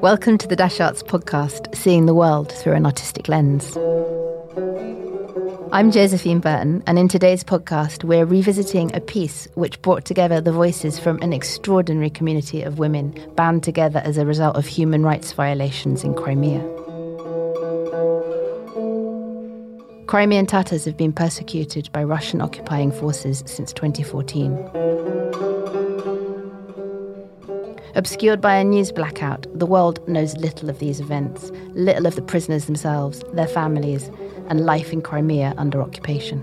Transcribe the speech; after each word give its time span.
Welcome 0.00 0.38
to 0.38 0.46
the 0.46 0.54
Dash 0.54 0.78
Arts 0.78 1.02
podcast, 1.02 1.74
Seeing 1.74 2.06
the 2.06 2.14
World 2.14 2.52
Through 2.52 2.74
an 2.74 2.86
Artistic 2.86 3.26
Lens. 3.26 3.76
I'm 5.72 5.90
Josephine 5.90 6.38
Burton, 6.38 6.84
and 6.86 7.00
in 7.00 7.08
today's 7.08 7.42
podcast, 7.42 8.04
we're 8.04 8.24
revisiting 8.24 8.94
a 8.94 9.00
piece 9.00 9.48
which 9.54 9.82
brought 9.82 10.04
together 10.04 10.40
the 10.40 10.52
voices 10.52 11.00
from 11.00 11.20
an 11.20 11.32
extraordinary 11.32 12.10
community 12.10 12.62
of 12.62 12.78
women 12.78 13.12
bound 13.34 13.64
together 13.64 14.00
as 14.04 14.18
a 14.18 14.24
result 14.24 14.54
of 14.54 14.66
human 14.66 15.02
rights 15.02 15.32
violations 15.32 16.04
in 16.04 16.14
Crimea. 16.14 16.60
Crimean 20.06 20.46
Tatars 20.46 20.84
have 20.84 20.96
been 20.96 21.12
persecuted 21.12 21.90
by 21.92 22.04
Russian 22.04 22.40
occupying 22.40 22.92
forces 22.92 23.42
since 23.46 23.72
2014. 23.72 25.57
Obscured 27.98 28.40
by 28.40 28.54
a 28.54 28.62
news 28.62 28.92
blackout, 28.92 29.44
the 29.58 29.66
world 29.66 30.08
knows 30.08 30.36
little 30.36 30.70
of 30.70 30.78
these 30.78 31.00
events, 31.00 31.50
little 31.74 32.06
of 32.06 32.14
the 32.14 32.22
prisoners 32.22 32.66
themselves, 32.66 33.24
their 33.32 33.48
families, 33.48 34.08
and 34.46 34.64
life 34.64 34.92
in 34.92 35.02
Crimea 35.02 35.52
under 35.56 35.82
occupation. 35.82 36.40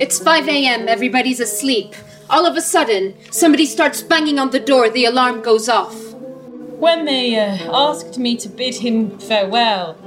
It's 0.00 0.18
5 0.18 0.48
a.m., 0.48 0.88
everybody's 0.88 1.40
asleep. 1.40 1.94
All 2.30 2.46
of 2.46 2.56
a 2.56 2.62
sudden, 2.62 3.14
somebody 3.30 3.66
starts 3.66 4.00
banging 4.00 4.38
on 4.38 4.48
the 4.48 4.58
door, 4.58 4.88
the 4.88 5.04
alarm 5.04 5.42
goes 5.42 5.68
off. 5.68 6.14
When 6.14 7.04
they 7.04 7.38
uh, 7.38 7.70
asked 7.70 8.16
me 8.16 8.38
to 8.38 8.48
bid 8.48 8.76
him 8.76 9.18
farewell, 9.18 9.98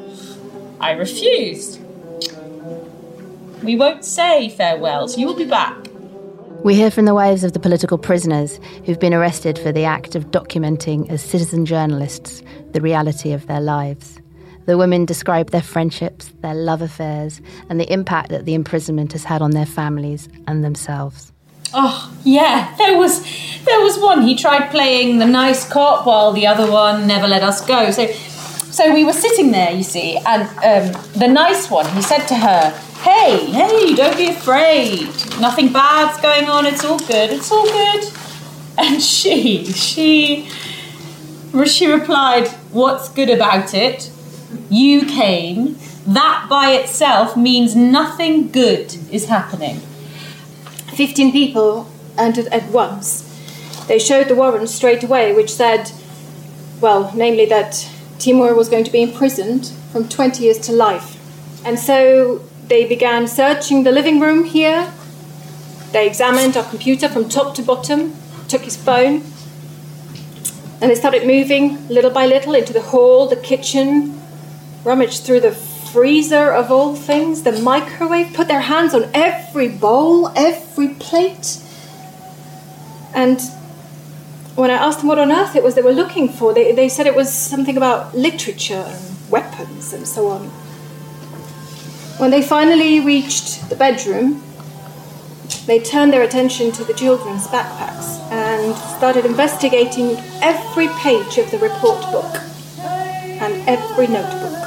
I 0.79 0.93
refused. 0.93 1.79
We 3.61 3.75
won't 3.75 4.03
say 4.03 4.49
farewells, 4.49 5.15
you 5.15 5.27
will 5.27 5.35
be 5.35 5.45
back. 5.45 5.88
We 6.61 6.75
hear 6.75 6.91
from 6.91 7.05
the 7.05 7.15
wives 7.15 7.45
of 7.45 7.53
the 7.53 7.59
political 7.59 7.97
prisoners 7.97 8.59
who've 8.85 8.99
been 8.99 9.13
arrested 9.13 9.57
for 9.57 9.71
the 9.71 9.85
act 9.85 10.13
of 10.15 10.25
documenting 10.25 11.09
as 11.09 11.21
citizen 11.21 11.65
journalists 11.65 12.43
the 12.73 12.81
reality 12.81 13.31
of 13.31 13.47
their 13.47 13.61
lives. 13.61 14.19
The 14.65 14.77
women 14.77 15.05
describe 15.05 15.51
their 15.51 15.61
friendships, 15.61 16.33
their 16.41 16.53
love 16.53 16.81
affairs, 16.81 17.39
and 17.69 17.79
the 17.79 17.91
impact 17.91 18.27
that 18.29 18.43
the 18.43 18.55
imprisonment 18.55 19.13
has 19.13 19.23
had 19.23 19.41
on 19.41 19.51
their 19.51 19.65
families 19.65 20.27
and 20.47 20.61
themselves. 20.61 21.31
Oh, 21.73 22.13
yeah, 22.25 22.75
there 22.77 22.97
was 22.97 23.21
there 23.63 23.79
was 23.79 23.97
one 23.97 24.23
he 24.23 24.35
tried 24.35 24.69
playing 24.69 25.19
the 25.19 25.25
nice 25.25 25.67
cop 25.69 26.05
while 26.05 26.33
the 26.33 26.47
other 26.47 26.69
one 26.69 27.07
never 27.07 27.27
let 27.27 27.41
us 27.41 27.65
go. 27.65 27.89
So 27.91 28.07
so 28.71 28.93
we 28.93 29.03
were 29.03 29.13
sitting 29.13 29.51
there, 29.51 29.71
you 29.71 29.83
see, 29.83 30.17
and 30.17 30.43
um, 30.43 31.01
the 31.13 31.27
nice 31.27 31.69
one, 31.69 31.87
he 31.93 32.01
said 32.01 32.25
to 32.27 32.35
her, 32.35 32.71
Hey, 33.01 33.45
hey, 33.45 33.95
don't 33.95 34.17
be 34.17 34.29
afraid. 34.29 35.07
Nothing 35.39 35.71
bad's 35.71 36.21
going 36.21 36.49
on. 36.49 36.65
It's 36.65 36.83
all 36.83 36.99
good. 36.99 37.31
It's 37.31 37.51
all 37.51 37.65
good. 37.65 38.03
And 38.81 39.03
she, 39.03 39.65
she, 39.65 40.49
she 41.65 41.87
replied, 41.91 42.47
What's 42.71 43.09
good 43.09 43.29
about 43.29 43.73
it? 43.73 44.09
You 44.69 45.05
came. 45.05 45.77
That 46.07 46.47
by 46.49 46.71
itself 46.71 47.35
means 47.35 47.75
nothing 47.75 48.51
good 48.51 48.95
is 49.11 49.25
happening. 49.25 49.79
Fifteen 50.95 51.33
people 51.33 51.89
entered 52.17 52.47
at 52.47 52.69
once. 52.69 53.25
They 53.87 53.99
showed 53.99 54.27
the 54.27 54.35
warrant 54.35 54.69
straight 54.69 55.03
away, 55.03 55.33
which 55.33 55.51
said, 55.51 55.91
well, 56.81 57.11
namely 57.15 57.45
that 57.47 57.89
Timur 58.19 58.53
was 58.53 58.69
going 58.69 58.83
to 58.83 58.91
be 58.91 59.01
imprisoned 59.01 59.71
from 59.91 60.07
20 60.07 60.43
years 60.43 60.59
to 60.59 60.71
life. 60.71 61.17
And 61.65 61.79
so 61.79 62.43
they 62.67 62.85
began 62.85 63.27
searching 63.27 63.83
the 63.83 63.91
living 63.91 64.19
room 64.19 64.43
here. 64.43 64.91
They 65.91 66.05
examined 66.05 66.55
our 66.55 66.69
computer 66.69 67.09
from 67.09 67.27
top 67.29 67.55
to 67.55 67.63
bottom, 67.63 68.13
took 68.47 68.61
his 68.61 68.77
phone, 68.77 69.23
and 70.81 70.91
they 70.91 70.95
started 70.95 71.25
moving 71.25 71.87
little 71.89 72.11
by 72.11 72.25
little 72.25 72.53
into 72.53 72.71
the 72.71 72.81
hall, 72.81 73.27
the 73.27 73.35
kitchen, 73.35 74.21
rummaged 74.83 75.23
through 75.23 75.41
the 75.41 75.51
freezer 75.51 76.51
of 76.51 76.71
all 76.71 76.95
things, 76.95 77.43
the 77.43 77.51
microwave, 77.51 78.33
put 78.33 78.47
their 78.47 78.61
hands 78.61 78.93
on 78.93 79.09
every 79.13 79.67
bowl, 79.67 80.29
every 80.35 80.89
plate. 80.89 81.61
And 83.13 83.41
when 84.59 84.69
I 84.69 84.73
asked 84.73 84.99
them 84.99 85.07
what 85.07 85.17
on 85.19 85.31
earth 85.31 85.55
it 85.55 85.63
was 85.63 85.75
they 85.75 85.81
were 85.81 85.93
looking 85.93 86.27
for, 86.27 86.53
they, 86.53 86.73
they 86.73 86.89
said 86.89 87.07
it 87.07 87.15
was 87.15 87.31
something 87.31 87.77
about 87.77 88.13
literature 88.13 88.83
and 88.85 89.31
weapons 89.31 89.93
and 89.93 90.05
so 90.05 90.27
on. 90.27 90.47
When 92.19 92.29
they 92.29 92.41
finally 92.41 92.99
reached 92.99 93.69
the 93.69 93.77
bedroom, 93.77 94.43
they 95.65 95.79
turned 95.79 96.11
their 96.11 96.23
attention 96.23 96.73
to 96.73 96.83
the 96.83 96.93
children's 96.93 97.47
backpacks 97.47 98.19
and 98.31 98.75
started 98.97 99.23
investigating 99.23 100.17
every 100.41 100.89
page 100.99 101.37
of 101.37 101.49
the 101.51 101.59
report 101.59 102.01
book 102.11 102.35
and 102.79 103.65
every 103.65 104.07
notebook. 104.07 104.58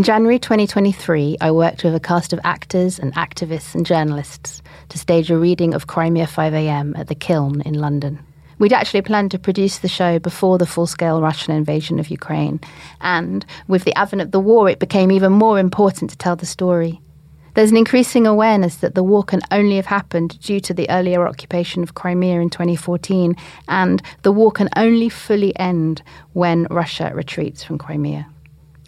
In 0.00 0.04
January 0.04 0.38
2023, 0.38 1.36
I 1.42 1.50
worked 1.50 1.84
with 1.84 1.94
a 1.94 2.00
cast 2.00 2.32
of 2.32 2.40
actors 2.42 2.98
and 2.98 3.14
activists 3.16 3.74
and 3.74 3.84
journalists 3.84 4.62
to 4.88 4.98
stage 4.98 5.30
a 5.30 5.36
reading 5.36 5.74
of 5.74 5.88
Crimea 5.88 6.26
5am 6.26 6.98
at 6.98 7.08
the 7.08 7.14
Kiln 7.14 7.60
in 7.66 7.74
London. 7.74 8.18
We'd 8.58 8.72
actually 8.72 9.02
planned 9.02 9.30
to 9.32 9.38
produce 9.38 9.80
the 9.80 9.88
show 9.88 10.18
before 10.18 10.56
the 10.56 10.64
full 10.64 10.86
scale 10.86 11.20
Russian 11.20 11.54
invasion 11.54 11.98
of 11.98 12.08
Ukraine, 12.08 12.62
and 13.02 13.44
with 13.68 13.84
the 13.84 13.94
advent 13.94 14.22
of 14.22 14.30
the 14.30 14.40
war, 14.40 14.70
it 14.70 14.78
became 14.78 15.12
even 15.12 15.32
more 15.32 15.58
important 15.58 16.08
to 16.12 16.16
tell 16.16 16.34
the 16.34 16.46
story. 16.46 16.98
There's 17.52 17.70
an 17.70 17.76
increasing 17.76 18.26
awareness 18.26 18.76
that 18.76 18.94
the 18.94 19.04
war 19.04 19.22
can 19.22 19.42
only 19.50 19.76
have 19.76 19.84
happened 19.84 20.40
due 20.40 20.60
to 20.60 20.72
the 20.72 20.88
earlier 20.88 21.28
occupation 21.28 21.82
of 21.82 21.92
Crimea 21.92 22.40
in 22.40 22.48
2014, 22.48 23.36
and 23.68 24.02
the 24.22 24.32
war 24.32 24.50
can 24.50 24.70
only 24.76 25.10
fully 25.10 25.54
end 25.58 26.00
when 26.32 26.66
Russia 26.70 27.12
retreats 27.14 27.62
from 27.62 27.76
Crimea. 27.76 28.26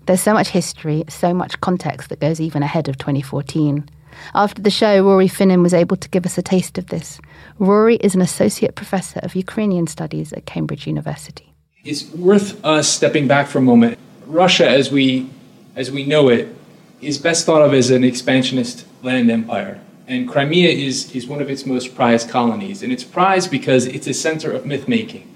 There's 0.07 0.21
so 0.21 0.33
much 0.33 0.49
history, 0.49 1.05
so 1.09 1.33
much 1.33 1.61
context 1.61 2.09
that 2.09 2.19
goes 2.19 2.41
even 2.41 2.63
ahead 2.63 2.89
of 2.89 2.99
2014. 2.99 3.89
After 4.35 4.61
the 4.61 4.71
show, 4.71 5.05
Rory 5.05 5.29
Finnin 5.29 5.63
was 5.63 5.73
able 5.73 5.97
to 5.97 6.09
give 6.09 6.27
us 6.27 6.37
a 6.37 6.43
taste 6.43 6.77
of 6.77 6.89
this. 6.89 7.21
Rory 7.59 7.97
is 7.97 8.15
an 8.15 8.21
associate 8.21 8.75
professor 8.75 9.21
of 9.21 9.37
Ukrainian 9.37 9.87
studies 9.87 10.33
at 10.33 10.45
Cambridge 10.45 10.87
University. 10.89 11.53
It's 11.85 12.05
worth 12.11 12.63
us 12.65 12.89
stepping 12.89 13.29
back 13.29 13.47
for 13.47 13.59
a 13.59 13.63
moment. 13.63 13.99
Russia, 14.27 14.69
as 14.69 14.91
we, 14.91 15.31
as 15.77 15.91
we 15.91 16.05
know 16.05 16.29
it, 16.29 16.55
is 17.01 17.19
best 17.19 17.47
thought 17.47 17.63
of 17.63 17.73
as 17.73 17.91
an 17.91 18.05
expansionist 18.05 18.87
land 19.03 19.31
empire. 19.31 19.81
And 20.09 20.29
Crimea 20.29 20.69
is, 20.69 21.15
is 21.15 21.27
one 21.27 21.41
of 21.41 21.49
its 21.49 21.65
most 21.65 21.95
prized 21.95 22.29
colonies. 22.29 22.83
And 22.83 22.93
it's 22.93 23.05
prized 23.05 23.51
because 23.51 23.87
it's 23.87 24.07
a 24.09 24.15
center 24.15 24.51
of 24.53 24.67
myth 24.67 24.89
making 24.89 25.33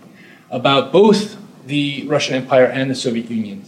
about 0.51 0.93
both 0.93 1.37
the 1.67 2.05
Russian 2.07 2.35
Empire 2.35 2.67
and 2.67 2.91
the 2.91 2.95
Soviet 2.95 3.31
Union. 3.31 3.65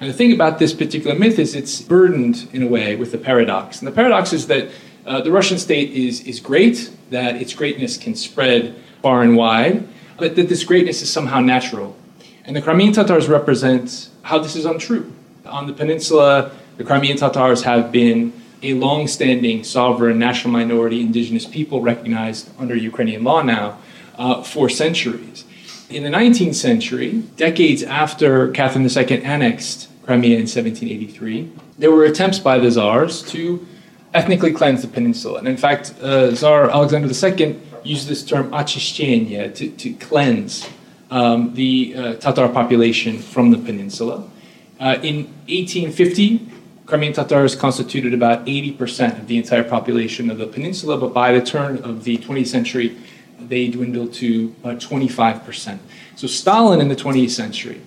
And 0.00 0.10
the 0.10 0.14
thing 0.14 0.32
about 0.32 0.58
this 0.58 0.74
particular 0.74 1.18
myth 1.18 1.38
is 1.38 1.54
it's 1.54 1.80
burdened 1.80 2.48
in 2.52 2.62
a 2.62 2.66
way 2.66 2.96
with 2.96 3.12
the 3.12 3.18
paradox. 3.18 3.78
And 3.78 3.88
the 3.88 3.92
paradox 3.92 4.32
is 4.32 4.46
that 4.48 4.68
uh, 5.06 5.22
the 5.22 5.30
Russian 5.30 5.58
state 5.58 5.90
is, 5.92 6.20
is 6.26 6.40
great, 6.40 6.90
that 7.10 7.36
its 7.36 7.54
greatness 7.54 7.96
can 7.96 8.14
spread 8.14 8.76
far 9.02 9.22
and 9.22 9.36
wide, 9.36 9.86
but 10.18 10.36
that 10.36 10.48
this 10.48 10.64
greatness 10.64 11.00
is 11.00 11.10
somehow 11.10 11.40
natural. 11.40 11.96
And 12.44 12.54
the 12.54 12.62
Crimean 12.62 12.92
Tatars 12.92 13.28
represent 13.28 14.10
how 14.22 14.38
this 14.38 14.54
is 14.54 14.64
untrue. 14.64 15.12
On 15.46 15.66
the 15.66 15.72
peninsula, 15.72 16.52
the 16.76 16.84
Crimean 16.84 17.16
Tatars 17.16 17.62
have 17.62 17.90
been 17.90 18.32
a 18.62 18.74
long 18.74 19.06
standing 19.06 19.64
sovereign 19.64 20.18
national 20.18 20.52
minority 20.52 21.00
indigenous 21.00 21.46
people 21.46 21.80
recognized 21.80 22.50
under 22.58 22.74
Ukrainian 22.74 23.24
law 23.24 23.42
now 23.42 23.78
uh, 24.18 24.42
for 24.42 24.68
centuries. 24.68 25.44
In 25.88 26.02
the 26.02 26.08
19th 26.08 26.56
century, 26.56 27.22
decades 27.36 27.82
after 27.82 28.50
Catherine 28.50 28.84
II 28.84 29.22
annexed 29.22 29.88
Crimea 30.06 30.36
in 30.36 30.46
1783, 30.46 31.52
there 31.78 31.90
were 31.90 32.04
attempts 32.04 32.38
by 32.38 32.58
the 32.58 32.70
czars 32.70 33.22
to 33.22 33.66
ethnically 34.14 34.52
cleanse 34.52 34.82
the 34.82 34.88
peninsula. 34.88 35.40
And 35.40 35.48
in 35.48 35.56
fact, 35.56 35.94
uh, 36.00 36.32
Tsar 36.34 36.70
Alexander 36.70 37.08
II 37.08 37.60
used 37.82 38.08
this 38.08 38.24
term 38.24 38.50
ochishchenie 38.52 39.52
to, 39.54 39.70
to 39.70 39.92
cleanse 39.94 40.68
um, 41.10 41.54
the 41.54 41.94
uh, 41.96 42.14
Tatar 42.14 42.48
population 42.48 43.18
from 43.18 43.50
the 43.50 43.58
peninsula. 43.58 44.28
Uh, 44.78 44.98
in 45.02 45.26
1850, 45.48 46.50
Crimean 46.86 47.12
Tatars 47.12 47.56
constituted 47.56 48.14
about 48.14 48.46
80% 48.46 49.18
of 49.18 49.26
the 49.26 49.36
entire 49.36 49.64
population 49.64 50.30
of 50.30 50.38
the 50.38 50.46
peninsula, 50.46 50.96
but 50.98 51.12
by 51.12 51.32
the 51.32 51.44
turn 51.44 51.78
of 51.78 52.04
the 52.04 52.16
20th 52.18 52.46
century, 52.46 52.96
they 53.40 53.68
dwindled 53.68 54.12
to 54.14 54.54
uh, 54.62 54.68
25%. 54.68 55.78
So 56.14 56.26
Stalin 56.26 56.80
in 56.80 56.88
the 56.88 56.96
20th 56.96 57.30
century 57.30 57.80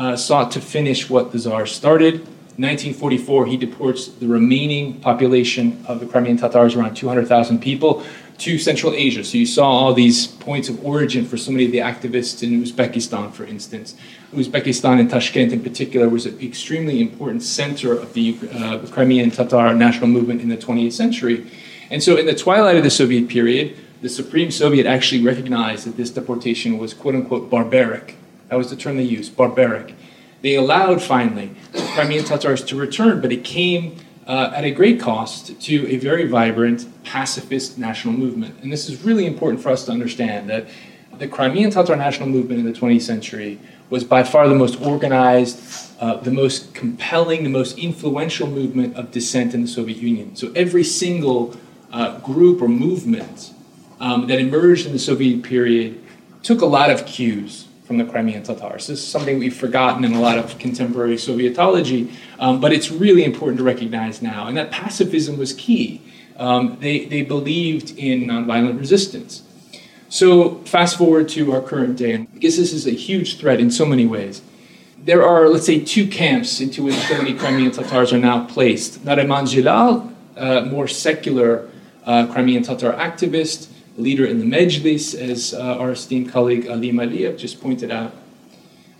uh, 0.00 0.16
sought 0.16 0.50
to 0.50 0.60
finish 0.60 1.08
what 1.08 1.30
the 1.30 1.38
Tsar 1.38 1.66
started, 1.66 2.26
1944, 2.60 3.46
he 3.46 3.56
deports 3.56 4.08
the 4.08 4.26
remaining 4.26 5.00
population 5.00 5.82
of 5.88 5.98
the 5.98 6.04
Crimean 6.04 6.36
Tatars, 6.36 6.74
around 6.74 6.94
200,000 6.94 7.58
people, 7.58 8.02
to 8.36 8.58
Central 8.58 8.92
Asia. 8.92 9.24
So 9.24 9.38
you 9.38 9.46
saw 9.46 9.64
all 9.64 9.94
these 9.94 10.26
points 10.26 10.68
of 10.68 10.84
origin 10.84 11.24
for 11.24 11.38
so 11.38 11.52
many 11.52 11.64
of 11.64 11.72
the 11.72 11.78
activists 11.78 12.42
in 12.42 12.62
Uzbekistan, 12.62 13.32
for 13.32 13.44
instance. 13.44 13.94
Uzbekistan 14.34 15.00
and 15.00 15.08
Tashkent 15.08 15.52
in 15.52 15.62
particular 15.62 16.08
was 16.08 16.26
an 16.26 16.38
extremely 16.40 17.00
important 17.00 17.42
center 17.42 17.92
of 17.92 18.12
the 18.12 18.36
uh, 18.52 18.78
Crimean 18.90 19.30
Tatar 19.30 19.74
national 19.74 20.08
movement 20.08 20.42
in 20.42 20.48
the 20.48 20.56
20th 20.58 20.92
century. 20.92 21.50
And 21.90 22.02
so 22.02 22.16
in 22.16 22.26
the 22.26 22.34
twilight 22.34 22.76
of 22.76 22.84
the 22.84 22.90
Soviet 22.90 23.28
period, 23.28 23.76
the 24.02 24.08
Supreme 24.10 24.50
Soviet 24.50 24.86
actually 24.86 25.22
recognized 25.22 25.86
that 25.86 25.96
this 25.96 26.10
deportation 26.10 26.76
was 26.76 26.92
quote 26.92 27.14
unquote 27.14 27.48
barbaric. 27.48 28.16
That 28.50 28.56
was 28.56 28.68
the 28.68 28.76
term 28.76 28.96
they 28.96 29.04
used, 29.04 29.36
barbaric. 29.36 29.94
They 30.42 30.56
allowed 30.56 31.00
finally 31.00 31.52
the 31.72 31.88
Crimean 31.94 32.24
Tatars 32.24 32.64
to 32.64 32.76
return, 32.76 33.20
but 33.20 33.32
it 33.32 33.44
came 33.44 33.96
uh, 34.26 34.52
at 34.54 34.64
a 34.64 34.72
great 34.72 35.00
cost 35.00 35.60
to 35.62 35.88
a 35.88 35.96
very 35.98 36.26
vibrant 36.26 36.86
pacifist 37.04 37.78
national 37.78 38.14
movement. 38.14 38.56
And 38.62 38.72
this 38.72 38.88
is 38.88 39.02
really 39.04 39.26
important 39.26 39.62
for 39.62 39.70
us 39.70 39.84
to 39.84 39.92
understand 39.92 40.50
that 40.50 40.66
the 41.18 41.28
Crimean 41.28 41.70
Tatar 41.70 41.94
national 41.94 42.28
movement 42.28 42.58
in 42.58 42.66
the 42.66 42.78
20th 42.78 43.02
century 43.02 43.60
was 43.88 44.02
by 44.02 44.24
far 44.24 44.48
the 44.48 44.54
most 44.54 44.80
organized, 44.80 45.94
uh, 46.00 46.16
the 46.16 46.30
most 46.32 46.74
compelling, 46.74 47.44
the 47.44 47.50
most 47.50 47.78
influential 47.78 48.48
movement 48.48 48.96
of 48.96 49.12
dissent 49.12 49.54
in 49.54 49.62
the 49.62 49.68
Soviet 49.68 49.98
Union. 49.98 50.34
So 50.34 50.50
every 50.56 50.84
single 50.84 51.56
uh, 51.92 52.18
group 52.20 52.62
or 52.62 52.68
movement 52.68 53.52
um, 54.00 54.26
that 54.26 54.40
emerged 54.40 54.86
in 54.86 54.92
the 54.92 54.98
Soviet 54.98 55.42
period 55.44 56.02
took 56.42 56.62
a 56.62 56.66
lot 56.66 56.90
of 56.90 57.06
cues 57.06 57.68
from 57.90 57.98
the 57.98 58.04
Crimean 58.04 58.44
Tatars. 58.44 58.86
This 58.86 59.00
is 59.00 59.08
something 59.08 59.40
we've 59.40 59.56
forgotten 59.56 60.04
in 60.04 60.12
a 60.12 60.20
lot 60.20 60.38
of 60.38 60.56
contemporary 60.60 61.16
Sovietology, 61.16 62.12
um, 62.38 62.60
but 62.60 62.72
it's 62.72 62.88
really 62.88 63.24
important 63.24 63.58
to 63.58 63.64
recognize 63.64 64.22
now. 64.22 64.46
And 64.46 64.56
that 64.56 64.70
pacifism 64.70 65.36
was 65.36 65.52
key. 65.54 66.00
Um, 66.36 66.76
they, 66.78 67.06
they 67.06 67.22
believed 67.22 67.98
in 67.98 68.26
nonviolent 68.26 68.78
resistance. 68.78 69.42
So, 70.08 70.58
fast 70.66 70.98
forward 70.98 71.28
to 71.30 71.52
our 71.52 71.60
current 71.60 71.96
day, 71.96 72.12
and 72.12 72.32
because 72.32 72.56
this 72.56 72.72
is 72.72 72.86
a 72.86 72.92
huge 72.92 73.40
threat 73.40 73.58
in 73.58 73.72
so 73.72 73.84
many 73.84 74.06
ways. 74.06 74.40
There 74.96 75.26
are, 75.26 75.48
let's 75.48 75.66
say, 75.66 75.80
two 75.80 76.06
camps 76.06 76.60
into 76.60 76.84
which 76.84 76.94
so 76.94 77.16
many 77.18 77.34
Crimean 77.34 77.72
Tatars 77.72 78.12
are 78.12 78.18
now 78.18 78.46
placed. 78.46 79.04
Nariman 79.04 79.48
Dzhelyal, 79.48 80.14
a 80.36 80.64
more 80.64 80.86
secular 80.86 81.68
uh, 82.06 82.28
Crimean 82.28 82.62
Tatar 82.62 82.92
activist, 82.92 83.68
leader 84.00 84.24
in 84.24 84.38
the 84.38 84.44
Mejlis, 84.44 85.14
as 85.14 85.54
uh, 85.54 85.76
our 85.78 85.92
esteemed 85.92 86.30
colleague 86.30 86.68
Ali 86.68 86.92
Aliyev 86.92 87.38
just 87.38 87.60
pointed 87.60 87.90
out. 87.90 88.14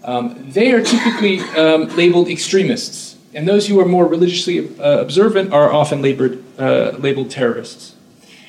Um, 0.05 0.51
they 0.51 0.73
are 0.73 0.83
typically 0.83 1.41
um, 1.57 1.89
labeled 1.97 2.29
extremists, 2.29 3.17
and 3.35 3.47
those 3.47 3.67
who 3.67 3.79
are 3.81 3.85
more 3.85 4.07
religiously 4.07 4.69
uh, 4.79 5.01
observant 5.01 5.53
are 5.53 5.73
often 5.73 6.01
labeled, 6.03 6.43
uh, 6.59 6.93
labeled 6.99 7.31
terrorists. 7.31 7.95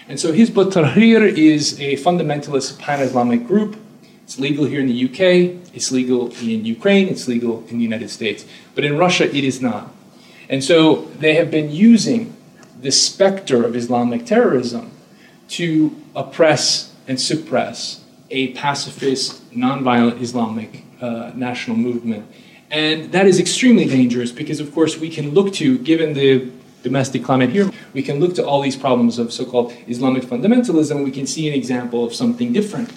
And 0.07 0.19
so 0.19 0.33
Hizb 0.33 0.57
ut-Tahrir 0.57 1.25
is 1.37 1.79
a 1.79 1.95
fundamentalist 1.95 2.79
pan-Islamic 2.79 3.47
group. 3.47 3.77
It's 4.23 4.39
legal 4.39 4.65
here 4.65 4.79
in 4.79 4.87
the 4.87 5.05
UK, 5.05 5.61
it's 5.73 5.91
legal 5.91 6.31
in 6.41 6.65
Ukraine, 6.65 7.07
it's 7.09 7.27
legal 7.27 7.65
in 7.67 7.77
the 7.77 7.83
United 7.83 8.09
States. 8.09 8.45
But 8.75 8.85
in 8.85 8.97
Russia, 8.97 9.25
it 9.25 9.43
is 9.43 9.61
not. 9.61 9.93
And 10.49 10.63
so 10.63 11.05
they 11.19 11.35
have 11.35 11.49
been 11.49 11.71
using 11.71 12.35
the 12.81 12.91
specter 12.91 13.63
of 13.63 13.75
Islamic 13.75 14.25
terrorism 14.25 14.91
to 15.49 15.95
oppress 16.15 16.93
and 17.07 17.19
suppress 17.19 18.03
a 18.29 18.53
pacifist, 18.53 19.51
nonviolent 19.51 20.21
Islamic 20.21 20.83
uh, 21.01 21.31
national 21.35 21.77
movement. 21.77 22.25
And 22.69 23.11
that 23.11 23.27
is 23.27 23.39
extremely 23.39 23.85
dangerous 23.85 24.31
because, 24.31 24.59
of 24.59 24.73
course, 24.73 24.97
we 24.97 25.09
can 25.09 25.31
look 25.31 25.53
to, 25.55 25.77
given 25.79 26.13
the 26.13 26.49
domestic 26.83 27.23
climate 27.23 27.49
here, 27.49 27.69
we 27.93 28.01
can 28.01 28.19
look 28.19 28.33
to 28.35 28.45
all 28.45 28.61
these 28.61 28.77
problems 28.77 29.19
of 29.19 29.33
so 29.33 29.45
called 29.45 29.73
Islamic 29.87 30.23
fundamentalism. 30.23 31.03
We 31.03 31.11
can 31.11 31.27
see 31.27 31.47
an 31.47 31.53
example 31.53 32.05
of 32.05 32.13
something 32.13 32.53
different. 32.53 32.91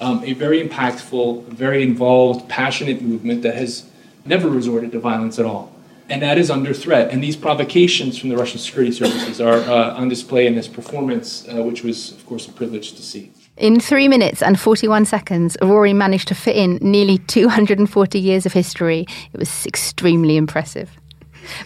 Um, 0.00 0.24
a 0.24 0.32
very 0.32 0.66
impactful, 0.66 1.44
very 1.48 1.82
involved, 1.82 2.48
passionate 2.48 3.02
movement 3.02 3.42
that 3.42 3.54
has 3.54 3.84
never 4.24 4.48
resorted 4.48 4.92
to 4.92 4.98
violence 4.98 5.38
at 5.38 5.44
all 5.44 5.74
and 6.10 6.20
that 6.22 6.38
is 6.38 6.50
under 6.50 6.74
threat. 6.74 7.10
And 7.12 7.22
these 7.22 7.36
provocations 7.36 8.18
from 8.18 8.28
the 8.28 8.36
Russian 8.36 8.58
security 8.58 8.92
services 8.92 9.40
are 9.40 9.58
uh, 9.58 9.94
on 9.94 10.08
display 10.08 10.46
in 10.46 10.56
this 10.56 10.68
performance, 10.68 11.46
uh, 11.48 11.62
which 11.62 11.84
was, 11.84 12.12
of 12.12 12.26
course, 12.26 12.48
a 12.48 12.52
privilege 12.52 12.92
to 12.94 13.02
see. 13.02 13.32
In 13.56 13.78
three 13.78 14.08
minutes 14.08 14.42
and 14.42 14.58
41 14.58 15.04
seconds, 15.04 15.56
Rory 15.62 15.92
managed 15.92 16.28
to 16.28 16.34
fit 16.34 16.56
in 16.56 16.78
nearly 16.80 17.18
240 17.18 18.18
years 18.18 18.46
of 18.46 18.52
history. 18.52 19.06
It 19.32 19.38
was 19.38 19.66
extremely 19.66 20.36
impressive. 20.36 20.90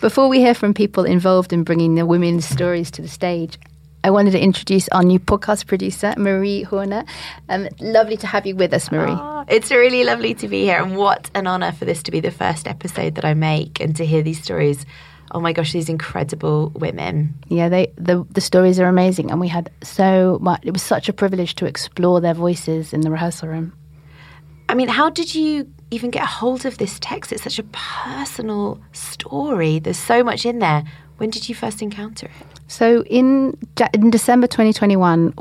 Before 0.00 0.28
we 0.28 0.38
hear 0.38 0.54
from 0.54 0.74
people 0.74 1.04
involved 1.04 1.52
in 1.52 1.64
bringing 1.64 1.94
the 1.94 2.06
women's 2.06 2.46
stories 2.46 2.90
to 2.92 3.02
the 3.02 3.08
stage, 3.08 3.58
I 4.04 4.10
wanted 4.10 4.32
to 4.32 4.40
introduce 4.40 4.86
our 4.90 5.02
new 5.02 5.18
podcast 5.18 5.66
producer, 5.66 6.12
Marie 6.18 6.62
Horner. 6.62 7.06
Um, 7.48 7.70
lovely 7.80 8.18
to 8.18 8.26
have 8.26 8.44
you 8.44 8.54
with 8.54 8.74
us, 8.74 8.92
Marie. 8.92 9.10
Oh, 9.10 9.46
it's 9.48 9.70
really 9.70 10.04
lovely 10.04 10.34
to 10.34 10.46
be 10.46 10.62
here, 10.64 10.76
and 10.76 10.94
what 10.94 11.30
an 11.34 11.46
honour 11.46 11.72
for 11.72 11.86
this 11.86 12.02
to 12.02 12.10
be 12.10 12.20
the 12.20 12.30
first 12.30 12.68
episode 12.68 13.14
that 13.14 13.24
I 13.24 13.32
make 13.32 13.80
and 13.80 13.96
to 13.96 14.04
hear 14.04 14.20
these 14.20 14.42
stories. 14.42 14.84
Oh 15.30 15.40
my 15.40 15.54
gosh, 15.54 15.72
these 15.72 15.88
incredible 15.88 16.68
women. 16.74 17.32
Yeah, 17.48 17.70
they 17.70 17.94
the 17.96 18.26
the 18.30 18.42
stories 18.42 18.78
are 18.78 18.88
amazing, 18.88 19.30
and 19.30 19.40
we 19.40 19.48
had 19.48 19.70
so 19.82 20.38
much. 20.42 20.60
It 20.64 20.72
was 20.72 20.82
such 20.82 21.08
a 21.08 21.14
privilege 21.14 21.54
to 21.54 21.64
explore 21.64 22.20
their 22.20 22.34
voices 22.34 22.92
in 22.92 23.00
the 23.00 23.10
rehearsal 23.10 23.48
room. 23.48 23.72
I 24.68 24.74
mean, 24.74 24.88
how 24.88 25.08
did 25.08 25.34
you 25.34 25.66
even 25.90 26.10
get 26.10 26.24
a 26.24 26.26
hold 26.26 26.66
of 26.66 26.76
this 26.76 26.98
text? 27.00 27.32
It's 27.32 27.42
such 27.42 27.58
a 27.58 27.64
personal 27.72 28.82
story. 28.92 29.78
There's 29.78 29.98
so 29.98 30.22
much 30.22 30.44
in 30.44 30.58
there. 30.58 30.84
When 31.16 31.30
did 31.30 31.48
you 31.48 31.54
first 31.54 31.80
encounter 31.80 32.26
it? 32.26 32.46
So 32.66 33.02
in 33.04 33.56
in 33.92 34.10
December 34.10 34.46
2021, 34.46 35.34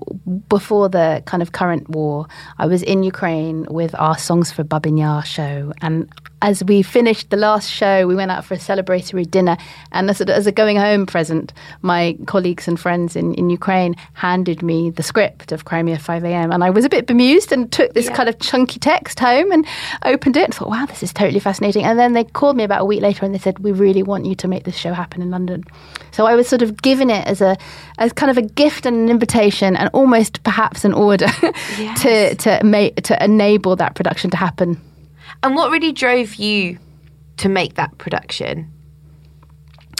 before 0.49 0.89
the 0.89 1.23
kind 1.25 1.41
of 1.41 1.51
current 1.51 1.89
war, 1.89 2.27
I 2.57 2.65
was 2.65 2.83
in 2.83 3.03
Ukraine 3.03 3.65
with 3.69 3.95
our 3.97 4.17
Songs 4.17 4.51
for 4.51 4.63
Babyn 4.63 4.99
Yar 4.99 5.23
show, 5.23 5.73
and 5.81 6.09
as 6.43 6.61
we 6.65 6.81
finished 6.81 7.29
the 7.29 7.37
last 7.37 7.71
show, 7.71 8.05
we 8.05 8.15
went 8.15 8.29
out 8.29 8.43
for 8.43 8.53
a 8.53 8.57
celebratory 8.57 9.29
dinner. 9.29 9.57
And 9.93 10.09
as 10.09 10.19
a, 10.19 10.35
as 10.35 10.45
a 10.45 10.51
going 10.51 10.75
home 10.75 11.05
present, 11.05 11.53
my 11.81 12.17
colleagues 12.25 12.67
and 12.67 12.77
friends 12.77 13.15
in, 13.15 13.33
in 13.35 13.49
Ukraine 13.49 13.95
handed 14.11 14.61
me 14.61 14.89
the 14.89 15.03
script 15.03 15.53
of 15.53 15.63
Crimea 15.63 15.97
5 15.97 16.25
a.m. 16.25 16.51
And 16.51 16.61
I 16.61 16.69
was 16.69 16.83
a 16.83 16.89
bit 16.89 17.07
bemused 17.07 17.53
and 17.53 17.71
took 17.71 17.93
this 17.93 18.07
yeah. 18.07 18.15
kind 18.15 18.27
of 18.27 18.39
chunky 18.39 18.77
text 18.77 19.19
home 19.21 19.53
and 19.53 19.65
opened 20.03 20.35
it 20.35 20.43
and 20.43 20.53
thought, 20.53 20.69
wow, 20.69 20.85
this 20.85 21.01
is 21.01 21.13
totally 21.13 21.39
fascinating. 21.39 21.85
And 21.85 21.97
then 21.97 22.11
they 22.11 22.25
called 22.25 22.57
me 22.57 22.65
about 22.65 22.81
a 22.81 22.85
week 22.85 23.01
later 23.01 23.23
and 23.23 23.33
they 23.33 23.39
said, 23.39 23.59
we 23.59 23.71
really 23.71 24.03
want 24.03 24.25
you 24.25 24.35
to 24.35 24.47
make 24.49 24.65
this 24.65 24.75
show 24.75 24.91
happen 24.91 25.21
in 25.21 25.31
London. 25.31 25.63
So 26.11 26.25
I 26.25 26.35
was 26.35 26.49
sort 26.49 26.61
of 26.61 26.81
given 26.81 27.09
it 27.13 27.27
as 27.27 27.41
a 27.41 27.57
as 27.97 28.13
kind 28.13 28.29
of 28.29 28.37
a 28.37 28.41
gift 28.41 28.85
and 28.85 28.95
an 28.95 29.09
invitation 29.09 29.75
and 29.75 29.89
almost 29.93 30.43
perhaps 30.43 30.83
an 30.85 30.93
order 30.93 31.27
yes. 31.77 32.01
to 32.01 32.35
to 32.35 32.63
make 32.63 32.95
to 33.03 33.23
enable 33.23 33.75
that 33.77 33.95
production 33.95 34.29
to 34.31 34.37
happen. 34.37 34.79
And 35.41 35.55
what 35.55 35.71
really 35.71 35.91
drove 35.91 36.35
you 36.35 36.77
to 37.37 37.49
make 37.49 37.75
that 37.75 37.97
production? 37.97 38.71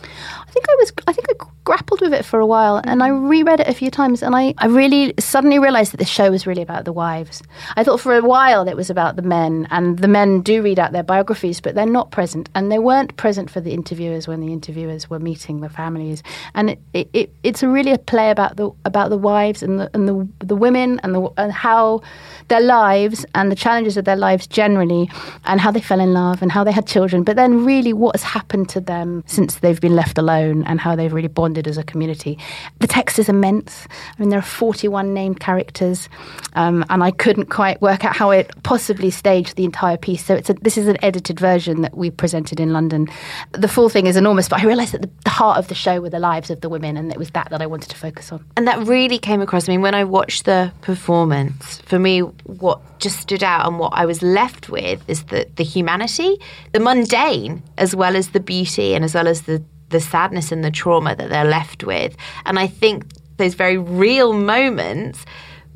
I 0.02 0.52
think 0.52 0.66
I 0.70 0.76
was 0.80 0.94
I 1.08 1.14
think 1.14 1.28
I 1.30 1.46
grappled 1.64 2.02
with 2.02 2.14
it 2.14 2.26
for 2.26 2.40
a 2.40 2.46
while 2.46 2.82
and 2.84 3.02
I 3.02 3.10
mm. 3.10 3.30
reread 3.30 3.62
it 3.62 3.68
a 3.68 3.74
few 3.74 3.90
times 3.90 4.22
and 4.22 4.36
I, 4.36 4.54
I 4.58 4.68
really 4.68 5.14
suddenly 5.18 5.60
realized 5.60 5.94
that 5.94 5.98
the 5.98 6.06
show 6.06 6.30
was 6.30 6.46
really 6.46 6.62
about 6.62 6.84
the 6.84 6.92
wives. 6.92 7.42
I 7.78 7.84
thought 7.84 8.02
for 8.02 8.16
a 8.18 8.22
while 8.22 8.68
it 8.68 8.76
was 8.76 8.90
about 8.90 9.16
the 9.16 9.22
men 9.22 9.68
and 9.72 10.00
the 10.00 10.10
men 10.10 10.42
do 10.42 10.62
read 10.62 10.78
out 10.78 10.92
their 10.92 11.04
biographies 11.04 11.62
but 11.62 11.74
they're 11.74 11.86
not 11.86 12.12
present 12.12 12.50
and 12.54 12.72
they 12.72 12.80
weren't 12.80 13.16
present 13.16 13.50
for 13.50 13.62
the 13.62 13.72
interviewers 13.72 14.28
when 14.28 14.42
the 14.42 14.52
interviewers 14.52 15.10
were 15.10 15.20
meeting 15.20 15.62
the 15.62 15.70
families 15.70 16.22
and 16.54 16.72
it, 16.72 16.80
it, 16.94 17.10
it 17.14 17.34
it's 17.44 17.64
a 17.64 17.70
really 17.70 17.92
a 17.92 17.98
play 17.98 18.30
about 18.30 18.58
the 18.58 18.70
about 18.84 19.10
the 19.10 19.18
wives 19.18 19.64
and 19.64 19.80
the 19.80 19.90
and 19.94 20.08
the, 20.08 20.28
the 20.46 20.56
women 20.56 21.00
and 21.04 21.16
the 21.16 21.30
and 21.38 21.54
how 21.54 22.02
their 22.50 22.62
lives 22.62 23.26
and 23.36 23.50
the 23.50 23.56
challenges 23.56 23.96
of 23.96 24.04
their 24.04 24.18
lives 24.18 24.48
generally 24.48 25.10
and 25.46 25.62
how 25.62 25.72
they 25.72 25.82
fell 25.82 26.02
in 26.02 26.12
love 26.12 26.42
and 26.42 26.52
how 26.52 26.64
they 26.64 26.74
had 26.74 26.86
children 26.86 27.24
but 27.24 27.38
then 27.38 27.64
really 27.64 27.94
what 27.94 28.16
has 28.16 28.24
happened 28.24 28.68
to 28.68 28.82
them 28.82 29.24
since 29.28 29.56
they've 29.56 29.80
been 29.80 29.96
left 29.96 30.18
alone 30.18 30.64
and 30.66 30.82
how 30.82 30.94
they've 30.94 31.14
really 31.14 31.30
bonded 31.30 31.53
as 31.58 31.78
a 31.78 31.84
community. 31.84 32.38
The 32.80 32.88
text 32.88 33.20
is 33.20 33.30
immense. 33.30 33.88
I 33.90 34.22
mean, 34.22 34.30
there 34.30 34.40
are 34.40 34.42
41 34.42 35.14
named 35.14 35.40
characters, 35.40 36.10
um, 36.54 36.86
and 36.90 37.04
I 37.04 37.12
couldn't 37.12 37.50
quite 37.50 37.82
work 37.82 38.06
out 38.06 38.16
how 38.16 38.32
it 38.32 38.52
possibly 38.64 39.10
staged 39.10 39.56
the 39.56 39.66
entire 39.66 39.98
piece. 39.98 40.26
So 40.26 40.36
it's 40.36 40.50
a, 40.50 40.54
this 40.54 40.78
is 40.78 40.88
an 40.88 40.98
edited 41.04 41.40
version 41.40 41.82
that 41.82 41.96
we 41.96 42.10
presented 42.10 42.60
in 42.60 42.74
London. 42.74 43.08
The 43.52 43.68
full 43.68 43.90
thing 43.90 44.08
is 44.08 44.16
enormous, 44.16 44.50
but 44.50 44.62
I 44.62 44.66
realised 44.66 44.94
that 44.94 45.02
the, 45.02 45.10
the 45.24 45.30
heart 45.30 45.58
of 45.58 45.68
the 45.68 45.76
show 45.76 46.02
were 46.02 46.10
the 46.10 46.20
lives 46.20 46.50
of 46.50 46.62
the 46.62 46.70
women, 46.70 46.98
and 46.98 47.12
it 47.12 47.18
was 47.18 47.32
that 47.32 47.50
that 47.50 47.62
I 47.62 47.66
wanted 47.66 47.90
to 47.90 47.98
focus 47.98 48.32
on. 48.32 48.44
And 48.58 48.68
that 48.68 48.86
really 48.88 49.20
came 49.20 49.42
across. 49.42 49.68
I 49.68 49.74
mean, 49.74 49.82
when 49.82 49.96
I 49.96 50.04
watched 50.04 50.46
the 50.46 50.72
performance, 50.82 51.82
for 51.86 52.00
me, 52.00 52.20
what 52.20 52.82
just 53.00 53.20
stood 53.20 53.44
out 53.44 53.68
and 53.68 53.80
what 53.80 53.94
I 53.94 54.06
was 54.06 54.22
left 54.22 54.70
with 54.70 55.04
is 55.10 55.24
the, 55.26 55.48
the 55.56 55.64
humanity, 55.64 56.38
the 56.72 56.80
mundane, 56.80 57.62
as 57.78 57.96
well 57.96 58.16
as 58.16 58.30
the 58.30 58.40
beauty 58.40 58.96
and 58.96 59.04
as 59.04 59.14
well 59.14 59.28
as 59.28 59.44
the, 59.44 59.64
the 59.94 60.02
sadness 60.02 60.52
and 60.52 60.64
the 60.64 60.72
trauma 60.72 61.16
that 61.16 61.30
they're 61.30 61.46
left 61.46 61.86
with. 61.86 62.18
And 62.46 62.60
I 62.60 62.68
think 62.68 63.06
those 63.38 63.54
very 63.54 63.78
real 63.78 64.34
moments 64.34 65.26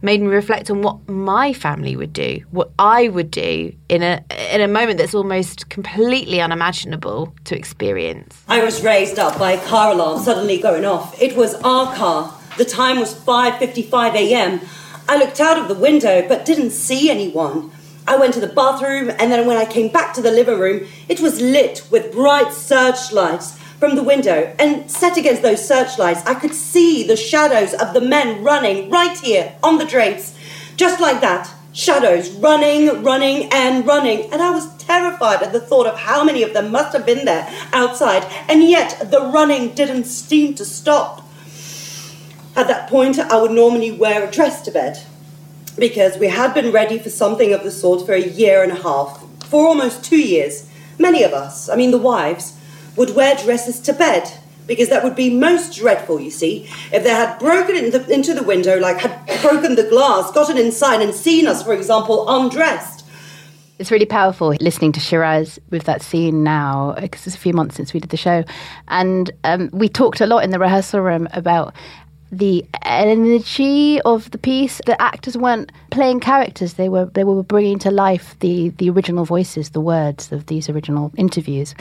made 0.01 0.21
me 0.21 0.27
reflect 0.27 0.69
on 0.69 0.81
what 0.81 1.07
my 1.07 1.53
family 1.53 1.95
would 1.95 2.13
do, 2.13 2.41
what 2.51 2.71
I 2.77 3.07
would 3.07 3.31
do 3.31 3.73
in 3.89 4.03
a 4.03 4.23
in 4.51 4.61
a 4.61 4.67
moment 4.67 4.97
that's 4.97 5.15
almost 5.15 5.69
completely 5.69 6.41
unimaginable 6.41 7.33
to 7.45 7.55
experience. 7.55 8.43
I 8.47 8.63
was 8.63 8.83
raised 8.83 9.17
up 9.17 9.39
by 9.39 9.53
a 9.53 9.65
car 9.65 9.93
alarm 9.93 10.21
suddenly 10.21 10.59
going 10.59 10.85
off. 10.85 11.19
It 11.21 11.35
was 11.35 11.55
our 11.55 11.95
car. 11.95 12.33
The 12.57 12.65
time 12.65 12.99
was 12.99 13.13
5:55 13.13 14.15
a.m. 14.15 14.61
I 15.09 15.17
looked 15.17 15.39
out 15.39 15.57
of 15.57 15.67
the 15.67 15.79
window 15.87 16.27
but 16.27 16.45
didn't 16.45 16.71
see 16.71 17.09
anyone. 17.09 17.71
I 18.07 18.15
went 18.17 18.33
to 18.35 18.39
the 18.39 18.47
bathroom 18.47 19.09
and 19.19 19.31
then 19.31 19.45
when 19.47 19.57
I 19.57 19.65
came 19.65 19.89
back 19.91 20.13
to 20.13 20.21
the 20.21 20.31
living 20.31 20.59
room, 20.59 20.87
it 21.09 21.19
was 21.19 21.41
lit 21.41 21.85
with 21.91 22.13
bright 22.13 22.53
searchlights 22.53 23.57
from 23.79 23.95
the 23.95 24.03
window, 24.03 24.53
and 24.57 24.89
set 24.89 25.17
against 25.17 25.41
those 25.41 25.65
searchlights, 25.65 26.25
I 26.25 26.33
could 26.33 26.53
see 26.53 27.03
the 27.03 27.15
shadows 27.15 27.73
of 27.73 27.93
the 27.93 28.01
men 28.01 28.43
running 28.43 28.89
right 28.89 29.17
here 29.17 29.55
on 29.63 29.77
the 29.77 29.85
drapes. 29.85 30.35
Just 30.75 30.99
like 30.99 31.21
that. 31.21 31.51
Shadows 31.73 32.31
running, 32.31 33.03
running, 33.03 33.49
and 33.53 33.85
running. 33.85 34.31
And 34.31 34.41
I 34.41 34.49
was 34.49 34.75
terrified 34.77 35.43
at 35.43 35.53
the 35.53 35.59
thought 35.59 35.85
of 35.85 35.99
how 35.99 36.23
many 36.23 36.41
of 36.41 36.53
them 36.53 36.71
must 36.71 36.93
have 36.93 37.05
been 37.05 37.25
there 37.25 37.47
outside, 37.71 38.25
and 38.49 38.63
yet 38.63 39.11
the 39.11 39.21
running 39.21 39.75
didn't 39.75 40.05
seem 40.05 40.55
to 40.55 40.65
stop. 40.65 41.23
At 42.55 42.67
that 42.67 42.89
point, 42.89 43.19
I 43.19 43.39
would 43.39 43.51
normally 43.51 43.91
wear 43.91 44.27
a 44.27 44.31
dress 44.31 44.63
to 44.63 44.71
bed 44.71 44.99
because 45.77 46.17
we 46.17 46.29
had 46.29 46.55
been 46.55 46.71
ready 46.71 46.97
for 46.97 47.11
something 47.11 47.53
of 47.53 47.63
the 47.63 47.69
sort 47.69 48.03
for 48.07 48.13
a 48.13 48.27
year 48.27 48.63
and 48.63 48.71
a 48.71 48.81
half, 48.81 49.23
for 49.45 49.67
almost 49.67 50.03
two 50.03 50.19
years. 50.19 50.67
Many 50.97 51.21
of 51.21 51.33
us, 51.33 51.69
I 51.69 51.75
mean 51.75 51.91
the 51.91 51.99
wives, 51.99 52.56
would 52.97 53.15
wear 53.15 53.35
dresses 53.35 53.79
to 53.81 53.93
bed 53.93 54.29
because 54.67 54.89
that 54.89 55.03
would 55.03 55.15
be 55.15 55.29
most 55.33 55.75
dreadful, 55.77 56.19
you 56.19 56.29
see, 56.29 56.69
if 56.91 57.03
they 57.03 57.09
had 57.09 57.39
broken 57.39 57.75
into, 57.75 58.05
into 58.13 58.33
the 58.33 58.43
window, 58.43 58.77
like 58.77 58.97
had 58.97 59.41
broken 59.41 59.75
the 59.75 59.83
glass, 59.83 60.29
gotten 60.31 60.57
inside, 60.57 61.01
and 61.01 61.13
seen 61.13 61.47
us, 61.47 61.63
for 61.63 61.73
example, 61.73 62.25
undressed. 62.27 63.05
It's 63.79 63.91
really 63.91 64.05
powerful 64.05 64.55
listening 64.59 64.91
to 64.93 64.99
Shiraz 64.99 65.59
with 65.69 65.83
that 65.83 66.01
scene 66.01 66.43
now, 66.43 66.95
because 66.99 67.25
it's 67.27 67.35
a 67.35 67.39
few 67.39 67.53
months 67.53 67.75
since 67.75 67.93
we 67.93 67.99
did 67.99 68.09
the 68.09 68.17
show. 68.17 68.43
And 68.87 69.31
um, 69.43 69.69
we 69.71 69.87
talked 69.87 70.19
a 70.19 70.25
lot 70.25 70.43
in 70.43 70.49
the 70.49 70.59
rehearsal 70.59 70.99
room 70.99 71.29
about 71.31 71.73
the 72.31 72.65
energy 72.83 74.01
of 74.01 74.29
the 74.31 74.37
piece. 74.37 74.81
The 74.85 75.01
actors 75.01 75.37
weren't 75.37 75.71
playing 75.91 76.19
characters; 76.19 76.73
they 76.73 76.89
were 76.89 77.05
they 77.05 77.23
were 77.23 77.43
bringing 77.43 77.79
to 77.79 77.91
life 77.91 78.35
the 78.39 78.69
the 78.69 78.89
original 78.89 79.25
voices, 79.25 79.69
the 79.69 79.81
words 79.81 80.31
of 80.31 80.47
these 80.47 80.69
original 80.69 81.11
interviews, 81.15 81.73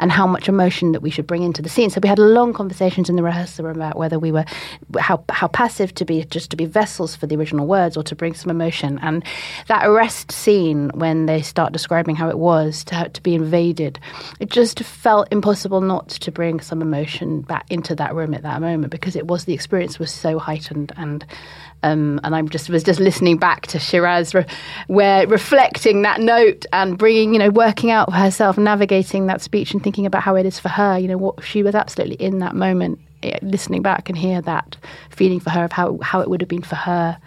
and 0.00 0.12
how 0.12 0.26
much 0.26 0.48
emotion 0.48 0.92
that 0.92 1.00
we 1.00 1.10
should 1.10 1.26
bring 1.26 1.42
into 1.42 1.62
the 1.62 1.68
scene. 1.68 1.90
So 1.90 2.00
we 2.02 2.08
had 2.08 2.18
long 2.18 2.52
conversations 2.52 3.08
in 3.08 3.16
the 3.16 3.22
rehearsal 3.22 3.64
room 3.64 3.76
about 3.76 3.96
whether 3.96 4.18
we 4.18 4.30
were 4.30 4.44
how 4.98 5.24
how 5.30 5.48
passive 5.48 5.94
to 5.94 6.04
be, 6.04 6.24
just 6.24 6.50
to 6.50 6.56
be 6.56 6.66
vessels 6.66 7.16
for 7.16 7.26
the 7.26 7.36
original 7.36 7.66
words, 7.66 7.96
or 7.96 8.02
to 8.04 8.14
bring 8.14 8.34
some 8.34 8.50
emotion. 8.50 8.98
And 9.02 9.24
that 9.68 9.86
arrest 9.86 10.32
scene 10.32 10.90
when 10.94 11.26
they 11.26 11.40
start 11.40 11.72
describing 11.72 12.16
how 12.16 12.28
it 12.28 12.38
was 12.38 12.84
to 12.84 13.08
to 13.08 13.22
be 13.22 13.34
invaded, 13.34 13.98
it 14.38 14.50
just 14.50 14.80
felt 14.80 15.28
impossible 15.30 15.80
not 15.80 16.10
to 16.10 16.30
bring 16.30 16.60
some 16.60 16.82
emotion 16.82 17.40
back 17.40 17.66
into 17.70 17.94
that 17.94 18.14
room 18.14 18.34
at 18.34 18.42
that 18.42 18.60
moment 18.60 18.90
because 18.90 19.16
it 19.16 19.26
was 19.26 19.44
the 19.44 19.54
experience 19.54 19.93
was 19.98 20.10
so 20.10 20.38
heightened 20.38 20.92
and 20.96 21.24
um, 21.84 22.18
and 22.24 22.34
I'm 22.34 22.48
just 22.48 22.70
was 22.70 22.82
just 22.82 22.98
listening 22.98 23.36
back 23.36 23.66
to 23.68 23.78
Shiraz, 23.78 24.34
re- 24.34 24.46
where 24.86 25.26
reflecting 25.26 26.00
that 26.02 26.18
note 26.18 26.64
and 26.72 26.96
bringing, 26.96 27.34
you 27.34 27.38
know, 27.38 27.50
working 27.50 27.90
out 27.90 28.10
for 28.10 28.16
herself, 28.16 28.56
navigating 28.56 29.26
that 29.26 29.42
speech 29.42 29.74
and 29.74 29.82
thinking 29.82 30.06
about 30.06 30.22
how 30.22 30.34
it 30.34 30.46
is 30.46 30.58
for 30.58 30.70
her. 30.70 30.98
You 30.98 31.08
know, 31.08 31.18
what 31.18 31.44
she 31.44 31.62
was 31.62 31.74
absolutely 31.74 32.16
in 32.16 32.38
that 32.38 32.56
moment, 32.56 33.00
eh, 33.22 33.38
listening 33.42 33.82
back 33.82 34.08
and 34.08 34.16
hear 34.16 34.40
that 34.40 34.78
feeling 35.10 35.40
for 35.40 35.50
her 35.50 35.62
of 35.62 35.72
how 35.72 35.98
how 36.02 36.20
it 36.20 36.30
would 36.30 36.40
have 36.40 36.48
been 36.48 36.62
for 36.62 36.76
her 36.76 37.18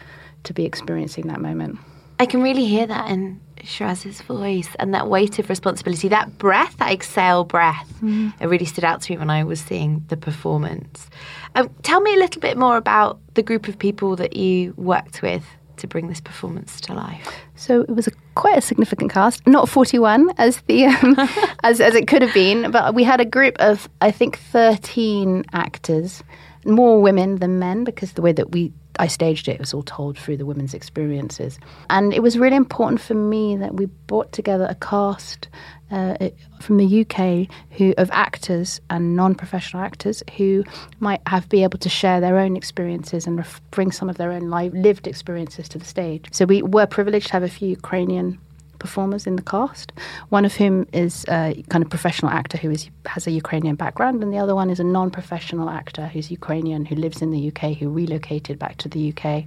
to 0.46 0.54
be 0.54 0.66
experiencing 0.66 1.28
that 1.28 1.40
moment. 1.40 1.78
I 2.20 2.26
can 2.26 2.42
really 2.42 2.66
hear 2.66 2.88
that 2.88 3.12
in 3.12 3.40
Shiraz's 3.68 4.22
voice 4.22 4.70
and 4.80 4.94
that 4.94 5.10
weight 5.10 5.40
of 5.40 5.50
responsibility, 5.50 6.08
that 6.08 6.38
breath, 6.38 6.78
that 6.78 6.92
exhale 6.92 7.44
breath, 7.44 7.92
mm. 8.02 8.34
it 8.40 8.48
really 8.48 8.66
stood 8.66 8.84
out 8.84 9.02
to 9.04 9.12
me 9.12 9.18
when 9.18 9.30
I 9.30 9.44
was 9.44 9.60
seeing 9.60 10.06
the 10.08 10.18
performance. 10.18 11.10
Um, 11.56 11.70
tell 11.84 12.02
me 12.02 12.14
a 12.14 12.18
little 12.18 12.42
bit 12.42 12.58
more 12.58 12.78
about 12.78 13.20
the 13.34 13.44
group 13.44 13.68
of 13.68 13.78
people 13.78 14.16
that 14.16 14.36
you 14.36 14.74
worked 14.78 15.22
with 15.22 15.44
to 15.78 15.88
bring 15.88 16.08
this 16.08 16.22
performance 16.22 16.82
to 16.82 16.94
life. 16.94 17.28
So 17.56 17.82
it 17.82 17.92
was 17.92 18.08
a, 18.08 18.12
quite 18.36 18.58
a 18.58 18.62
significant 18.62 19.12
cast, 19.12 19.46
not 19.46 19.70
41 19.70 20.32
as 20.38 20.62
the 20.68 20.86
um, 20.86 21.16
as 21.64 21.80
as 21.80 21.94
it 21.96 22.08
could 22.08 22.22
have 22.22 22.34
been, 22.34 22.72
but 22.72 22.96
we 22.96 23.04
had 23.04 23.22
a 23.22 23.26
group 23.26 23.56
of 23.60 23.88
I 24.02 24.12
think 24.12 24.40
13 24.40 25.46
actors, 25.54 26.24
more 26.66 27.02
women 27.02 27.38
than 27.38 27.60
men 27.60 27.84
because 27.84 28.14
the 28.14 28.22
way 28.22 28.32
that 28.32 28.52
we 28.52 28.72
I 29.00 29.08
staged 29.08 29.48
it. 29.48 29.54
It 29.54 29.60
was 29.60 29.74
all 29.74 29.84
told 29.84 30.18
through 30.18 30.38
the 30.38 30.46
women's 30.46 30.74
experiences. 30.74 31.60
And 31.90 32.14
it 32.14 32.22
was 32.22 32.38
really 32.38 32.56
important 32.56 33.02
for 33.02 33.14
me 33.14 33.56
that 33.58 33.76
we 33.76 33.86
brought 34.08 34.32
together 34.32 34.66
a 34.70 34.76
cast 34.76 35.48
uh, 35.90 36.30
from 36.60 36.78
the 36.78 37.02
UK 37.02 37.48
who 37.78 37.94
of 37.98 38.10
actors 38.12 38.82
and 38.90 39.16
non-professional 39.16 39.82
actors 39.82 40.22
who 40.36 40.64
might 41.00 41.22
have 41.28 41.48
be 41.48 41.64
able 41.64 41.80
to 41.80 41.90
share 41.90 42.20
their 42.20 42.38
own 42.38 42.58
experiences 42.58 43.26
and 43.26 43.38
ref- 43.38 43.62
bring 43.72 43.92
some 43.92 44.10
of 44.10 44.18
their 44.18 44.32
own 44.32 44.50
live, 44.50 44.74
lived 44.74 45.08
experiences 45.08 45.70
to 45.70 45.78
the 45.78 45.86
stage. 45.86 46.26
So 46.32 46.46
we 46.46 46.62
were 46.62 46.86
privileged 46.88 47.28
to 47.28 47.34
have 47.34 47.44
a 47.44 47.50
few 47.50 47.70
Ukrainian 47.70 48.40
performers 48.80 49.28
in 49.28 49.36
the 49.36 49.42
cast. 49.42 49.92
One 50.30 50.46
of 50.46 50.56
whom 50.56 50.88
is 50.94 51.26
a 51.28 51.64
kind 51.70 51.84
of 51.84 51.90
professional 51.90 52.32
actor 52.32 52.58
who 52.58 52.72
is, 52.72 52.90
has 53.06 53.28
a 53.28 53.32
Ukrainian 53.32 53.76
background, 53.76 54.24
and 54.24 54.34
the 54.34 54.38
other 54.38 54.56
one 54.56 54.70
is 54.70 54.80
a 54.80 54.84
non-professional 54.84 55.70
actor 55.70 56.08
who's 56.08 56.32
Ukrainian 56.32 56.86
who 56.86 56.96
lives 56.96 57.22
in 57.22 57.32
the 57.32 57.48
UK 57.50 57.78
who 57.78 57.90
relocated 57.90 58.60
back 58.60 58.78
to 58.78 58.90
the 58.90 59.14
UK 59.14 59.44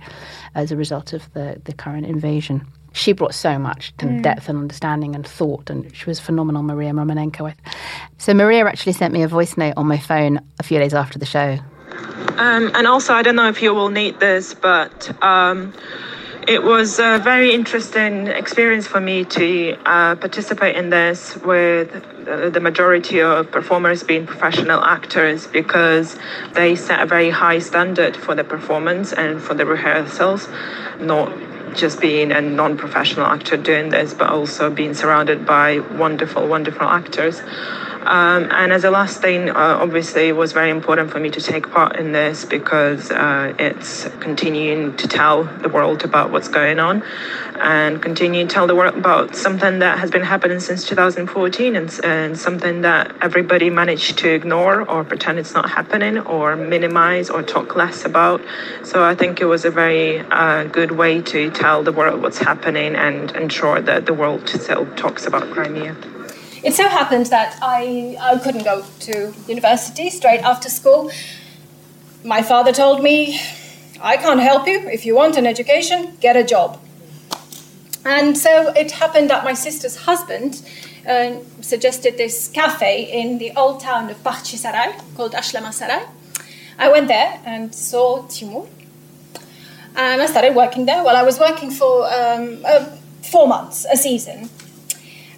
as 0.55 0.73
a 0.73 0.77
result 0.77 1.13
of 1.13 1.33
the, 1.33 1.61
the 1.65 1.73
current 1.73 2.07
invasion. 2.07 2.67
She 2.93 3.13
brought 3.13 3.35
so 3.35 3.59
much 3.59 3.97
to 3.99 4.07
mm. 4.07 4.23
depth 4.23 4.49
and 4.49 4.59
understanding 4.59 5.15
and 5.15 5.27
thought, 5.27 5.71
and 5.71 5.95
she 5.95 6.07
was 6.07 6.19
phenomenal, 6.19 6.63
Maria 6.63 6.93
Romanenko. 6.93 7.55
So 8.19 8.35
Maria 8.35 8.67
actually 8.67 8.95
sent 8.95 9.13
me 9.13 9.23
a 9.23 9.29
voice 9.29 9.57
note 9.57 9.75
on 9.77 9.87
my 9.87 9.99
phone 9.99 10.41
a 10.59 10.63
few 10.65 10.79
days 10.79 10.93
after 10.93 11.19
the 11.19 11.27
show. 11.27 11.59
Um, 12.37 12.71
and 12.75 12.87
also, 12.87 13.13
I 13.13 13.23
don't 13.23 13.37
know 13.37 13.49
if 13.49 13.63
you 13.63 13.75
will 13.75 13.91
need 13.91 14.19
this, 14.19 14.55
but 14.55 15.11
um, 15.23 15.73
it 16.49 16.63
was 16.63 16.99
a 16.99 17.19
very 17.19 17.53
interesting 17.55 18.27
experience 18.27 18.87
for 18.87 19.01
me 19.01 19.25
to 19.25 19.77
uh, 19.85 20.17
participate 20.17 20.77
in 20.77 20.91
this 20.91 21.37
with 21.37 21.93
the 22.25 22.61
majority 22.61 23.21
of 23.21 23.51
performers 23.51 24.03
being 24.03 24.27
professional 24.27 24.83
actors 24.83 25.47
because 25.47 26.17
they 26.55 26.75
set 26.77 27.01
a 27.01 27.07
very 27.07 27.31
high 27.31 27.59
standard 27.59 28.17
for 28.17 28.35
the 28.35 28.45
performance 28.45 29.13
and 29.13 29.43
for 29.43 29.55
the 29.55 29.67
rehearsals, 29.67 30.49
not 30.99 31.31
just 31.75 32.01
being 32.01 32.33
a 32.33 32.41
non-professional 32.41 33.27
actor 33.27 33.57
doing 33.57 33.91
this, 33.91 34.15
but 34.15 34.29
also 34.31 34.71
being 34.71 34.95
surrounded 34.95 35.45
by 35.47 35.79
wonderful, 35.79 36.47
wonderful 36.49 36.87
actors. 36.87 37.41
Um, 38.03 38.49
and 38.51 38.73
as 38.73 38.85
a 38.85 38.91
last 38.91 39.21
thing, 39.21 39.51
uh, 39.51 39.55
obviously, 39.55 40.29
it 40.29 40.37
was 40.37 40.53
very 40.53 40.71
important 40.71 41.11
for 41.11 41.21
me 41.21 41.31
to 41.31 41.41
take 41.41 41.71
part 41.71 41.97
in 41.97 42.13
this 42.13 42.47
because 42.47 43.11
uh, 43.11 43.55
it's 43.59 44.09
continuing 44.21 44.97
to 44.97 45.07
tell 45.07 45.45
the 45.45 45.69
world 45.69 46.03
about 46.03 46.31
what's 46.31 46.49
going 46.49 46.79
on 46.79 47.03
and 47.57 48.01
continue 48.01 48.47
to 48.47 48.49
tell 48.49 48.67
the 48.67 48.75
world 48.75 48.97
about 48.97 49.37
something 49.37 49.81
that 49.81 49.99
has 49.99 50.11
been 50.11 50.23
happening 50.23 50.61
since 50.61 50.87
2014 50.87 51.77
and, 51.77 52.01
and 52.03 52.39
something 52.39 52.81
that 52.81 53.15
everybody 53.21 53.69
managed 53.69 54.19
to 54.19 54.31
ignore 54.31 54.89
or 54.89 55.05
pretend 55.05 55.39
it's 55.39 55.53
not 55.53 55.69
happening 55.69 56.19
or 56.21 56.57
minimize 56.57 57.29
or 57.29 57.43
talk 57.43 57.77
less 57.77 58.07
about. 58.07 58.41
So 58.83 59.05
I 59.05 59.15
think 59.15 59.43
it 59.43 59.47
was 59.47 59.67
a 59.67 59.71
very 59.71 60.21
uh, 60.21 60.65
good 60.65 60.93
way 60.93 61.21
to 61.23 61.51
tell 61.51 61.83
the 61.83 61.93
world 61.93 62.23
what's 62.23 62.39
happening 62.39 62.95
and 62.95 63.31
ensure 63.33 63.83
that 63.83 64.07
the 64.07 64.15
world 64.15 64.49
still 64.49 64.87
talks 64.97 65.27
about 65.27 65.51
Crimea. 65.51 66.20
It 66.63 66.75
so 66.75 66.89
happened 66.89 67.27
that 67.27 67.59
I, 67.63 68.19
I 68.21 68.39
couldn't 68.39 68.65
go 68.65 68.85
to 69.01 69.35
university 69.49 70.11
straight 70.11 70.41
after 70.41 70.69
school. 70.69 71.11
My 72.23 72.43
father 72.43 72.71
told 72.71 73.03
me, 73.03 73.41
I 74.03 74.19
can't 74.19 74.41
help 74.41 74.67
you. 74.67 74.81
If 74.89 75.07
you 75.07 75.15
want 75.15 75.39
an 75.39 75.47
education, 75.47 76.17
get 76.21 76.37
a 76.37 76.45
job. 76.45 76.79
And 78.05 78.37
so 78.37 78.73
it 78.75 78.93
happened 78.93 79.31
that 79.31 79.43
my 79.43 79.55
sister's 79.55 79.97
husband 79.97 80.63
uh, 81.09 81.37
suggested 81.63 82.19
this 82.19 82.49
cafe 82.49 83.11
in 83.11 83.39
the 83.39 83.53
old 83.57 83.81
town 83.81 84.11
of 84.11 84.23
Bakhchisarai 84.23 85.17
called 85.17 85.33
Ashlama 85.33 85.73
Sarai. 85.73 86.05
I 86.79 86.91
went 86.91 87.09
there 87.09 87.41
and 87.47 87.75
saw 87.75 88.27
Timur. 88.27 88.67
And 89.97 90.21
I 90.21 90.27
started 90.27 90.55
working 90.55 90.85
there. 90.85 91.03
Well, 91.03 91.17
I 91.17 91.23
was 91.23 91.39
working 91.39 91.71
for 91.71 92.05
um, 92.07 92.63
uh, 92.67 92.85
four 93.23 93.49
months, 93.49 93.87
a 93.91 93.97
season. 93.97 94.51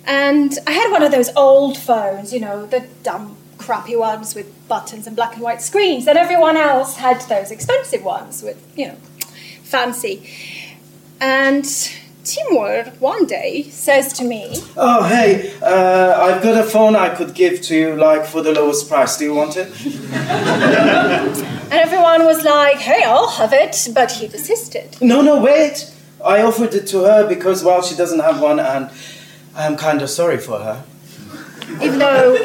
And 0.06 0.58
I 0.66 0.72
had 0.72 0.90
one 0.90 1.02
of 1.02 1.12
those 1.12 1.30
old 1.36 1.78
phones, 1.78 2.32
you 2.32 2.40
know, 2.40 2.66
the 2.66 2.86
dumb, 3.02 3.36
crappy 3.58 3.94
ones 3.96 4.34
with 4.34 4.46
buttons 4.68 5.06
and 5.06 5.14
black 5.14 5.34
and 5.34 5.42
white 5.42 5.62
screens. 5.62 6.06
And 6.06 6.18
everyone 6.18 6.56
else 6.56 6.96
had 6.96 7.20
those 7.22 7.50
expensive 7.50 8.02
ones 8.02 8.42
with, 8.42 8.60
you 8.76 8.88
know, 8.88 8.96
fancy. 9.62 10.28
And 11.20 11.64
Timur 12.24 12.92
one 12.98 13.26
day 13.26 13.64
says 13.64 14.12
to 14.14 14.24
me, 14.24 14.62
Oh, 14.76 15.04
hey, 15.04 15.54
uh, 15.62 16.20
I've 16.20 16.42
got 16.42 16.64
a 16.64 16.68
phone 16.68 16.96
I 16.96 17.14
could 17.14 17.34
give 17.34 17.62
to 17.62 17.76
you, 17.76 17.96
like, 17.96 18.26
for 18.26 18.42
the 18.42 18.52
lowest 18.52 18.88
price. 18.88 19.16
Do 19.16 19.24
you 19.24 19.34
want 19.34 19.56
it? 19.56 19.68
and 20.12 21.72
everyone 21.72 22.02
everyone 22.12 22.36
was 22.36 22.44
like, 22.44 22.78
hey, 22.78 23.04
I'll 23.04 23.28
have 23.28 23.52
it, 23.52 23.88
but 23.94 24.12
he 24.12 24.28
persisted. 24.28 25.00
No, 25.00 25.22
no, 25.22 25.40
wait. 25.40 25.90
I 26.24 26.42
offered 26.42 26.74
it 26.74 26.86
to 26.88 27.04
her 27.04 27.28
because, 27.28 27.64
well, 27.64 27.82
she 27.82 27.96
doesn't 27.96 28.20
have 28.20 28.40
one 28.40 28.60
and 28.60 28.90
I'm 29.54 29.76
kind 29.76 30.00
of 30.02 30.08
sorry 30.10 30.38
for 30.38 30.58
her. 30.58 30.84
Even 31.82 31.98
though 31.98 32.36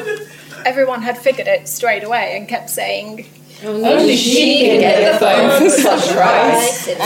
everyone 0.66 1.02
had 1.02 1.18
figured 1.18 1.48
it 1.48 1.68
straight 1.68 2.04
away 2.04 2.36
and 2.38 2.48
kept 2.48 2.70
saying, 2.70 3.26
Only 3.64 4.16
she 4.16 4.60
can 4.60 4.80
get 4.82 5.14
the 5.14 5.20
phone 5.20 5.62
for 5.62 5.70
such 5.70 6.10
price. 6.16 6.88
It's 6.90 7.00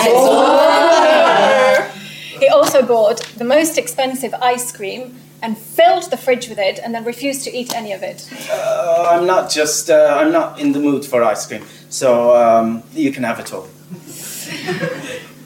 He 2.40 2.48
also 2.48 2.82
bought 2.86 3.22
the 3.38 3.44
most 3.44 3.78
expensive 3.78 4.34
ice 4.36 4.72
cream 4.72 5.16
and 5.44 5.58
filled 5.58 6.10
the 6.12 6.18
fridge 6.18 6.50
with 6.50 6.60
it 6.60 6.80
and 6.84 6.94
then 6.94 7.04
refused 7.04 7.44
to 7.44 7.52
eat 7.56 7.74
any 7.76 7.92
of 7.94 8.04
it. 8.04 8.30
Uh, 8.52 9.08
I'm 9.12 9.26
not 9.26 9.50
just, 9.50 9.90
uh, 9.90 10.18
I'm 10.20 10.32
not 10.32 10.60
in 10.60 10.72
the 10.72 10.80
mood 10.80 11.06
for 11.06 11.24
ice 11.24 11.46
cream, 11.48 11.66
so 11.90 12.36
um, 12.36 12.84
you 12.94 13.12
can 13.12 13.24
have 13.24 13.40
it 13.40 13.54
all. 13.54 13.68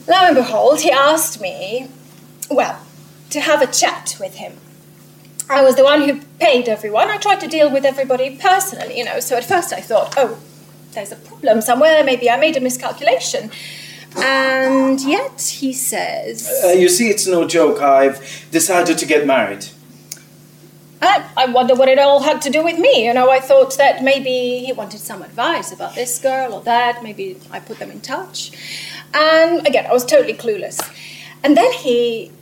Lo 0.08 0.14
and 0.14 0.36
behold, 0.36 0.80
he 0.80 0.90
asked 0.90 1.40
me, 1.40 1.88
well, 2.50 2.78
to 3.30 3.40
have 3.40 3.62
a 3.62 3.66
chat 3.66 4.16
with 4.20 4.36
him. 4.36 4.54
I 5.48 5.62
was 5.62 5.76
the 5.76 5.84
one 5.84 6.02
who 6.02 6.20
paid 6.40 6.68
everyone. 6.68 7.08
I 7.08 7.18
tried 7.18 7.40
to 7.40 7.46
deal 7.46 7.72
with 7.72 7.84
everybody 7.84 8.36
personally, 8.36 8.98
you 8.98 9.04
know. 9.04 9.20
So 9.20 9.36
at 9.36 9.44
first 9.44 9.72
I 9.72 9.80
thought, 9.80 10.14
oh, 10.16 10.38
there's 10.92 11.12
a 11.12 11.16
problem 11.16 11.60
somewhere. 11.60 12.02
Maybe 12.02 12.28
I 12.28 12.36
made 12.36 12.56
a 12.56 12.60
miscalculation. 12.60 13.50
And 14.16 15.00
yet 15.00 15.40
he 15.40 15.72
says, 15.72 16.50
Uh, 16.64 16.68
you 16.68 16.88
see, 16.88 17.08
it's 17.08 17.26
no 17.26 17.46
joke. 17.46 17.80
I've 17.80 18.46
decided 18.50 18.98
to 18.98 19.06
get 19.06 19.26
married. 19.26 19.66
I, 21.02 21.28
I 21.36 21.46
wonder 21.46 21.74
what 21.74 21.88
it 21.88 21.98
all 21.98 22.22
had 22.22 22.40
to 22.42 22.50
do 22.50 22.64
with 22.64 22.78
me. 22.78 23.06
You 23.06 23.12
know, 23.12 23.30
I 23.30 23.40
thought 23.40 23.76
that 23.76 24.02
maybe 24.02 24.64
he 24.64 24.72
wanted 24.72 25.00
some 25.00 25.22
advice 25.22 25.70
about 25.70 25.94
this 25.94 26.18
girl 26.18 26.54
or 26.54 26.62
that. 26.62 27.02
Maybe 27.02 27.36
I 27.50 27.60
put 27.60 27.78
them 27.78 27.90
in 27.90 28.00
touch. 28.00 28.52
And 29.12 29.66
again, 29.66 29.86
I 29.86 29.92
was 29.92 30.04
totally 30.04 30.34
clueless. 30.34 30.80
And 31.44 31.56
then 31.56 31.70
he, 31.72 32.32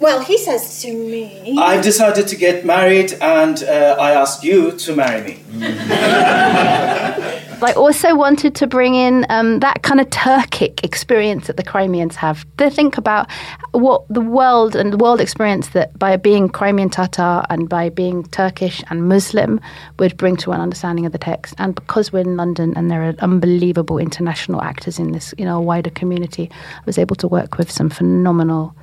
well, 0.00 0.20
he 0.20 0.38
says 0.38 0.80
to 0.82 0.92
me, 0.92 1.56
I've 1.58 1.82
decided 1.82 2.28
to 2.28 2.36
get 2.36 2.64
married 2.64 3.12
and 3.20 3.62
uh, 3.62 3.96
I 3.98 4.12
asked 4.12 4.44
you 4.44 4.72
to 4.72 4.94
marry 4.94 5.22
me. 5.22 5.42
I 7.60 7.72
also 7.72 8.14
wanted 8.14 8.54
to 8.56 8.68
bring 8.68 8.94
in 8.94 9.26
um, 9.28 9.58
that 9.58 9.82
kind 9.82 10.00
of 10.00 10.08
Turkic 10.10 10.84
experience 10.84 11.48
that 11.48 11.56
the 11.56 11.64
Crimeans 11.64 12.14
have. 12.14 12.46
To 12.58 12.70
think 12.70 12.96
about 12.96 13.28
what 13.72 14.06
the 14.08 14.20
world 14.20 14.76
and 14.76 14.92
the 14.92 14.96
world 14.96 15.20
experience 15.20 15.70
that 15.70 15.98
by 15.98 16.16
being 16.16 16.48
Crimean 16.48 16.88
Tatar 16.88 17.44
and 17.50 17.68
by 17.68 17.88
being 17.88 18.22
Turkish 18.28 18.84
and 18.90 19.08
Muslim 19.08 19.60
would 19.98 20.16
bring 20.16 20.36
to 20.36 20.52
an 20.52 20.60
understanding 20.60 21.04
of 21.06 21.10
the 21.10 21.18
text. 21.18 21.56
And 21.58 21.74
because 21.74 22.12
we're 22.12 22.20
in 22.20 22.36
London 22.36 22.72
and 22.76 22.88
there 22.88 23.02
are 23.02 23.14
unbelievable 23.18 23.98
international 23.98 24.62
actors 24.62 25.00
in 25.00 25.10
this, 25.10 25.34
you 25.36 25.44
know, 25.44 25.60
wider 25.60 25.90
community, 25.90 26.48
I 26.52 26.82
was 26.86 26.98
able 26.98 27.16
to 27.16 27.26
work 27.26 27.58
with 27.58 27.72
some 27.72 27.90
phenomenal 27.90 28.76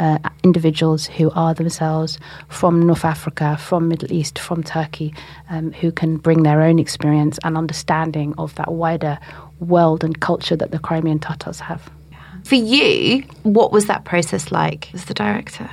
uh, 0.00 0.18
individuals 0.42 1.06
who 1.06 1.30
are 1.32 1.54
themselves 1.54 2.18
from 2.48 2.86
North 2.86 3.04
Africa, 3.04 3.56
from 3.56 3.88
Middle 3.88 4.12
East, 4.12 4.38
from 4.38 4.62
Turkey, 4.64 5.14
um, 5.50 5.72
who 5.72 5.92
can 5.92 6.16
bring 6.16 6.42
their 6.42 6.62
own 6.62 6.78
experience 6.78 7.38
and 7.44 7.56
understanding 7.56 8.34
of 8.38 8.54
that 8.56 8.72
wider 8.72 9.18
world 9.60 10.02
and 10.02 10.20
culture 10.20 10.56
that 10.56 10.70
the 10.70 10.78
Crimean 10.78 11.18
Tatars 11.18 11.60
have. 11.60 11.88
For 12.44 12.54
you, 12.54 13.22
what 13.42 13.70
was 13.70 13.86
that 13.86 14.04
process 14.04 14.50
like 14.50 14.92
as 14.94 15.04
the 15.04 15.14
director? 15.14 15.70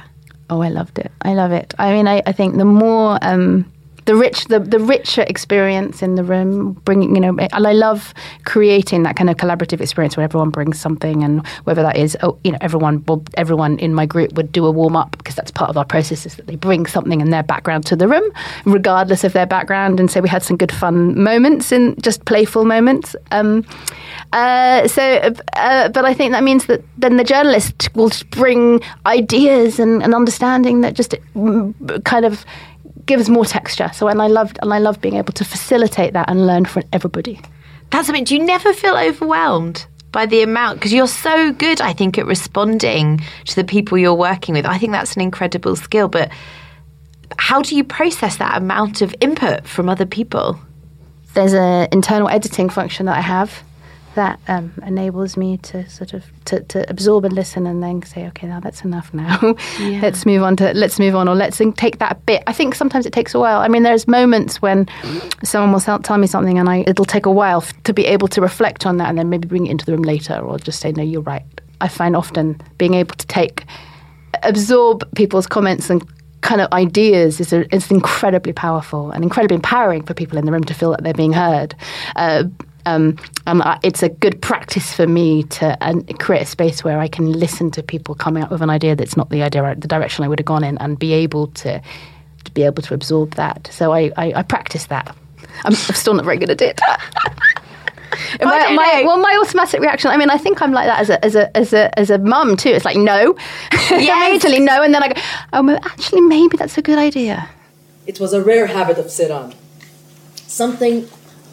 Oh, 0.50 0.62
I 0.62 0.70
loved 0.70 1.00
it. 1.00 1.12
I 1.22 1.34
love 1.34 1.52
it. 1.52 1.74
I 1.80 1.94
mean, 1.94 2.08
I, 2.08 2.22
I 2.26 2.32
think 2.32 2.58
the 2.58 2.66
more 2.66 3.18
um, 3.22 3.72
the 4.08 4.16
rich, 4.16 4.46
the, 4.46 4.60
the 4.60 4.80
richer 4.80 5.24
experience 5.24 6.02
in 6.02 6.16
the 6.16 6.24
room, 6.24 6.74
bringing 6.86 7.14
you 7.14 7.20
know, 7.20 7.38
and 7.38 7.68
I 7.68 7.74
love 7.74 8.14
creating 8.46 9.04
that 9.04 9.18
kind 9.18 9.30
of 9.30 9.36
collaborative 9.36 9.82
experience 9.82 10.16
where 10.16 10.24
everyone 10.24 10.50
brings 10.50 10.80
something, 10.80 11.24
and 11.26 11.46
whether 11.66 11.84
that 11.84 11.98
is, 11.98 12.18
oh, 12.24 12.40
you 12.46 12.54
know, 12.54 12.58
everyone, 12.62 13.04
well, 13.06 13.22
everyone 13.36 13.78
in 13.80 13.94
my 13.94 14.06
group 14.06 14.32
would 14.34 14.54
do 14.54 14.66
a 14.66 14.72
warm 14.72 14.96
up 14.96 15.18
because 15.18 15.36
that's 15.36 15.52
part 15.52 15.70
of 15.70 15.78
our 15.78 15.84
process 15.84 16.26
is 16.26 16.38
that 16.38 16.48
they 16.48 16.56
bring 16.56 16.86
something 16.86 17.20
in 17.20 17.32
their 17.32 17.44
background 17.44 17.86
to 17.88 17.98
the 17.98 18.08
room, 18.08 18.24
regardless 18.64 19.26
of 19.26 19.34
their 19.34 19.46
background, 19.46 20.00
and 20.00 20.10
so 20.10 20.22
we 20.22 20.30
had 20.30 20.42
some 20.42 20.56
good 20.56 20.72
fun 20.72 21.22
moments 21.22 21.74
and 21.74 22.02
just 22.02 22.24
playful 22.24 22.64
moments. 22.64 23.14
Um, 23.32 23.66
uh, 24.32 24.88
so, 24.88 25.04
uh, 25.54 25.90
but 25.90 26.06
I 26.06 26.14
think 26.14 26.32
that 26.32 26.44
means 26.44 26.68
that 26.68 26.82
then 26.98 27.18
the 27.18 27.26
journalist 27.26 27.90
will 27.94 28.08
just 28.08 28.30
bring 28.30 28.80
ideas 29.06 29.80
and, 29.80 30.02
and 30.02 30.16
understanding 30.16 30.80
that 30.82 30.94
just 30.94 31.14
mm, 31.36 32.04
kind 32.06 32.24
of 32.24 32.46
gives 33.08 33.30
more 33.30 33.46
texture. 33.46 33.90
So, 33.94 34.08
and 34.08 34.22
I 34.22 34.28
loved 34.28 34.60
and 34.62 34.74
I 34.74 34.80
love 34.80 35.02
being 35.02 35.16
able 35.16 35.34
to 35.34 35.46
facilitate 35.46 36.14
that 36.14 36.30
and 36.30 36.46
learn 36.46 36.66
from 36.66 36.84
everybody. 36.94 37.42
That's 37.90 38.08
something. 38.08 38.26
Do 38.26 38.36
you 38.36 38.44
never 38.44 38.74
feel 38.74 38.96
overwhelmed 38.96 39.88
by 40.12 40.26
the 40.26 40.44
amount? 40.44 40.80
Because 40.80 40.94
you're 40.94 41.08
so 41.08 41.52
good, 41.54 41.82
I 41.82 41.94
think, 41.94 42.18
at 42.18 42.26
responding 42.26 43.22
to 43.46 43.56
the 43.56 43.64
people 43.64 43.98
you're 43.98 44.14
working 44.14 44.54
with. 44.54 44.66
I 44.66 44.78
think 44.78 44.92
that's 44.92 45.16
an 45.16 45.22
incredible 45.22 45.76
skill. 45.76 46.08
But 46.10 46.32
how 47.38 47.62
do 47.62 47.76
you 47.76 47.84
process 47.84 48.38
that 48.38 48.58
amount 48.58 49.02
of 49.02 49.16
input 49.22 49.66
from 49.68 49.90
other 49.90 50.06
people? 50.06 50.60
There's 51.34 51.54
an 51.54 51.88
internal 51.92 52.30
editing 52.30 52.70
function 52.70 53.06
that 53.06 53.18
I 53.18 53.22
have 53.22 53.64
that 54.18 54.40
um, 54.48 54.74
enables 54.84 55.38
me 55.38 55.58
to 55.58 55.88
sort 55.88 56.14
of 56.14 56.26
to, 56.46 56.62
to 56.64 56.90
absorb 56.90 57.24
and 57.24 57.34
listen 57.34 57.68
and 57.68 57.84
then 57.84 58.02
say 58.02 58.28
okay 58.28 58.48
now 58.48 58.60
that's 58.60 58.82
enough 58.84 59.14
now 59.14 59.38
Yeah. 59.80 60.00
let's 60.02 60.26
move 60.26 60.42
on 60.42 60.58
to 60.58 60.74
let's 60.74 60.98
move 60.98 61.16
on 61.16 61.28
or 61.28 61.36
let's 61.36 61.62
take 61.76 62.00
that 62.00 62.26
bit 62.26 62.42
i 62.48 62.52
think 62.52 62.74
sometimes 62.74 63.06
it 63.06 63.14
takes 63.14 63.36
a 63.36 63.40
while 63.40 63.60
i 63.60 63.68
mean 63.68 63.84
there's 63.84 64.08
moments 64.08 64.60
when 64.60 64.88
someone 65.44 65.72
will 65.72 65.80
tell, 66.00 66.18
me 66.18 66.26
something 66.26 66.58
and 66.58 66.68
I, 66.68 66.84
it'll 66.88 67.06
take 67.06 67.28
a 67.28 67.32
while 67.32 67.62
f- 67.62 67.84
to 67.84 67.94
be 67.94 68.06
able 68.06 68.28
to 68.30 68.42
reflect 68.42 68.88
on 68.88 68.98
that 68.98 69.08
and 69.10 69.20
then 69.20 69.30
maybe 69.30 69.48
bring 69.48 69.68
it 69.68 69.72
into 69.72 69.86
the 69.86 69.92
room 69.92 70.02
later 70.02 70.40
or 70.40 70.58
just 70.58 70.80
say 70.80 70.92
no 70.92 71.04
you're 71.04 71.22
right 71.22 71.46
i 71.80 71.88
find 71.88 72.16
often 72.16 72.60
being 72.80 72.96
able 72.96 73.16
to 73.16 73.28
take 73.28 73.66
absorb 74.42 75.08
people's 75.14 75.46
comments 75.46 75.92
and 75.92 76.04
kind 76.42 76.62
of 76.62 76.72
ideas 76.72 77.40
is, 77.40 77.52
a, 77.54 77.74
is 77.76 77.92
incredibly 77.92 78.54
powerful 78.54 79.12
and 79.12 79.24
incredibly 79.24 79.56
empowering 79.56 80.04
for 80.04 80.14
people 80.14 80.38
in 80.38 80.46
the 80.46 80.52
room 80.52 80.64
to 80.64 80.74
feel 80.74 80.92
that 80.92 81.04
they're 81.04 81.14
being 81.14 81.34
heard. 81.34 81.76
Uh, 82.16 82.44
um, 82.88 83.18
and 83.46 83.62
I- 83.62 83.80
it's 83.84 84.02
a 84.02 84.08
good 84.10 84.42
practice 84.42 84.94
for 84.94 85.06
me 85.08 85.44
to 85.44 85.78
uh, 85.84 85.94
create 86.20 86.44
a 86.44 86.46
space 86.46 86.84
where 86.86 87.00
I 87.00 87.10
can 87.10 87.32
listen 87.34 87.70
to 87.72 87.84
people 87.84 88.16
coming 88.16 88.44
up 88.44 88.50
with 88.50 88.62
an 88.62 88.70
idea 88.70 88.96
that's 88.96 89.18
not 89.18 89.30
the 89.30 89.44
idea, 89.44 89.76
the 89.78 89.88
direction 89.90 90.24
I 90.24 90.30
would 90.30 90.40
have 90.40 90.46
gone 90.46 90.64
in, 90.64 90.78
and 90.78 90.98
be 90.98 91.12
able 91.12 91.48
to, 91.48 91.82
to 92.46 92.52
be 92.52 92.64
able 92.64 92.82
to 92.84 92.94
absorb 92.94 93.36
that. 93.36 93.70
So 93.74 93.92
I, 93.92 94.12
I, 94.16 94.34
I 94.38 94.44
practice 94.44 94.86
that. 94.86 95.14
I'm, 95.66 95.74
I'm 95.74 95.74
still 95.74 96.14
not 96.14 96.24
very 96.24 96.38
good 96.38 96.50
at 96.50 96.62
it. 96.62 96.80
My, 98.42 98.74
my, 98.74 99.04
well, 99.06 99.18
my 99.20 99.38
automatic 99.44 99.80
reaction. 99.82 100.10
I 100.10 100.18
mean, 100.18 100.30
I 100.30 100.38
think 100.38 100.62
I'm 100.62 100.72
like 100.72 100.88
that 100.88 101.00
as 101.02 101.10
a 101.10 101.24
as 101.26 101.36
a 101.36 101.56
as 101.56 101.74
a 101.74 102.00
as 102.00 102.10
a 102.10 102.18
mum 102.18 102.56
too. 102.58 102.70
It's 102.70 102.86
like 102.86 102.98
no, 102.98 103.38
immediately 103.92 104.60
no, 104.60 104.82
and 104.82 104.94
then 104.94 105.04
I 105.04 105.10
go, 105.10 105.22
oh, 105.54 105.62
well, 105.64 105.80
actually, 105.84 106.22
maybe 106.22 106.58
that's 106.58 106.78
a 106.78 106.82
good 106.82 106.98
idea. 106.98 107.48
It 108.08 108.20
was 108.20 108.34
a 108.34 108.42
rare 108.42 108.68
habit 108.68 108.98
of 108.98 109.08
Siran. 109.08 109.54
Something 110.48 111.08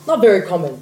not 0.06 0.20
very 0.20 0.42
common 0.42 0.80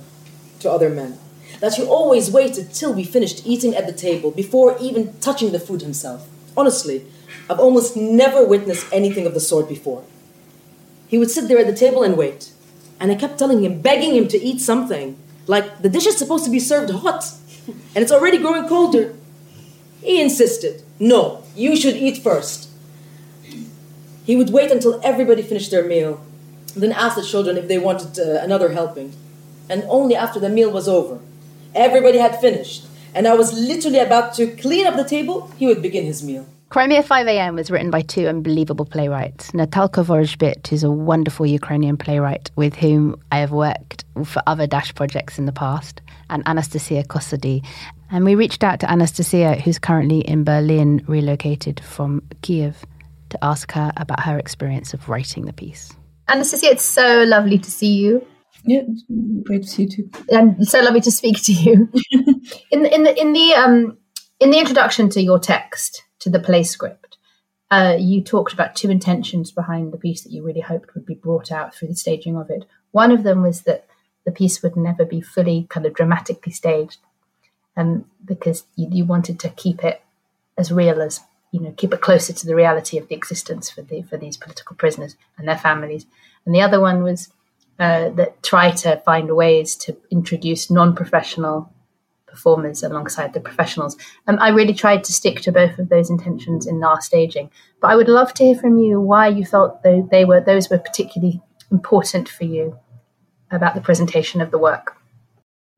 to 0.63 0.71
other 0.71 0.89
men. 0.89 1.19
That 1.61 1.75
he 1.75 1.85
always 1.85 2.31
waited 2.31 2.73
till 2.73 2.93
we 2.93 3.05
finished 3.05 3.47
eating 3.47 3.75
at 3.75 3.87
the 3.87 3.93
table 3.93 4.31
before 4.31 4.77
even 4.81 5.17
touching 5.21 5.53
the 5.53 5.61
food 5.61 5.83
himself. 5.83 6.29
Honestly, 6.57 7.07
I've 7.49 7.61
almost 7.61 7.97
never 7.97 8.45
witnessed 8.45 8.87
anything 8.93 9.27
of 9.27 9.35
the 9.35 9.41
sort 9.41 9.69
before. 9.69 10.05
He 11.09 11.19
would 11.19 11.31
sit 11.31 11.49
there 11.49 11.59
at 11.59 11.67
the 11.67 11.77
table 11.77 12.03
and 12.03 12.17
wait. 12.17 12.53
And 12.99 13.13
I 13.13 13.17
kept 13.17 13.39
telling 13.39 13.63
him, 13.65 13.81
begging 13.81 14.15
him 14.15 14.29
to 14.29 14.43
eat 14.43 14.61
something. 14.61 15.17
Like, 15.47 15.83
the 15.83 15.89
dish 15.89 16.07
is 16.07 16.17
supposed 16.17 16.45
to 16.45 16.51
be 16.51 16.61
served 16.61 16.91
hot. 16.91 17.25
And 17.95 18.03
it's 18.03 18.13
already 18.13 18.39
growing 18.39 18.69
colder. 18.69 19.15
He 20.03 20.21
insisted, 20.21 20.83
no, 20.99 21.45
you 21.55 21.77
should 21.77 21.97
eat 21.97 22.19
first. 22.19 22.71
He 24.25 24.37
would 24.37 24.51
wait 24.51 24.71
until 24.71 25.01
everybody 25.05 25.43
finished 25.43 25.71
their 25.71 25.85
meal, 25.85 26.25
then 26.75 26.93
ask 26.93 27.17
the 27.17 27.25
children 27.25 27.57
if 27.57 27.69
they 27.69 27.79
wanted 27.79 28.19
uh, 28.19 28.41
another 28.43 28.73
helping. 28.73 29.13
And 29.73 29.85
only 29.89 30.15
after 30.15 30.39
the 30.39 30.51
meal 30.51 30.71
was 30.71 30.87
over, 30.87 31.19
everybody 31.75 32.19
had 32.19 32.39
finished, 32.43 32.85
and 33.15 33.27
I 33.27 33.33
was 33.33 33.55
literally 33.55 34.01
about 34.01 34.35
to 34.35 34.47
clean 34.57 34.87
up 34.87 34.97
the 34.97 35.05
table, 35.05 35.51
he 35.57 35.67
would 35.67 35.81
begin 35.81 36.05
his 36.05 36.23
meal. 36.23 36.47
Crimea 36.69 37.03
5am 37.03 37.55
was 37.55 37.71
written 37.71 37.91
by 37.91 38.03
two 38.03 38.27
unbelievable 38.29 38.85
playwrights. 38.85 39.51
Natalka 39.53 40.05
Vorozhbit, 40.05 40.67
who's 40.67 40.85
a 40.85 40.91
wonderful 40.91 41.47
Ukrainian 41.47 41.97
playwright 41.97 42.51
with 42.55 42.75
whom 42.77 43.19
I 43.33 43.39
have 43.39 43.51
worked 43.51 44.05
for 44.27 44.43
other 44.47 44.67
Dash 44.67 44.95
projects 44.95 45.39
in 45.39 45.47
the 45.47 45.53
past, 45.53 46.03
and 46.29 46.43
Anastasia 46.47 47.05
Kosodii. 47.05 47.65
And 48.11 48.27
we 48.27 48.35
reached 48.35 48.63
out 48.63 48.79
to 48.81 48.91
Anastasia, 48.91 49.55
who's 49.55 49.79
currently 49.79 50.21
in 50.21 50.45
Berlin, 50.45 51.03
relocated 51.07 51.81
from 51.81 52.23
Kiev, 52.43 52.85
to 53.31 53.43
ask 53.43 53.73
her 53.73 53.91
about 53.97 54.21
her 54.21 54.39
experience 54.39 54.93
of 54.93 55.09
writing 55.09 55.47
the 55.47 55.55
piece. 55.55 55.91
Anastasia, 56.29 56.73
it's 56.73 56.85
so 56.85 57.25
lovely 57.25 57.59
to 57.59 57.71
see 57.71 57.95
you. 57.95 58.27
Yeah, 58.65 58.83
great 59.43 59.63
to 59.63 59.69
see 59.69 59.83
you 59.85 59.89
too. 59.89 60.11
And 60.31 60.67
so 60.67 60.81
lovely 60.81 61.01
to 61.03 61.11
speak 61.11 61.43
to 61.45 61.53
you. 61.53 61.89
in 62.71 62.83
the, 62.83 62.95
in 62.95 63.03
the 63.03 63.21
in 63.21 63.33
the 63.33 63.55
um 63.55 63.99
in 64.41 64.51
the 64.51 64.59
introduction 64.59 65.09
to 65.11 65.23
your 65.23 65.39
text 65.39 66.05
to 66.21 66.31
the 66.31 66.41
play 66.41 66.63
script, 66.63 67.17
uh, 67.71 67.97
you 67.99 68.23
talked 68.23 68.53
about 68.53 68.77
two 68.77 68.91
intentions 68.91 69.51
behind 69.51 69.93
the 69.93 69.99
piece 69.99 70.23
that 70.23 70.33
you 70.33 70.45
really 70.45 70.61
hoped 70.61 70.95
would 70.95 71.07
be 71.07 71.15
brought 71.15 71.51
out 71.51 71.75
through 71.75 71.89
the 71.89 71.95
staging 71.97 72.37
of 72.37 72.51
it. 72.51 72.65
One 72.93 73.11
of 73.11 73.25
them 73.25 73.43
was 73.43 73.63
that 73.63 73.87
the 74.25 74.33
piece 74.33 74.63
would 74.63 74.77
never 74.77 75.05
be 75.05 75.21
fully 75.21 75.67
kind 75.69 75.85
of 75.85 75.95
dramatically 75.95 76.53
staged, 76.53 76.99
um, 77.77 78.05
because 78.25 78.65
you, 78.77 78.89
you 78.91 79.05
wanted 79.05 79.41
to 79.41 79.49
keep 79.49 79.83
it 79.83 80.03
as 80.57 80.71
real 80.71 81.03
as 81.03 81.21
you 81.51 81.61
know, 81.61 81.75
keep 81.77 81.93
it 81.93 82.01
closer 82.01 82.33
to 82.33 82.47
the 82.47 82.55
reality 82.55 82.97
of 82.99 83.09
the 83.09 83.15
existence 83.15 83.71
for 83.71 83.83
the 83.83 84.03
for 84.03 84.17
these 84.17 84.37
political 84.37 84.75
prisoners 84.75 85.17
and 85.37 85.47
their 85.47 85.59
families. 85.59 86.07
And 86.47 86.55
the 86.55 86.63
other 86.63 86.81
one 86.81 87.03
was 87.03 87.29
uh, 87.79 88.11
that 88.11 88.43
try 88.43 88.71
to 88.71 89.01
find 89.05 89.35
ways 89.35 89.75
to 89.77 89.97
introduce 90.11 90.71
non-professional 90.71 91.73
performers 92.27 92.83
alongside 92.83 93.35
the 93.35 93.41
professionals. 93.41 93.97
Um, 94.27 94.39
I 94.41 94.49
really 94.49 94.75
tried 94.75 95.05
to 95.05 95.13
stick 95.13 95.41
to 95.43 95.53
both 95.53 95.79
of 95.79 95.89
those 95.89 96.11
intentions 96.11 96.67
in 96.67 96.83
our 96.83 97.01
staging. 97.01 97.51
But 97.81 97.91
I 97.91 97.97
would 97.97 98.09
love 98.09 98.33
to 98.35 98.45
hear 98.45 98.57
from 98.57 98.79
you 98.79 99.01
why 99.01 99.29
you 99.29 99.45
felt 99.45 99.83
they, 99.83 100.03
they 100.11 100.25
were 100.25 100.41
those 100.41 100.71
were 100.71 100.79
particularly 100.79 101.43
important 101.71 102.29
for 102.29 102.45
you 102.45 102.79
about 103.51 103.75
the 103.75 103.81
presentation 103.81 104.41
of 104.41 104.51
the 104.51 104.59
work. 104.59 104.97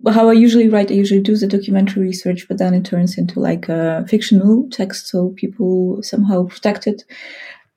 Well, 0.00 0.14
how 0.14 0.28
I 0.28 0.32
usually 0.34 0.68
write, 0.68 0.90
I 0.90 0.94
usually 0.94 1.22
do 1.22 1.36
the 1.36 1.46
documentary 1.46 2.02
research, 2.02 2.46
but 2.46 2.58
then 2.58 2.74
it 2.74 2.84
turns 2.84 3.16
into 3.16 3.40
like 3.40 3.68
a 3.68 4.04
fictional 4.06 4.68
text, 4.70 5.08
so 5.08 5.30
people 5.30 6.02
somehow 6.02 6.44
protected 6.44 7.04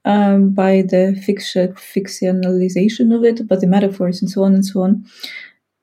um, 0.07 0.49
by 0.51 0.73
the 0.93 1.03
fiction, 1.25 1.73
fictionalization 1.73 3.15
of 3.15 3.23
it, 3.23 3.47
but 3.47 3.59
the 3.61 3.67
metaphors 3.67 4.21
and 4.21 4.29
so 4.29 4.43
on 4.43 4.53
and 4.55 4.65
so 4.65 4.81
on. 4.81 5.05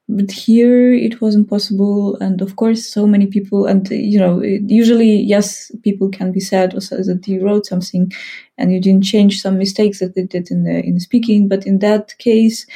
But 0.09 0.31
here 0.31 0.93
it 0.93 1.21
wasn't 1.21 1.49
possible, 1.49 2.17
and 2.21 2.43
of 2.43 2.57
course, 2.57 2.87
so 2.87 3.07
many 3.07 3.27
people, 3.27 3.65
and 3.67 3.89
you 3.91 4.19
know, 4.19 4.43
usually, 4.43 5.13
yes, 5.35 5.71
people 5.83 6.11
can 6.11 6.31
be 6.31 6.41
sad 6.41 6.75
or 6.75 6.81
that 6.81 7.25
you 7.27 7.43
wrote 7.43 7.67
something 7.67 8.13
and 8.59 8.73
you 8.73 8.81
didn't 8.81 9.05
change 9.05 9.41
some 9.41 9.57
mistakes 9.57 10.01
that 10.01 10.15
they 10.15 10.25
did 10.25 10.51
in 10.51 10.65
the 10.65 10.77
in 10.89 10.95
the 10.95 11.01
speaking, 11.01 11.49
but 11.49 11.67
in 11.67 11.79
that 11.79 12.19
case, 12.19 12.67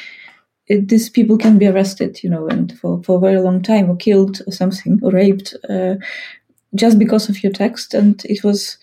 it, 0.69 0.89
these 0.89 1.11
people 1.11 1.37
can 1.37 1.59
be 1.59 1.67
arrested, 1.67 2.23
you 2.23 2.31
know, 2.31 2.47
and 2.49 2.79
for, 2.79 3.03
for 3.03 3.17
a 3.17 3.21
very 3.21 3.41
long 3.41 3.63
time 3.63 3.91
or 3.91 3.97
killed 3.97 4.41
or 4.47 4.53
something 4.53 4.99
or 5.03 5.11
raped 5.11 5.55
uh, 5.69 5.97
just 6.75 6.99
because 6.99 7.29
of 7.29 7.43
your 7.43 7.53
text. 7.53 7.95
And 7.95 8.23
it 8.25 8.45
was 8.45 8.79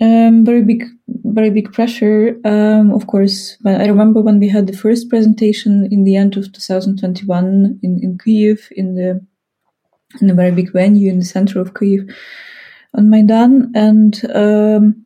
um, 0.00 0.44
very 0.44 0.62
big, 0.62 0.84
very 1.08 1.50
big 1.50 1.72
pressure. 1.72 2.36
Um, 2.44 2.92
of 2.92 3.06
course, 3.06 3.56
I 3.64 3.86
remember 3.86 4.20
when 4.20 4.38
we 4.38 4.48
had 4.48 4.66
the 4.66 4.76
first 4.76 5.10
presentation 5.10 5.88
in 5.90 6.04
the 6.04 6.16
end 6.16 6.36
of 6.36 6.52
2021 6.52 7.80
in, 7.82 8.00
in 8.02 8.18
Kyiv 8.18 8.70
in 8.72 8.94
the 8.94 9.24
in 10.20 10.30
a 10.30 10.34
very 10.34 10.52
big 10.52 10.72
venue 10.72 11.10
in 11.10 11.18
the 11.18 11.24
center 11.24 11.60
of 11.60 11.74
Kyiv 11.74 12.12
on 12.94 13.10
Maidan, 13.10 13.72
and 13.74 14.24
um, 14.34 15.04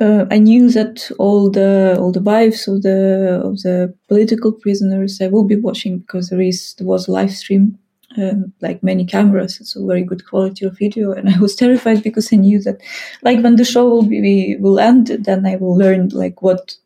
uh, 0.00 0.24
I 0.30 0.38
knew 0.38 0.70
that 0.70 1.10
all 1.18 1.50
the 1.50 1.96
all 2.00 2.10
the 2.10 2.22
wives 2.22 2.66
of 2.66 2.82
the 2.82 3.42
of 3.44 3.58
the 3.62 3.94
political 4.08 4.52
prisoners 4.52 5.20
I 5.20 5.28
will 5.28 5.44
be 5.44 5.56
watching 5.56 5.98
because 5.98 6.30
there 6.30 6.40
is 6.40 6.74
there 6.78 6.86
was 6.86 7.06
a 7.06 7.12
live 7.12 7.32
stream, 7.32 7.78
um, 8.16 8.52
like 8.60 8.82
many 8.82 9.04
cameras. 9.04 9.60
It's 9.60 9.76
a 9.76 9.84
very 9.84 10.02
good 10.02 10.26
quality 10.26 10.64
of 10.66 10.78
video, 10.78 11.12
and 11.12 11.28
I 11.28 11.38
was 11.38 11.54
terrified 11.62 12.02
because 12.02 12.32
I 12.32 12.36
knew 12.36 12.60
that, 12.62 12.80
like 13.22 13.42
when 13.42 13.56
the 13.56 13.64
show 13.64 13.88
will 13.88 14.02
be 14.02 14.56
will 14.58 14.80
end, 14.80 15.08
then 15.08 15.46
I 15.46 15.56
will 15.56 15.76
learn 15.76 16.08
like 16.08 16.42
what 16.42 16.76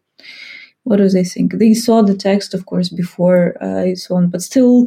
what 0.82 0.96
do 0.96 1.08
they 1.08 1.24
think. 1.24 1.54
They 1.54 1.74
saw 1.74 2.02
the 2.02 2.16
text, 2.16 2.52
of 2.54 2.66
course, 2.66 2.88
before 2.88 3.56
uh, 3.62 3.94
so 3.94 4.16
on, 4.16 4.28
but 4.28 4.42
still. 4.42 4.87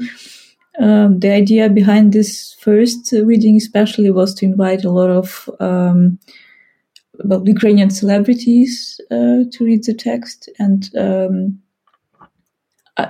Um, 0.80 1.22
the 1.22 1.32
idea 1.32 1.70
behind 1.70 2.14
this 2.14 2.54
first 2.60 3.12
reading, 3.12 3.58
especially, 3.58 4.12
was 4.12 4.36
to 4.36 4.46
invite 4.46 4.86
a 4.86 4.92
lot 4.92 5.10
of 5.10 5.50
um, 5.60 6.20
well, 7.24 7.48
Ukrainian 7.48 7.90
celebrities 7.90 9.02
uh, 9.10 9.50
to 9.52 9.66
read 9.66 9.84
the 9.86 9.94
text, 9.94 10.50
and 10.60 10.90
um, 10.98 11.60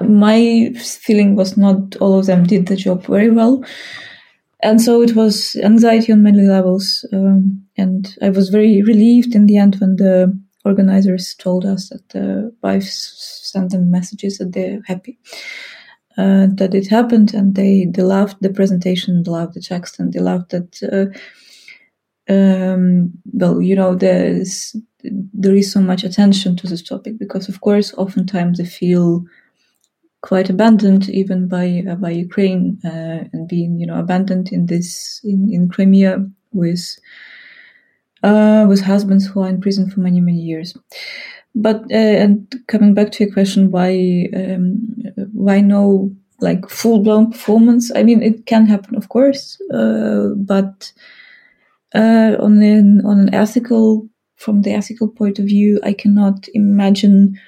my 0.02 0.72
feeling 0.76 1.36
was 1.36 1.58
not 1.58 1.96
all 1.98 2.20
of 2.20 2.26
them 2.26 2.44
did 2.44 2.68
the 2.68 2.76
job 2.76 3.06
very 3.06 3.30
well, 3.30 3.64
and 4.62 4.82
so 4.82 5.02
it 5.02 5.16
was 5.16 5.56
anxiety 5.58 6.12
on 6.12 6.24
many 6.24 6.42
levels, 6.42 7.06
um, 7.14 7.66
and 7.78 8.16
I 8.22 8.30
was 8.30 8.50
very 8.50 8.82
relieved 8.82 9.36
in 9.36 9.48
the 9.48 9.58
end 9.58 9.76
when 9.76 9.96
the 9.98 10.38
organizers 10.66 11.36
told 11.36 11.66
us 11.66 11.90
that 11.90 12.10
the 12.10 12.54
wives 12.62 12.92
sent 13.44 13.72
them 13.72 13.90
messages 13.90 14.38
that 14.38 14.52
they're 14.54 14.82
happy. 14.86 15.18
Uh, 16.18 16.48
that 16.56 16.74
it 16.74 16.88
happened, 16.88 17.34
and 17.36 17.54
they, 17.54 17.86
they 17.92 18.02
loved 18.02 18.38
the 18.42 18.50
presentation, 18.50 19.22
they 19.22 19.30
loved 19.30 19.54
the 19.54 19.62
text, 19.62 20.00
and 20.00 20.14
they 20.14 20.20
loved 20.20 20.50
that 20.50 20.82
uh, 20.92 21.16
um, 22.30 23.12
well, 23.34 23.62
you 23.62 23.76
know, 23.76 23.96
there's 23.96 24.76
there 25.04 25.56
is 25.56 25.72
so 25.72 25.80
much 25.80 26.04
attention 26.04 26.56
to 26.58 26.68
this 26.68 26.82
topic 26.82 27.18
because, 27.18 27.48
of 27.48 27.62
course, 27.62 27.94
oftentimes 27.94 28.58
they 28.58 28.66
feel 28.66 29.24
quite 30.22 30.50
abandoned 30.50 31.10
even 31.10 31.48
by 31.48 31.84
uh, 31.90 31.96
by 31.96 32.10
Ukraine 32.12 32.80
uh, 32.84 33.26
and 33.34 33.48
being, 33.48 33.80
you 33.80 33.86
know, 33.86 34.00
abandoned 34.00 34.52
in 34.52 34.66
this 34.66 35.22
in, 35.24 35.50
in 35.52 35.70
Crimea 35.70 36.26
with 36.54 36.98
uh, 38.24 38.66
with 38.68 38.82
husbands 38.82 39.28
who 39.28 39.42
are 39.42 39.50
in 39.50 39.62
prison 39.62 39.90
for 39.90 40.00
many 40.00 40.22
many 40.22 40.40
years. 40.40 40.76
But 41.56 41.84
uh, 41.92 42.16
and 42.24 42.54
coming 42.68 42.94
back 42.94 43.12
to 43.14 43.24
your 43.24 43.34
question, 43.34 43.72
why 43.72 44.30
um, 44.36 44.80
why 45.34 45.62
no 45.62 46.12
like 46.40 46.70
full 46.70 47.00
blown 47.04 47.32
performance? 47.32 47.92
I 47.96 48.04
mean, 48.04 48.22
it 48.22 48.46
can 48.46 48.68
happen, 48.68 48.96
of 48.96 49.10
course, 49.10 49.60
but 49.72 50.92
on 51.94 52.62
an 52.62 53.06
on 53.06 53.20
an 53.20 53.34
ethical 53.34 54.08
from 54.36 54.62
the 54.62 54.72
ethical 54.72 55.08
point 55.08 55.40
of 55.40 55.46
view, 55.46 55.80
I 55.84 55.94
cannot 55.94 56.48
imagine 56.54 57.40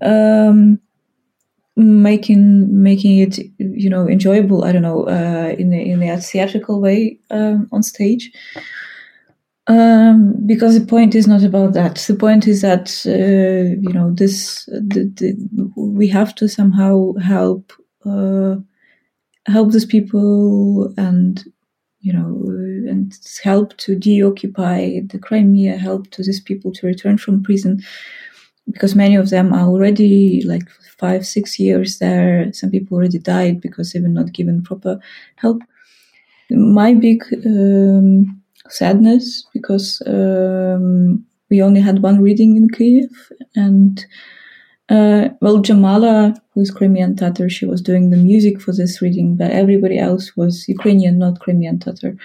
um, 0.00 0.80
making 1.78 2.82
making 2.82 3.18
it 3.18 3.38
you 3.58 3.88
know 3.88 4.08
enjoyable. 4.08 4.64
I 4.64 4.72
don't 4.72 4.82
know 4.82 5.04
uh, 5.04 5.54
in 5.58 5.72
a, 5.72 5.76
in 5.76 6.02
a 6.02 6.20
theatrical 6.20 6.80
way 6.80 7.18
um, 7.30 7.68
on 7.72 7.82
stage. 7.82 8.30
Um, 9.68 10.34
because 10.46 10.78
the 10.78 10.86
point 10.86 11.14
is 11.14 11.26
not 11.26 11.44
about 11.44 11.74
that. 11.74 11.96
The 11.96 12.14
point 12.14 12.46
is 12.46 12.62
that 12.62 13.02
uh, 13.06 13.78
you 13.80 13.92
know 13.92 14.12
this 14.12 14.64
the, 14.66 15.10
the, 15.14 15.72
we 15.76 16.08
have 16.08 16.34
to 16.36 16.48
somehow 16.48 17.12
help 17.14 17.72
uh, 18.04 18.56
help 19.46 19.72
these 19.72 19.86
people 19.86 20.92
and 20.96 21.44
you 22.00 22.12
know, 22.12 22.42
and 22.88 23.12
help 23.42 23.76
to 23.78 23.96
deoccupy 23.96 25.00
the 25.06 25.18
Crimea, 25.18 25.76
help 25.76 26.10
to 26.10 26.22
these 26.22 26.40
people 26.40 26.72
to 26.72 26.86
return 26.86 27.18
from 27.18 27.42
prison, 27.42 27.82
because 28.70 28.94
many 28.94 29.16
of 29.16 29.30
them 29.30 29.52
are 29.52 29.66
already 29.66 30.42
like 30.46 30.68
five, 30.98 31.26
six 31.26 31.58
years 31.58 31.98
there. 31.98 32.52
Some 32.52 32.70
people 32.70 32.96
already 32.96 33.18
died 33.18 33.60
because 33.60 33.92
they 33.92 34.00
were 34.00 34.08
not 34.08 34.32
given 34.32 34.62
proper 34.62 35.00
help. 35.36 35.62
My 36.50 36.94
big 36.94 37.22
um, 37.46 38.42
sadness, 38.68 39.46
because 39.52 40.02
um, 40.06 41.24
we 41.50 41.62
only 41.62 41.80
had 41.80 42.02
one 42.02 42.20
reading 42.20 42.56
in 42.56 42.68
Kiev, 42.70 43.10
and 43.54 44.04
uh, 44.88 45.28
well, 45.40 45.58
Jamala, 45.58 46.38
who's 46.54 46.70
Crimean 46.70 47.16
Tatar, 47.16 47.48
she 47.48 47.66
was 47.66 47.82
doing 47.82 48.10
the 48.10 48.16
music 48.16 48.60
for 48.60 48.72
this 48.72 49.02
reading, 49.02 49.36
but 49.36 49.50
everybody 49.50 49.98
else 49.98 50.36
was 50.36 50.66
Ukrainian, 50.68 51.18
not 51.18 51.40
Crimean 51.40 51.78
Tatar. 51.78 52.16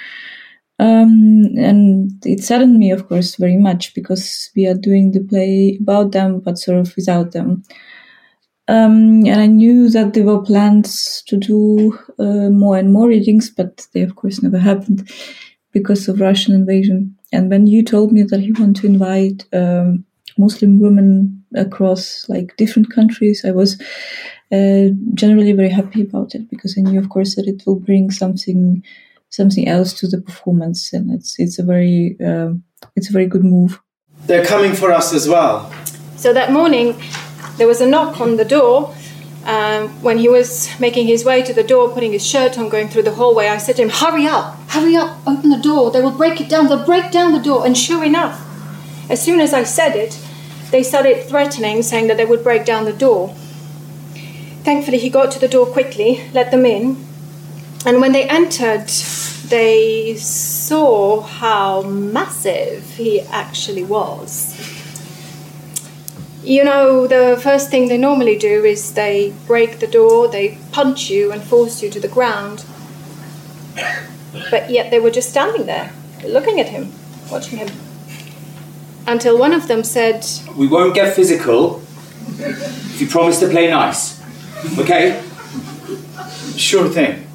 Um, 0.80 1.56
and 1.58 2.12
it 2.26 2.42
saddened 2.44 2.80
me, 2.80 2.92
of 2.92 3.08
course, 3.08 3.36
very 3.36 3.58
much 3.58 3.94
because 3.94 4.50
we 4.56 4.66
are 4.66 4.74
doing 4.74 5.12
the 5.12 5.20
play 5.20 5.78
about 5.82 6.14
them, 6.14 6.40
but 6.40 6.58
sort 6.58 6.78
of 6.80 6.96
without 6.96 7.32
them. 7.32 7.64
Um, 8.68 9.26
and 9.26 9.42
I 9.42 9.48
knew 9.48 9.90
that 9.90 10.14
there 10.14 10.24
were 10.24 10.42
plans 10.42 11.22
to 11.28 11.38
do 11.38 12.00
uh, 12.18 12.50
more 12.50 12.78
and 12.78 12.94
more 12.94 13.08
readings, 13.08 13.50
but 13.50 13.88
they, 13.94 14.02
of 14.02 14.16
course, 14.16 14.42
never 14.42 14.58
happened 14.58 15.10
because 15.72 16.08
of 16.08 16.22
Russian 16.22 16.54
invasion. 16.54 17.18
And 17.34 17.50
when 17.50 17.68
you 17.68 17.84
told 17.84 18.14
me 18.14 18.24
that 18.24 18.42
you 18.42 18.54
want 18.58 18.78
to 18.78 18.88
invite 18.88 19.46
um, 19.54 20.06
Muslim 20.38 20.80
women 20.80 21.44
across 21.56 22.28
like 22.30 22.56
different 22.58 22.92
countries. 22.92 23.46
I 23.46 23.52
was 23.52 23.80
uh, 24.52 24.90
generally 25.14 25.54
very 25.54 25.70
happy 25.70 26.02
about 26.02 26.36
it 26.36 26.50
because 26.50 26.78
I 26.78 26.82
knew, 26.82 27.00
of 27.00 27.10
course, 27.10 27.36
that 27.36 27.48
it 27.48 27.64
will 27.66 27.80
bring 27.80 28.12
something 28.12 28.84
something 29.30 29.68
else 29.68 29.94
to 29.94 30.08
the 30.08 30.22
performance, 30.22 30.94
and 30.94 31.12
it's 31.12 31.40
it's 31.40 31.60
a 31.60 31.64
very 31.64 32.18
um, 32.24 32.64
it's 32.96 33.10
a 33.10 33.14
very 33.14 33.28
good 33.28 33.44
move. 33.44 33.80
They're 34.26 34.46
coming 34.46 34.74
for 34.74 34.92
us 34.92 35.14
as 35.14 35.28
well. 35.28 35.72
So 36.16 36.34
that 36.34 36.52
morning, 36.52 36.96
there 37.58 37.68
was 37.68 37.82
a 37.82 37.88
knock 37.88 38.20
on 38.20 38.38
the 38.38 38.46
door. 38.46 38.94
Um, 39.46 39.90
when 40.02 40.20
he 40.20 40.30
was 40.30 40.70
making 40.80 41.08
his 41.08 41.26
way 41.26 41.44
to 41.44 41.54
the 41.54 41.64
door, 41.64 41.90
putting 41.90 42.14
his 42.14 42.26
shirt 42.26 42.58
on, 42.58 42.70
going 42.70 42.88
through 42.88 43.04
the 43.04 43.14
hallway, 43.14 43.48
I 43.48 43.58
said 43.58 43.76
to 43.76 43.82
him, 43.82 43.90
Hurry 43.90 44.26
up, 44.26 44.58
hurry 44.70 44.96
up, 44.96 45.18
open 45.28 45.50
the 45.50 45.58
door. 45.58 45.92
They 45.92 46.02
will 46.02 46.18
break 46.18 46.40
it 46.40 46.50
down. 46.50 46.68
They'll 46.68 46.86
break 46.86 47.12
down 47.12 47.34
the 47.34 47.42
door. 47.42 47.66
And 47.66 47.78
sure 47.78 48.04
enough, 48.04 48.40
as 49.10 49.22
soon 49.22 49.42
as 49.42 49.54
I 49.54 49.64
said 49.64 49.96
it, 49.96 50.18
they 50.72 50.82
started 50.82 51.26
threatening, 51.26 51.84
saying 51.84 52.08
that 52.08 52.18
they 52.18 52.26
would 52.26 52.44
break 52.44 52.66
down 52.66 52.86
the 52.86 52.94
door. 52.94 53.36
Thankfully, 54.64 54.98
he 54.98 55.10
got 55.10 55.32
to 55.34 55.40
the 55.40 55.50
door 55.50 55.66
quickly, 55.66 56.24
let 56.34 56.52
them 56.52 56.66
in, 56.66 57.06
and 57.86 58.00
when 58.00 58.14
they 58.14 58.28
entered, 58.30 58.88
they 59.50 60.16
saw 60.16 61.20
how 61.22 61.82
massive 61.82 62.96
he 62.96 63.20
actually 63.22 63.84
was. 63.84 64.53
You 66.44 66.66
know, 66.66 67.08
the 67.08 67.40
first 67.42 67.70
thing 67.70 67.88
they 67.88 67.98
normally 67.98 68.38
do 68.38 68.66
is 68.66 68.94
they 68.94 69.34
break 69.48 69.80
the 69.80 69.88
door, 69.88 70.28
they 70.28 70.58
punch 70.74 71.10
you 71.10 71.32
and 71.32 71.42
force 71.42 71.82
you 71.82 71.90
to 71.90 72.00
the 72.02 72.10
ground. 72.10 72.66
But 74.52 74.70
yet 74.70 74.92
they 74.92 75.00
were 75.00 75.10
just 75.10 75.30
standing 75.30 75.66
there, 75.68 75.94
looking 76.28 76.60
at 76.60 76.68
him, 76.68 76.92
watching 77.32 77.60
him. 77.60 77.70
Until 79.08 79.38
one 79.38 79.54
of 79.54 79.68
them 79.68 79.84
said, 79.84 80.26
We 80.58 80.68
won't 80.68 80.94
get 80.94 81.16
physical 81.16 81.82
if 82.40 83.00
you 83.00 83.08
promise 83.08 83.40
to 83.40 83.48
play 83.48 83.70
nice. 83.70 84.22
Okay? 84.78 85.22
Sure 86.58 86.90
thing. 86.90 87.26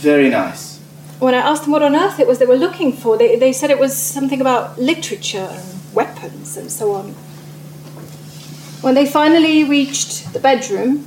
Very 0.00 0.30
nice. 0.30 0.80
when 1.20 1.34
I 1.34 1.38
asked 1.38 1.62
them 1.62 1.72
what 1.72 1.84
on 1.84 1.94
earth 1.94 2.18
it 2.18 2.26
was 2.26 2.40
they 2.40 2.46
were 2.46 2.56
looking 2.56 2.92
for, 2.92 3.16
they, 3.16 3.36
they 3.36 3.52
said 3.52 3.70
it 3.70 3.78
was 3.78 3.96
something 3.96 4.40
about 4.40 4.76
literature 4.80 5.48
and 5.52 5.94
weapons 5.94 6.56
and 6.56 6.70
so 6.70 6.92
on. 6.94 7.14
When 8.82 8.96
they 8.96 9.06
finally 9.06 9.62
reached 9.62 10.32
the 10.32 10.40
bedroom, 10.40 11.06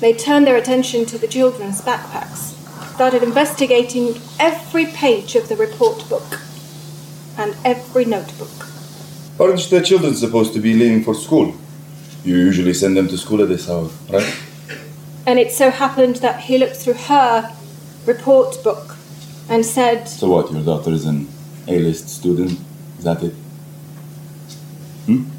they 0.00 0.12
turned 0.12 0.46
their 0.46 0.56
attention 0.56 1.06
to 1.06 1.16
the 1.16 1.26
children's 1.26 1.80
backpacks, 1.80 2.52
started 2.94 3.22
investigating 3.22 4.20
every 4.38 4.84
page 4.84 5.34
of 5.34 5.48
the 5.48 5.56
report 5.56 6.06
book 6.10 6.40
and 7.38 7.56
every 7.64 8.04
notebook. 8.04 8.68
Aren't 9.40 9.70
the 9.70 9.80
children 9.80 10.14
supposed 10.14 10.52
to 10.52 10.60
be 10.60 10.74
leaving 10.74 11.02
for 11.02 11.14
school? 11.14 11.54
You 12.22 12.36
usually 12.36 12.74
send 12.74 12.98
them 12.98 13.08
to 13.08 13.16
school 13.16 13.40
at 13.40 13.48
this 13.48 13.70
hour, 13.70 13.88
right? 14.10 14.38
And 15.26 15.38
it 15.38 15.52
so 15.52 15.70
happened 15.70 16.16
that 16.16 16.40
he 16.40 16.58
looked 16.58 16.76
through 16.76 17.00
her 17.08 17.50
report 18.04 18.62
book 18.62 18.96
and 19.48 19.64
said, 19.64 20.06
So 20.06 20.28
what, 20.28 20.52
your 20.52 20.62
daughter 20.62 20.90
is 20.90 21.06
an 21.06 21.28
A-list 21.66 22.10
student? 22.10 22.60
Is 22.98 23.04
that 23.04 23.22
it? 23.22 23.32
Hmm? 25.06 25.31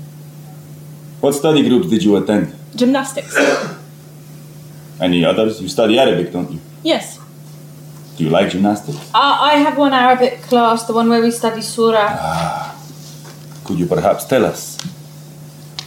What 1.23 1.35
study 1.35 1.63
groups 1.69 1.87
did 1.87 2.03
you 2.03 2.17
attend? 2.17 2.53
Gymnastics. 2.75 3.33
Any 4.99 5.23
others? 5.23 5.61
You 5.61 5.69
study 5.69 5.97
Arabic, 5.97 6.33
don't 6.33 6.51
you? 6.51 6.59
Yes. 6.83 7.17
Do 8.17 8.25
you 8.25 8.29
like 8.29 8.49
gymnastics? 8.49 8.97
Uh, 9.15 9.37
I 9.51 9.53
have 9.55 9.77
one 9.77 9.93
Arabic 9.93 10.41
class, 10.41 10.83
the 10.83 10.91
one 10.91 11.07
where 11.07 11.21
we 11.21 11.31
study 11.31 11.61
Surah. 11.61 12.09
Ah. 12.19 12.75
Could 13.63 13.79
you 13.79 13.85
perhaps 13.85 14.25
tell 14.25 14.43
us? 14.45 14.77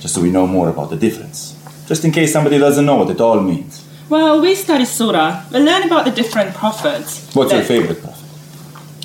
Just 0.01 0.15
so 0.15 0.23
we 0.23 0.31
know 0.31 0.47
more 0.47 0.71
about 0.71 0.89
the 0.89 0.97
difference. 0.97 1.55
Just 1.87 2.03
in 2.07 2.13
case 2.13 2.33
somebody 2.33 2.57
doesn't 2.57 2.87
know 2.87 2.97
what 2.97 3.11
it 3.11 3.21
all 3.21 3.39
means. 3.43 3.85
Well, 4.09 4.41
we 4.41 4.55
study 4.55 4.87
Surah. 4.87 5.45
We 5.53 5.59
learn 5.59 5.83
about 5.83 6.07
the 6.07 6.13
different 6.13 6.55
prophets. 6.55 7.31
What's 7.35 7.53
your 7.53 7.63
favorite 7.63 8.01
prophet? 8.01 8.25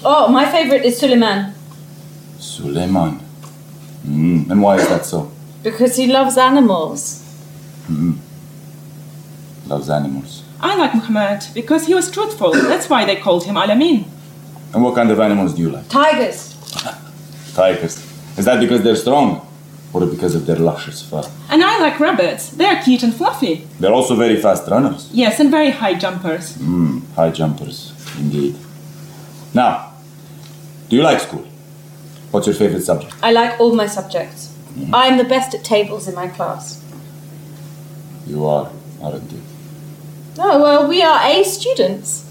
Oh, 0.05 0.29
my 0.29 0.49
favorite 0.49 0.85
is 0.85 0.97
Suleiman 0.97 1.53
Suleiman. 2.39 3.19
Mm, 4.07 4.49
and 4.49 4.61
why 4.61 4.77
is 4.77 4.87
that 4.87 5.05
so? 5.05 5.29
Because 5.63 5.95
he 5.95 6.07
loves 6.07 6.37
animals. 6.37 7.23
Mm. 7.87 8.17
Loves 9.67 9.89
animals. 9.89 10.43
I 10.59 10.75
like 10.77 10.93
Muhammad 10.93 11.43
because 11.53 11.87
he 11.87 11.93
was 11.93 12.11
truthful. 12.11 12.51
That's 12.51 12.89
why 12.89 13.05
they 13.05 13.15
called 13.15 13.45
him 13.45 13.55
Alamin. 13.55 14.05
And 14.73 14.83
what 14.83 14.95
kind 14.95 15.09
of 15.11 15.19
animals 15.19 15.53
do 15.55 15.61
you 15.61 15.69
like? 15.69 15.87
Tigers. 15.89 16.55
Tigers. 17.55 17.97
Is 18.37 18.45
that 18.45 18.59
because 18.59 18.83
they're 18.83 18.95
strong? 18.95 19.47
Or 19.93 20.05
because 20.05 20.35
of 20.35 20.45
their 20.45 20.55
luscious 20.55 21.01
fur? 21.03 21.23
And 21.49 21.61
I 21.61 21.79
like 21.79 21.99
rabbits. 21.99 22.49
They're 22.51 22.81
cute 22.81 23.03
and 23.03 23.13
fluffy. 23.13 23.67
They're 23.79 23.91
also 23.91 24.15
very 24.15 24.41
fast 24.41 24.69
runners. 24.69 25.09
Yes, 25.11 25.39
and 25.41 25.51
very 25.51 25.71
high 25.71 25.95
jumpers. 25.95 26.57
Mm, 26.57 27.01
high 27.13 27.31
jumpers, 27.31 27.91
indeed. 28.17 28.55
Now, 29.53 29.91
do 30.87 30.95
you 30.95 31.03
like 31.03 31.19
school? 31.19 31.45
What's 32.31 32.47
your 32.47 32.55
favorite 32.55 32.83
subject? 32.83 33.13
I 33.21 33.33
like 33.33 33.59
all 33.59 33.75
my 33.75 33.87
subjects. 33.87 34.50
I'm 34.93 35.17
the 35.17 35.23
best 35.23 35.53
at 35.53 35.63
tables 35.63 36.07
in 36.07 36.15
my 36.15 36.27
class. 36.27 36.83
You 38.25 38.45
are, 38.45 38.71
aren't 39.01 39.31
you? 39.31 39.41
Oh, 40.39 40.61
well, 40.61 40.87
we 40.87 41.01
are 41.01 41.19
A 41.25 41.43
students. 41.43 42.25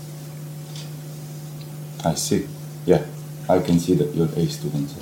I 2.05 2.15
see. 2.15 2.49
Yeah, 2.87 3.05
I 3.49 3.59
can 3.59 3.79
see 3.79 3.95
that 3.95 4.15
you're 4.15 4.29
A 4.37 4.47
students. 4.47 4.95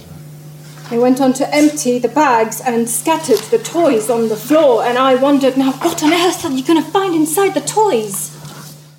They 0.91 0.99
went 0.99 1.21
on 1.21 1.35
to 1.35 1.55
empty 1.55 1.99
the 1.99 2.09
bags 2.09 2.63
and 2.63 2.89
scattered 2.89 3.41
the 3.51 3.59
toys 3.59 4.09
on 4.09 4.29
the 4.29 4.37
floor, 4.37 4.83
and 4.83 4.97
I 4.97 5.15
wondered, 5.17 5.57
now 5.57 5.73
what 5.73 6.03
on 6.03 6.13
earth 6.13 6.45
are 6.45 6.51
you 6.51 6.65
going 6.65 6.83
to 6.83 6.91
find 6.91 7.15
inside 7.15 7.53
the 7.55 7.61
toys? 7.61 8.35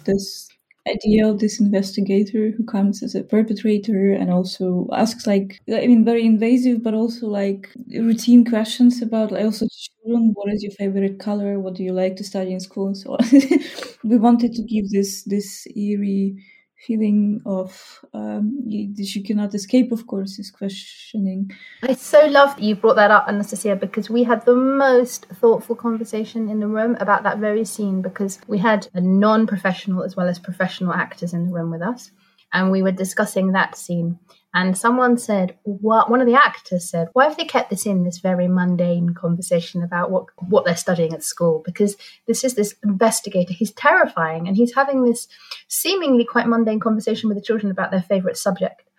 this 0.05 0.48
idea 0.89 1.27
of 1.27 1.39
this 1.39 1.59
investigator 1.59 2.51
who 2.51 2.63
comes 2.65 3.03
as 3.03 3.15
a 3.15 3.23
perpetrator 3.23 4.11
and 4.13 4.31
also 4.31 4.87
asks 4.93 5.27
like 5.27 5.59
I 5.71 5.87
mean 5.87 6.03
very 6.05 6.25
invasive 6.25 6.83
but 6.83 6.93
also 6.93 7.27
like 7.27 7.69
routine 7.89 8.45
questions 8.45 9.01
about 9.01 9.31
like, 9.31 9.45
also 9.45 9.67
children 9.67 10.31
what 10.33 10.53
is 10.53 10.63
your 10.63 10.71
favorite 10.73 11.19
color? 11.19 11.59
What 11.59 11.75
do 11.75 11.83
you 11.83 11.93
like 11.93 12.15
to 12.17 12.23
study 12.23 12.53
in 12.53 12.59
school 12.59 12.87
and 12.87 12.97
so 12.97 13.13
on? 13.13 13.19
We 14.03 14.17
wanted 14.17 14.53
to 14.53 14.63
give 14.63 14.89
this 14.91 15.23
this 15.23 15.67
eerie 15.75 16.37
feeling 16.85 17.41
of 17.45 17.99
um 18.13 18.61
you, 18.65 18.89
you 18.95 19.23
cannot 19.23 19.53
escape 19.53 19.91
of 19.91 20.07
course 20.07 20.39
is 20.39 20.49
questioning 20.49 21.51
I 21.83 21.93
so 21.93 22.25
love 22.25 22.55
that 22.55 22.63
you 22.63 22.75
brought 22.75 22.97
that 22.97 23.11
up, 23.11 23.25
Anastasia, 23.27 23.75
because 23.75 24.09
we 24.09 24.23
had 24.23 24.45
the 24.45 24.55
most 24.55 25.25
thoughtful 25.27 25.75
conversation 25.75 26.49
in 26.49 26.59
the 26.59 26.67
room 26.67 26.97
about 26.99 27.23
that 27.23 27.39
very 27.39 27.63
scene 27.63 28.01
because 28.01 28.39
we 28.47 28.57
had 28.57 28.87
a 28.93 29.01
non 29.01 29.47
professional 29.47 30.03
as 30.03 30.15
well 30.15 30.27
as 30.27 30.39
professional 30.39 30.93
actors 30.93 31.33
in 31.33 31.45
the 31.47 31.53
room 31.53 31.71
with 31.71 31.81
us. 31.81 32.11
And 32.51 32.71
we 32.71 32.81
were 32.81 32.91
discussing 32.91 33.51
that 33.53 33.77
scene. 33.77 34.19
And 34.53 34.75
someone 34.75 35.17
said, 35.17 35.57
what, 35.63 36.09
one 36.09 36.21
of 36.21 36.27
the 36.27 36.33
actors 36.33 36.89
said, 36.89 37.09
why 37.13 37.25
have 37.25 37.37
they 37.37 37.45
kept 37.45 37.69
this 37.69 37.85
in, 37.85 38.03
this 38.03 38.17
very 38.17 38.47
mundane 38.47 39.13
conversation 39.13 39.83
about 39.83 40.09
what, 40.09 40.25
what 40.37 40.65
they're 40.65 40.75
studying 40.75 41.13
at 41.13 41.23
school? 41.23 41.61
Because 41.63 41.95
this 42.25 42.43
is 42.43 42.55
this 42.55 42.73
investigator. 42.83 43.53
He's 43.53 43.71
terrifying 43.71 44.47
and 44.47 44.57
he's 44.57 44.73
having 44.73 45.03
this 45.03 45.27
seemingly 45.67 46.25
quite 46.25 46.47
mundane 46.47 46.79
conversation 46.79 47.29
with 47.29 47.37
the 47.37 47.43
children 47.43 47.71
about 47.71 47.91
their 47.91 48.01
favorite 48.01 48.37
subject 48.37 48.89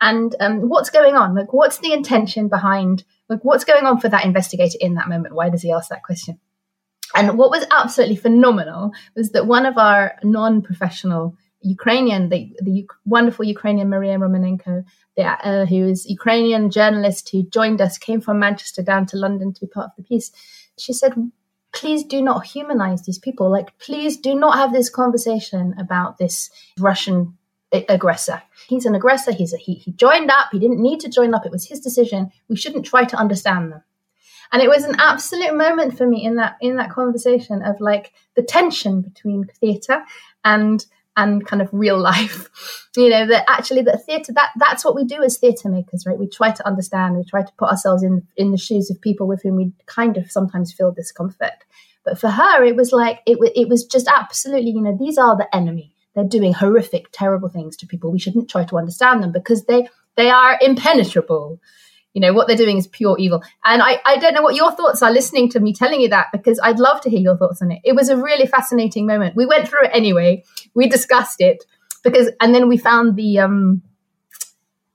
and 0.00 0.34
um, 0.40 0.68
what's 0.68 0.90
going 0.90 1.14
on 1.14 1.34
like 1.34 1.52
what's 1.52 1.78
the 1.78 1.92
intention 1.92 2.48
behind 2.48 3.04
like 3.28 3.40
what's 3.42 3.64
going 3.64 3.84
on 3.84 4.00
for 4.00 4.08
that 4.08 4.24
investigator 4.24 4.78
in 4.80 4.94
that 4.94 5.08
moment 5.08 5.34
why 5.34 5.48
does 5.48 5.62
he 5.62 5.72
ask 5.72 5.88
that 5.90 6.02
question 6.02 6.38
and 7.14 7.36
what 7.36 7.50
was 7.50 7.66
absolutely 7.70 8.16
phenomenal 8.16 8.92
was 9.14 9.30
that 9.32 9.46
one 9.46 9.66
of 9.66 9.76
our 9.76 10.16
non-professional 10.22 11.36
ukrainian 11.62 12.28
the, 12.28 12.52
the 12.62 12.86
wonderful 13.04 13.44
ukrainian 13.44 13.88
maria 13.88 14.18
romanenko 14.18 14.84
the, 15.16 15.22
uh, 15.22 15.66
who 15.66 15.86
is 15.86 16.08
ukrainian 16.08 16.70
journalist 16.70 17.28
who 17.30 17.42
joined 17.42 17.80
us 17.80 17.98
came 17.98 18.20
from 18.20 18.38
manchester 18.38 18.82
down 18.82 19.06
to 19.06 19.16
london 19.16 19.52
to 19.52 19.60
be 19.60 19.66
part 19.66 19.86
of 19.86 19.96
the 19.96 20.02
piece 20.02 20.32
she 20.78 20.92
said 20.92 21.12
please 21.72 22.02
do 22.04 22.20
not 22.20 22.46
humanize 22.46 23.02
these 23.02 23.18
people 23.18 23.50
like 23.50 23.76
please 23.78 24.16
do 24.16 24.34
not 24.34 24.56
have 24.56 24.72
this 24.72 24.90
conversation 24.90 25.74
about 25.78 26.18
this 26.18 26.50
russian 26.78 27.36
aggressor. 27.72 28.42
He's 28.68 28.86
an 28.86 28.94
aggressor. 28.94 29.32
He's 29.32 29.52
a, 29.52 29.56
he, 29.56 29.74
he 29.74 29.92
joined 29.92 30.30
up. 30.30 30.48
He 30.52 30.58
didn't 30.58 30.82
need 30.82 31.00
to 31.00 31.08
join 31.08 31.34
up. 31.34 31.46
It 31.46 31.52
was 31.52 31.66
his 31.66 31.80
decision. 31.80 32.30
We 32.48 32.56
shouldn't 32.56 32.86
try 32.86 33.04
to 33.04 33.16
understand 33.16 33.72
them. 33.72 33.82
And 34.52 34.60
it 34.60 34.68
was 34.68 34.84
an 34.84 34.96
absolute 34.98 35.54
moment 35.54 35.96
for 35.96 36.06
me 36.06 36.24
in 36.24 36.34
that 36.36 36.56
in 36.60 36.76
that 36.76 36.90
conversation 36.90 37.62
of 37.62 37.80
like 37.80 38.12
the 38.34 38.42
tension 38.42 39.00
between 39.00 39.44
theatre 39.60 40.02
and 40.44 40.84
and 41.22 41.46
kind 41.46 41.62
of 41.62 41.68
real 41.72 41.98
life. 41.98 42.48
You 42.96 43.08
know 43.08 43.24
that 43.28 43.44
actually 43.48 43.82
that 43.82 44.04
theatre 44.04 44.32
that 44.32 44.50
that's 44.56 44.84
what 44.84 44.96
we 44.96 45.04
do 45.04 45.22
as 45.22 45.38
theatre 45.38 45.68
makers, 45.68 46.04
right? 46.04 46.18
We 46.18 46.28
try 46.28 46.50
to 46.50 46.66
understand. 46.66 47.16
We 47.16 47.22
try 47.22 47.42
to 47.44 47.52
put 47.56 47.68
ourselves 47.68 48.02
in 48.02 48.26
in 48.36 48.50
the 48.50 48.58
shoes 48.58 48.90
of 48.90 49.00
people 49.00 49.28
with 49.28 49.42
whom 49.44 49.54
we 49.54 49.70
kind 49.86 50.16
of 50.16 50.28
sometimes 50.28 50.72
feel 50.72 50.90
discomfort. 50.90 51.52
But 52.04 52.18
for 52.18 52.30
her, 52.30 52.64
it 52.64 52.74
was 52.74 52.90
like 52.90 53.20
it 53.26 53.38
it 53.54 53.68
was 53.68 53.86
just 53.86 54.08
absolutely 54.08 54.72
you 54.72 54.82
know 54.82 54.96
these 54.98 55.18
are 55.18 55.36
the 55.36 55.54
enemy 55.54 55.94
they're 56.14 56.24
doing 56.24 56.52
horrific, 56.52 57.06
terrible 57.12 57.48
things 57.48 57.76
to 57.76 57.86
people. 57.86 58.10
We 58.10 58.18
shouldn't 58.18 58.50
try 58.50 58.64
to 58.64 58.78
understand 58.78 59.22
them 59.22 59.32
because 59.32 59.64
they 59.64 59.88
they 60.16 60.30
are 60.30 60.58
impenetrable. 60.60 61.60
You 62.12 62.20
know 62.20 62.32
what 62.32 62.48
they're 62.48 62.56
doing 62.56 62.76
is 62.76 62.88
pure 62.88 63.16
evil. 63.18 63.42
And 63.64 63.82
I 63.82 64.00
I 64.04 64.16
don't 64.16 64.34
know 64.34 64.42
what 64.42 64.56
your 64.56 64.72
thoughts 64.72 65.02
are 65.02 65.12
listening 65.12 65.48
to 65.50 65.60
me 65.60 65.72
telling 65.72 66.00
you 66.00 66.08
that 66.08 66.28
because 66.32 66.58
I'd 66.62 66.80
love 66.80 67.00
to 67.02 67.10
hear 67.10 67.20
your 67.20 67.36
thoughts 67.36 67.62
on 67.62 67.70
it. 67.70 67.80
It 67.84 67.94
was 67.94 68.08
a 68.08 68.16
really 68.16 68.46
fascinating 68.46 69.06
moment. 69.06 69.36
We 69.36 69.46
went 69.46 69.68
through 69.68 69.84
it 69.84 69.90
anyway. 69.92 70.44
We 70.74 70.88
discussed 70.88 71.40
it 71.40 71.64
because 72.02 72.30
and 72.40 72.54
then 72.54 72.68
we 72.68 72.76
found 72.76 73.16
the 73.16 73.38
um 73.38 73.82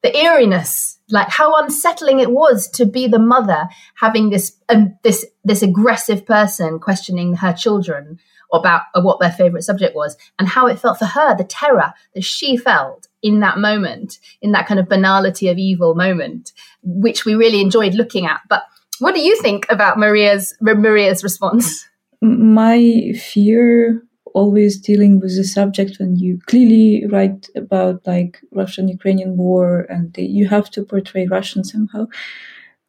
the 0.04 0.16
eeriness 0.16 1.00
like 1.10 1.30
how 1.30 1.56
unsettling 1.62 2.20
it 2.20 2.32
was 2.32 2.68
to 2.70 2.86
be 2.86 3.08
the 3.08 3.20
mother 3.20 3.68
having 3.96 4.30
this 4.30 4.58
um, 4.70 4.98
this 5.04 5.26
this 5.44 5.62
aggressive 5.62 6.26
person 6.26 6.80
questioning 6.80 7.36
her 7.36 7.54
children 7.54 8.20
about 8.54 8.84
uh, 8.94 9.02
what 9.02 9.20
their 9.20 9.32
favorite 9.32 9.64
subject 9.64 9.96
was 9.96 10.18
and 10.40 10.48
how 10.48 10.68
it 10.68 10.80
felt 10.80 11.00
for 11.00 11.06
her 11.06 11.36
the 11.36 11.44
terror 11.44 11.94
that 12.14 12.24
she 12.24 12.58
felt 12.58 13.08
in 13.26 13.40
that 13.40 13.58
moment 13.58 14.20
in 14.42 14.52
that 14.52 14.68
kind 14.68 14.80
of 14.80 14.88
banality 14.88 15.48
of 15.50 15.58
evil 15.58 15.96
moment 15.96 16.52
which 16.84 17.26
we 17.26 17.34
really 17.34 17.60
enjoyed 17.60 17.94
looking 17.96 18.26
at 18.26 18.40
but 18.48 18.64
what 19.00 19.16
do 19.16 19.22
you 19.22 19.36
think 19.42 19.66
about 19.70 19.98
maria's 19.98 20.54
maria's 20.62 21.24
response 21.24 21.88
my 22.22 23.12
fear 23.18 24.02
always 24.36 24.78
dealing 24.78 25.20
with 25.20 25.36
the 25.38 25.44
subject 25.44 25.98
when 25.98 26.18
you 26.18 26.40
clearly 26.46 27.06
write 27.08 27.48
about 27.56 28.06
like 28.06 28.42
Russian 28.52 28.90
Ukrainian 28.90 29.38
war 29.38 29.88
and 29.90 30.14
you 30.18 30.48
have 30.50 30.70
to 30.72 30.84
portray 30.84 31.26
Russian 31.26 31.64
somehow. 31.64 32.08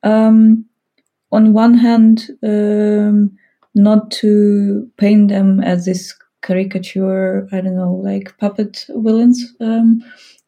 Um, 0.03 0.67
on 1.31 1.53
one 1.53 1.75
hand, 1.75 2.31
um, 2.43 3.39
not 3.77 4.11
to 4.23 4.91
paint 4.97 5.29
them 5.29 5.61
as 5.61 5.85
this 5.85 6.15
caricature, 6.43 7.49
I 7.53 7.61
don't 7.61 7.77
know, 7.77 7.95
like 7.95 8.37
puppet 8.39 8.87
villains. 8.89 9.45
Um, 9.61 10.03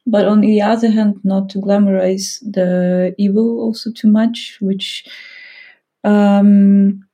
but 0.06 0.26
on 0.26 0.40
the 0.40 0.62
other 0.62 0.90
hand, 0.90 1.16
not 1.22 1.50
to 1.50 1.58
glamorize 1.58 2.40
the 2.40 3.14
evil 3.18 3.60
also 3.60 3.92
too 3.92 4.08
much, 4.08 4.56
which 4.60 5.06
um, 6.02 7.04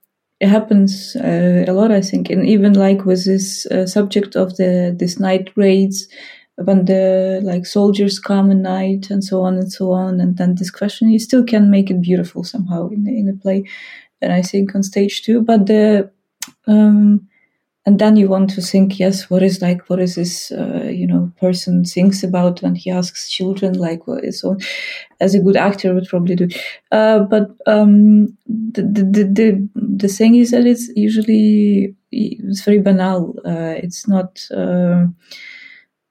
happens 0.41 1.17
uh, 1.17 1.65
a 1.67 1.73
lot, 1.73 1.91
I 1.91 2.01
think, 2.01 2.31
and 2.31 2.47
even 2.47 2.75
like 2.75 3.05
with 3.05 3.25
this 3.25 3.67
uh, 3.67 3.87
subject 3.87 4.37
of 4.37 4.57
the 4.57 4.95
this 4.97 5.19
night 5.19 5.51
raids, 5.57 6.09
when 6.57 6.85
the 6.85 7.41
like 7.43 7.67
soldiers 7.67 8.21
come 8.21 8.51
at 8.53 8.59
night 8.59 9.11
and 9.11 9.25
so 9.25 9.43
on 9.43 9.55
and 9.57 9.73
so 9.73 9.91
on, 9.91 10.21
and 10.21 10.37
then 10.37 10.55
this 10.55 10.71
question, 10.71 11.11
you 11.11 11.19
still 11.19 11.45
can 11.45 11.71
make 11.71 11.91
it 11.91 12.01
beautiful 12.01 12.45
somehow 12.45 12.89
in 12.89 13.05
the, 13.05 13.19
in 13.19 13.27
the 13.27 13.33
play, 13.33 13.65
and 14.23 14.33
I 14.33 14.43
think 14.43 14.75
on 14.75 14.83
stage 14.85 15.23
too. 15.25 15.41
But 15.43 15.67
the 15.67 16.11
um, 16.69 17.29
and 17.87 17.99
then 17.99 18.17
you 18.17 18.29
want 18.29 18.49
to 18.51 18.63
think 18.63 18.99
yes 18.99 19.29
what 19.29 19.43
is 19.43 19.61
like 19.61 19.89
what 19.91 20.01
is 20.01 20.15
this 20.15 20.51
uh, 20.53 20.85
you 20.91 21.07
know 21.07 21.31
person 21.39 21.85
thinks 21.85 22.23
about 22.23 22.63
when 22.63 22.75
he 22.75 22.91
asks 22.91 23.31
children 23.31 23.75
like 23.75 24.07
what 24.07 24.25
is 24.25 24.41
so 24.41 24.57
as 25.21 25.35
a 25.35 25.41
good 25.41 25.57
actor 25.57 25.95
would 25.95 26.09
probably 26.09 26.37
do. 26.37 26.49
Uh, 26.93 27.21
but 27.21 27.51
um, 27.67 28.27
the, 28.47 28.83
the, 28.83 29.25
the 29.25 29.69
the 29.75 30.09
thing 30.09 30.37
is 30.37 30.51
that 30.53 30.67
it's 30.67 30.91
usually 30.97 31.95
it's 32.13 32.63
very 32.65 32.81
banal. 32.81 33.35
Uh, 33.45 33.75
it's 33.83 34.09
not 34.09 34.47
uh, 34.55 35.07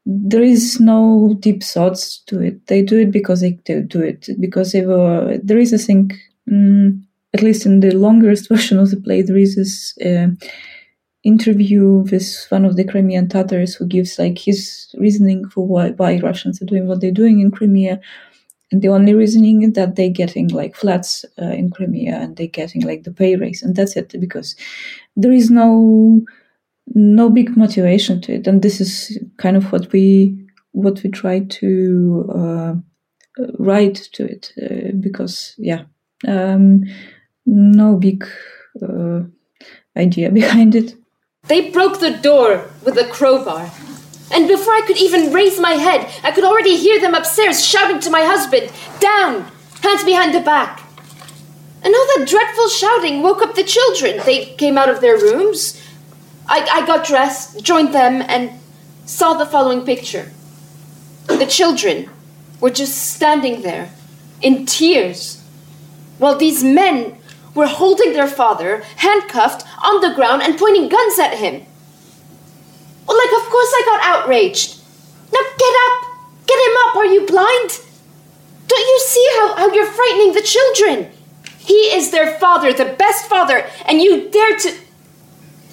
there 0.06 0.42
is 0.44 0.80
no 0.80 1.36
deep 1.40 1.64
thoughts 1.64 2.20
to 2.28 2.42
it. 2.42 2.68
They 2.68 2.82
do 2.82 3.00
it 3.00 3.12
because 3.12 3.42
they 3.42 3.52
do 3.52 4.02
it 4.02 4.28
because 4.40 4.72
they 4.72 4.86
were 4.86 5.38
there 5.42 5.58
is 5.60 5.72
a 5.72 5.78
thing 5.78 6.12
um, 6.52 7.08
at 7.34 7.42
least 7.42 7.66
in 7.66 7.80
the 7.80 7.92
longest 7.92 8.50
version 8.50 8.80
of 8.80 8.92
the 8.92 8.98
play 9.00 9.22
there 9.22 9.38
is 9.38 9.56
this 9.56 9.98
uh, 10.06 10.28
interview 11.24 12.04
with 12.12 12.46
one 12.50 12.66
of 12.66 12.76
the 12.76 12.84
Crimean 12.84 13.30
Tatars 13.30 13.76
who 13.76 13.86
gives 13.86 14.20
like 14.20 14.38
his 14.38 14.94
reasoning 14.98 15.48
for 15.48 15.66
why, 15.66 15.92
why 15.92 16.20
Russians 16.20 16.62
are 16.62 16.66
doing 16.66 16.88
what 16.88 17.02
they're 17.02 17.12
doing 17.12 17.40
in 17.40 17.52
Crimea. 17.52 18.00
And 18.72 18.82
the 18.82 18.90
only 18.90 19.14
reasoning 19.14 19.62
is 19.62 19.74
that 19.74 19.96
they're 19.96 20.10
getting 20.10 20.50
like 20.50 20.76
flats 20.76 21.26
uh, 21.42 21.46
in 21.46 21.70
Crimea 21.70 22.16
and 22.16 22.36
they're 22.36 22.48
getting 22.48 22.82
like 22.82 23.04
the 23.04 23.12
pay 23.12 23.36
raise, 23.36 23.62
and 23.62 23.76
that's 23.76 23.96
it 23.96 24.16
because 24.20 24.56
there 25.16 25.32
is 25.32 25.52
no 25.52 26.22
no 26.96 27.30
big 27.30 27.56
motivation 27.56 28.20
to 28.22 28.34
it. 28.34 28.48
And 28.48 28.62
this 28.62 28.82
is 28.82 29.18
kind 29.38 29.56
of 29.56 29.72
what 29.72 29.92
we 29.92 30.36
what 30.72 31.04
we 31.04 31.12
try 31.12 31.42
to 31.42 32.32
uh, 32.36 32.74
write 33.60 34.10
to 34.14 34.26
it 34.26 34.52
uh, 34.62 34.92
because 35.00 35.54
yeah, 35.60 35.84
um, 36.28 36.84
no 37.46 37.96
big 37.98 38.28
uh, 38.82 39.22
idea 39.96 40.32
behind 40.42 40.74
it. 40.76 40.96
They 41.48 41.72
broke 41.72 42.00
the 42.00 42.12
door 42.12 42.70
with 42.86 42.98
a 42.98 43.06
crowbar. 43.06 43.70
And 44.32 44.48
before 44.48 44.74
I 44.74 44.84
could 44.88 44.98
even 44.98 45.34
raise 45.34 45.60
my 45.60 45.74
head, 45.74 46.10
I 46.24 46.32
could 46.32 46.46
already 46.46 46.78
hear 46.78 47.02
them 47.02 47.14
upstairs 47.14 47.66
shouting 47.66 48.00
to 48.00 48.10
my 48.10 48.22
husband, 48.24 48.72
Down! 49.02 49.52
Hands 49.82 50.04
behind 50.06 50.34
the 50.34 50.40
back. 50.40 50.82
And 51.84 51.94
all 51.94 52.08
that 52.16 52.28
dreadful 52.30 52.70
shouting 52.70 53.22
woke 53.22 53.42
up 53.42 53.56
the 53.56 53.64
children. 53.66 54.22
They 54.26 54.56
came 54.56 54.78
out 54.78 54.88
of 54.88 55.02
their 55.02 55.18
rooms. 55.18 55.84
I, 56.48 56.66
I 56.72 56.88
got 56.88 57.06
dressed, 57.06 57.62
joined 57.62 57.94
them, 57.94 58.24
and 58.30 58.52
saw 59.06 59.34
the 59.34 59.46
following 59.46 59.86
picture. 59.86 60.32
The 61.28 61.46
children 61.46 62.10
were 62.62 62.70
just 62.70 63.14
standing 63.14 63.64
there, 63.64 63.90
in 64.42 64.66
tears, 64.66 65.44
while 66.20 66.38
these 66.38 66.64
men 66.64 67.18
were 67.56 67.68
holding 67.68 68.13
their 68.13 68.28
father, 68.28 68.84
handcuffed, 68.98 69.66
on 69.84 70.02
the 70.02 70.16
ground, 70.16 70.42
and 70.42 70.58
pointing 70.58 70.89
guns 70.89 71.20
at 71.20 71.38
him. 71.38 71.66
Well, 73.08 73.18
like, 73.18 73.44
of 73.44 73.50
course 73.50 73.72
I 73.74 73.84
got 73.86 74.04
outraged. 74.04 74.80
Now 75.32 75.42
get 75.58 75.74
up! 75.88 76.08
Get 76.48 76.58
him 76.58 76.78
up! 76.86 76.96
Are 76.96 77.06
you 77.06 77.26
blind? 77.26 77.82
Don't 78.68 78.88
you 78.88 79.00
see 79.06 79.28
how, 79.36 79.56
how 79.56 79.74
you're 79.74 79.86
frightening 79.86 80.34
the 80.34 80.42
children? 80.42 81.12
He 81.60 81.96
is 81.96 82.12
their 82.12 82.38
father, 82.39 82.74
the 82.74 82.96
best 82.98 83.28
father, 83.28 83.66
and 83.86 84.02
you 84.02 84.30
dare 84.30 84.58
to. 84.58 84.74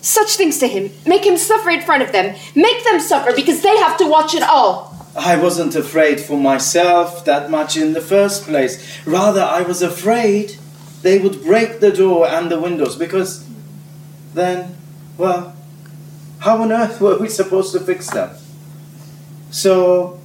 Such 0.02 0.36
things 0.36 0.58
to 0.58 0.66
him. 0.66 0.90
Make 1.06 1.26
him 1.26 1.36
suffer 1.36 1.70
in 1.70 1.82
front 1.82 2.02
of 2.02 2.12
them. 2.12 2.36
Make 2.54 2.84
them 2.84 3.00
suffer 3.00 3.32
because 3.34 3.62
they 3.62 3.76
have 3.78 3.98
to 3.98 4.06
watch 4.08 4.34
it 4.34 4.42
all. 4.42 4.90
I 5.16 5.36
wasn't 5.36 5.74
afraid 5.74 6.20
for 6.20 6.38
myself 6.38 7.24
that 7.24 7.50
much 7.50 7.76
in 7.76 7.92
the 7.92 8.00
first 8.00 8.44
place. 8.44 9.04
Rather, 9.06 9.42
I 9.42 9.62
was 9.62 9.82
afraid 9.82 10.56
they 11.02 11.18
would 11.18 11.42
break 11.42 11.80
the 11.80 11.90
door 11.90 12.28
and 12.28 12.50
the 12.50 12.60
windows 12.60 12.96
because 12.96 13.48
then, 14.34 14.76
well, 15.16 15.56
how 16.40 16.62
on 16.62 16.72
earth 16.72 17.00
were 17.00 17.18
we 17.18 17.28
supposed 17.28 17.72
to 17.72 17.80
fix 17.80 18.10
them? 18.10 18.30
So 19.50 20.20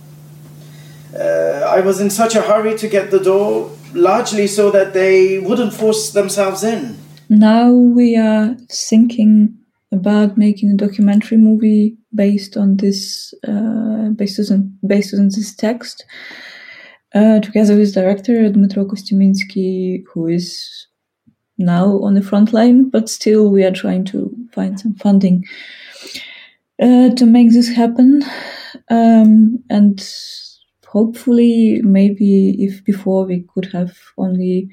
uh, 1.18 1.66
I 1.68 1.82
was 1.82 2.00
in 2.00 2.10
such 2.10 2.36
a 2.36 2.42
hurry 2.42 2.78
to 2.78 2.88
get 2.88 3.12
the 3.12 3.20
door, 3.20 3.72
largely 3.94 4.48
so 4.48 4.70
that 4.72 4.94
they 4.94 5.40
wouldn't 5.40 5.74
force 5.74 6.12
themselves 6.12 6.64
in. 6.64 6.98
Now 7.30 7.72
we 7.72 8.18
are 8.18 8.56
thinking 8.70 9.58
about 9.92 10.38
making 10.38 10.72
a 10.72 10.76
documentary 10.76 11.38
movie 11.38 11.98
based 12.14 12.58
on 12.58 12.78
this, 12.78 13.34
uh, 13.48 14.10
based 14.10 14.52
on 14.52 14.78
based 14.86 15.14
on 15.14 15.26
this 15.26 15.56
text 15.56 16.06
uh, 17.16 17.40
together 17.40 17.78
with 17.78 17.94
director 17.94 18.34
Dmytro 18.50 18.86
Kostymiński, 18.86 20.04
who 20.14 20.28
is 20.28 20.88
now 21.58 22.00
on 22.02 22.14
the 22.14 22.22
front 22.22 22.52
line, 22.52 22.90
but 22.90 23.10
still 23.10 23.50
we 23.50 23.64
are 23.64 23.72
trying 23.72 24.04
to 24.06 24.36
find 24.52 24.78
some 24.78 24.94
funding 24.96 25.46
uh, 26.82 27.10
to 27.16 27.26
make 27.26 27.52
this 27.52 27.70
happen. 27.70 28.22
Um, 28.90 29.64
and 29.70 30.06
hopefully, 30.86 31.82
maybe 31.84 32.62
if 32.62 32.84
before 32.84 33.26
we 33.26 33.46
could 33.54 33.72
have 33.72 33.98
only 34.18 34.70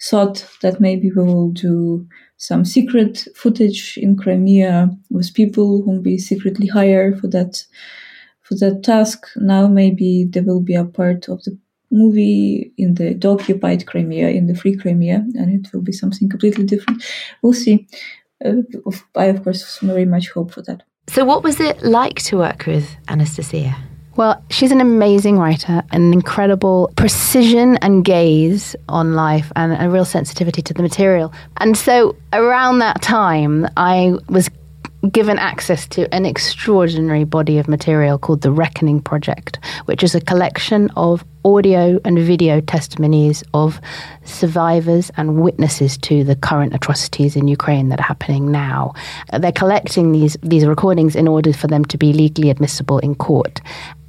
thought 0.00 0.48
that 0.62 0.80
maybe 0.80 1.10
we 1.10 1.24
will 1.24 1.50
do 1.50 2.06
some 2.36 2.64
secret 2.64 3.26
footage 3.34 3.98
in 3.98 4.16
Crimea 4.16 4.90
with 5.10 5.34
people 5.34 5.82
whom 5.82 6.02
we 6.02 6.16
secretly 6.16 6.68
hire 6.68 7.14
for 7.16 7.26
that 7.28 7.64
for 8.42 8.54
that 8.56 8.82
task. 8.82 9.26
Now 9.36 9.66
maybe 9.66 10.24
they 10.24 10.40
will 10.40 10.60
be 10.60 10.74
a 10.74 10.84
part 10.84 11.28
of 11.28 11.42
the 11.42 11.58
movie 11.90 12.72
in 12.76 12.94
the 12.94 13.18
occupied 13.28 13.86
Crimea, 13.86 14.28
in 14.28 14.46
the 14.46 14.54
free 14.54 14.76
Crimea, 14.76 15.24
and 15.34 15.52
it 15.54 15.72
will 15.72 15.82
be 15.82 15.92
something 15.92 16.28
completely 16.28 16.64
different. 16.64 17.04
We'll 17.42 17.52
see. 17.52 17.86
Uh, 18.44 18.62
I, 19.16 19.26
of 19.26 19.44
course, 19.44 19.78
very 19.80 20.04
much 20.04 20.30
hope 20.30 20.52
for 20.52 20.62
that. 20.62 20.82
So, 21.08 21.24
what 21.24 21.42
was 21.42 21.60
it 21.60 21.82
like 21.82 22.22
to 22.24 22.38
work 22.38 22.66
with 22.66 22.88
Anastasia? 23.08 23.76
Well, 24.16 24.42
she's 24.50 24.72
an 24.72 24.80
amazing 24.80 25.38
writer, 25.38 25.82
an 25.92 26.12
incredible 26.12 26.92
precision 26.96 27.76
and 27.78 28.04
gaze 28.04 28.76
on 28.88 29.14
life, 29.14 29.50
and 29.56 29.80
a 29.80 29.88
real 29.88 30.04
sensitivity 30.04 30.62
to 30.62 30.74
the 30.74 30.82
material. 30.82 31.32
And 31.58 31.76
so, 31.76 32.16
around 32.32 32.78
that 32.80 33.02
time, 33.02 33.66
I 33.76 34.14
was 34.28 34.50
given 35.08 35.38
access 35.38 35.86
to 35.88 36.12
an 36.14 36.26
extraordinary 36.26 37.24
body 37.24 37.58
of 37.58 37.68
material 37.68 38.18
called 38.18 38.42
the 38.42 38.50
Reckoning 38.50 39.00
Project, 39.00 39.58
which 39.86 40.02
is 40.02 40.14
a 40.14 40.20
collection 40.20 40.90
of 40.96 41.24
audio 41.44 41.98
and 42.04 42.18
video 42.18 42.60
testimonies 42.60 43.42
of 43.54 43.80
survivors 44.24 45.10
and 45.16 45.40
witnesses 45.40 45.96
to 45.98 46.22
the 46.22 46.36
current 46.36 46.74
atrocities 46.74 47.34
in 47.34 47.48
Ukraine 47.48 47.88
that 47.88 48.00
are 48.00 48.04
happening 48.04 48.50
now. 48.50 48.92
They're 49.38 49.52
collecting 49.52 50.12
these 50.12 50.36
these 50.42 50.66
recordings 50.66 51.16
in 51.16 51.26
order 51.26 51.52
for 51.52 51.66
them 51.66 51.84
to 51.86 51.96
be 51.96 52.12
legally 52.12 52.50
admissible 52.50 52.98
in 52.98 53.14
court. 53.14 53.60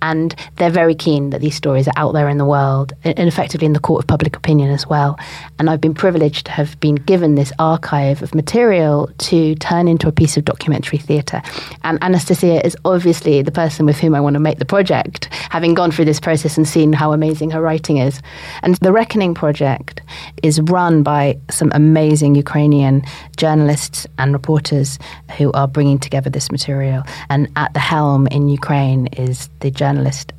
And 0.01 0.35
they're 0.55 0.69
very 0.71 0.95
keen 0.95 1.29
that 1.29 1.41
these 1.41 1.55
stories 1.55 1.87
are 1.87 1.93
out 1.95 2.13
there 2.13 2.27
in 2.27 2.37
the 2.37 2.45
world 2.45 2.93
and 3.03 3.27
effectively 3.27 3.65
in 3.65 3.73
the 3.73 3.79
court 3.79 4.03
of 4.03 4.07
public 4.07 4.35
opinion 4.35 4.71
as 4.71 4.87
well. 4.87 5.19
And 5.59 5.69
I've 5.69 5.81
been 5.81 5.93
privileged 5.93 6.47
to 6.47 6.51
have 6.51 6.79
been 6.79 6.95
given 6.95 7.35
this 7.35 7.53
archive 7.59 8.23
of 8.23 8.33
material 8.33 9.09
to 9.19 9.55
turn 9.55 9.87
into 9.87 10.07
a 10.07 10.11
piece 10.11 10.37
of 10.37 10.45
documentary 10.45 10.97
theatre. 10.97 11.41
And 11.83 11.99
Anastasia 12.01 12.65
is 12.65 12.75
obviously 12.83 13.41
the 13.41 13.51
person 13.51 13.85
with 13.85 13.97
whom 13.99 14.15
I 14.15 14.21
want 14.21 14.33
to 14.33 14.39
make 14.39 14.57
the 14.57 14.65
project, 14.65 15.25
having 15.49 15.75
gone 15.75 15.91
through 15.91 16.05
this 16.05 16.19
process 16.19 16.57
and 16.57 16.67
seen 16.67 16.93
how 16.93 17.13
amazing 17.13 17.51
her 17.51 17.61
writing 17.61 17.97
is. 17.97 18.21
And 18.63 18.75
the 18.77 18.91
Reckoning 18.91 19.35
Project 19.35 20.01
is 20.41 20.59
run 20.61 21.03
by 21.03 21.37
some 21.49 21.71
amazing 21.75 22.35
Ukrainian 22.35 23.03
journalists 23.37 24.07
and 24.17 24.33
reporters 24.33 24.97
who 25.37 25.51
are 25.51 25.67
bringing 25.67 25.99
together 25.99 26.29
this 26.29 26.51
material. 26.51 27.03
And 27.29 27.49
at 27.55 27.73
the 27.73 27.79
helm 27.79 28.27
in 28.27 28.49
Ukraine 28.49 29.07
is 29.07 29.49
the 29.59 29.69
journalist 29.69 29.90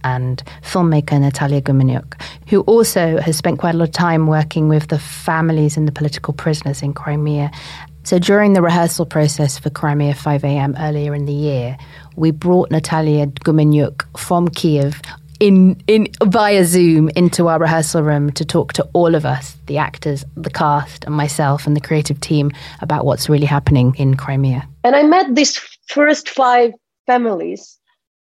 and 0.05 0.42
filmmaker 0.62 1.20
Natalia 1.20 1.61
Gumenyuk, 1.61 2.20
who 2.48 2.61
also 2.62 3.18
has 3.18 3.36
spent 3.36 3.59
quite 3.59 3.74
a 3.74 3.78
lot 3.78 3.88
of 3.88 3.94
time 3.94 4.26
working 4.26 4.68
with 4.68 4.88
the 4.88 4.98
families 4.98 5.76
and 5.76 5.86
the 5.86 5.92
political 5.92 6.34
prisoners 6.34 6.82
in 6.82 6.92
Crimea. 6.92 7.50
So 8.05 8.18
during 8.18 8.53
the 8.53 8.62
rehearsal 8.62 9.07
process 9.07 9.59
for 9.59 9.70
Crimea 9.70 10.14
5 10.14 10.44
a.m. 10.44 10.74
earlier 10.78 11.14
in 11.14 11.26
the 11.26 11.32
year, 11.32 11.76
we 12.16 12.30
brought 12.30 12.70
Natalia 12.70 13.26
Gumenyuk 13.26 14.05
from 14.18 14.48
Kiev 14.48 15.00
in 15.42 15.82
in 15.88 16.07
via 16.24 16.64
Zoom 16.64 17.09
into 17.16 17.48
our 17.48 17.59
rehearsal 17.59 18.03
room 18.03 18.30
to 18.32 18.44
talk 18.44 18.72
to 18.74 18.88
all 18.92 19.16
of 19.16 19.26
us, 19.26 19.57
the 19.66 19.76
actors, 19.76 20.24
the 20.36 20.50
cast, 20.50 21.05
and 21.05 21.14
myself 21.14 21.66
and 21.66 21.76
the 21.76 21.80
creative 21.80 22.20
team 22.20 22.53
about 22.80 23.05
what's 23.05 23.28
really 23.28 23.46
happening 23.46 23.94
in 23.98 24.16
Crimea. 24.16 24.66
And 24.84 24.94
I 24.94 25.03
met 25.03 25.34
these 25.34 25.59
first 25.88 26.28
five 26.28 26.72
families. 27.07 27.78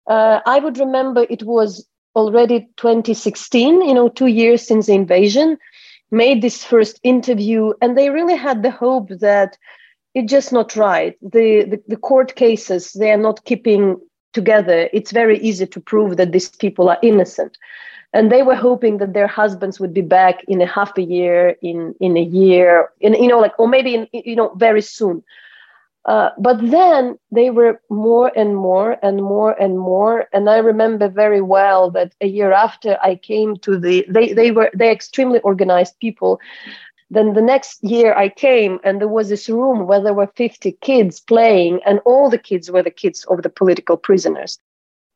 Uh, 0.09 0.41
I 0.45 0.59
would 0.59 0.77
remember 0.79 1.25
it 1.29 1.43
was 1.43 1.87
already 2.15 2.67
2016, 2.77 3.81
you 3.81 3.93
know, 3.93 4.09
two 4.09 4.27
years 4.27 4.65
since 4.67 4.87
the 4.87 4.93
invasion, 4.93 5.57
made 6.11 6.41
this 6.41 6.63
first 6.63 6.99
interview, 7.03 7.73
and 7.81 7.97
they 7.97 8.09
really 8.09 8.35
had 8.35 8.63
the 8.63 8.71
hope 8.71 9.09
that 9.19 9.57
it's 10.15 10.31
just 10.31 10.51
not 10.51 10.75
right. 10.75 11.15
The, 11.21 11.65
the, 11.65 11.83
the 11.87 11.97
court 11.97 12.35
cases, 12.35 12.93
they 12.93 13.11
are 13.11 13.17
not 13.17 13.45
keeping 13.45 13.97
together. 14.33 14.89
It's 14.91 15.11
very 15.11 15.39
easy 15.39 15.67
to 15.67 15.79
prove 15.79 16.17
that 16.17 16.31
these 16.31 16.49
people 16.49 16.89
are 16.89 16.97
innocent. 17.03 17.57
And 18.11 18.31
they 18.31 18.41
were 18.41 18.55
hoping 18.55 18.97
that 18.97 19.13
their 19.13 19.27
husbands 19.27 19.79
would 19.79 19.93
be 19.93 20.01
back 20.01 20.43
in 20.47 20.61
a 20.61 20.65
half 20.65 20.97
a 20.97 21.03
year, 21.03 21.55
in, 21.61 21.93
in 21.99 22.17
a 22.17 22.23
year, 22.23 22.89
in, 22.99 23.13
you 23.13 23.27
know, 23.27 23.39
like, 23.39 23.53
or 23.59 23.67
maybe, 23.67 23.93
in, 23.93 24.07
you 24.11 24.35
know, 24.35 24.51
very 24.55 24.81
soon. 24.81 25.23
Uh, 26.05 26.29
but 26.39 26.59
then 26.71 27.17
they 27.31 27.49
were 27.49 27.79
more 27.89 28.31
and 28.35 28.55
more 28.55 28.97
and 29.03 29.17
more 29.17 29.51
and 29.61 29.77
more. 29.77 30.27
And 30.33 30.49
I 30.49 30.57
remember 30.57 31.09
very 31.09 31.41
well 31.41 31.91
that 31.91 32.13
a 32.21 32.27
year 32.27 32.51
after 32.51 32.97
I 33.03 33.15
came 33.15 33.57
to 33.57 33.77
the, 33.77 34.05
they, 34.09 34.33
they 34.33 34.51
were, 34.51 34.71
they're 34.73 34.91
extremely 34.91 35.39
organized 35.41 35.99
people. 35.99 36.39
Then 37.11 37.33
the 37.33 37.41
next 37.41 37.83
year 37.83 38.13
I 38.15 38.29
came 38.29 38.79
and 38.83 39.01
there 39.01 39.07
was 39.07 39.29
this 39.29 39.49
room 39.49 39.87
where 39.87 40.01
there 40.01 40.13
were 40.13 40.31
50 40.35 40.71
kids 40.81 41.19
playing 41.19 41.81
and 41.85 41.99
all 42.05 42.29
the 42.29 42.37
kids 42.37 42.71
were 42.71 42.83
the 42.83 42.91
kids 42.91 43.25
of 43.25 43.41
the 43.41 43.49
political 43.49 43.97
prisoners. 43.97 44.59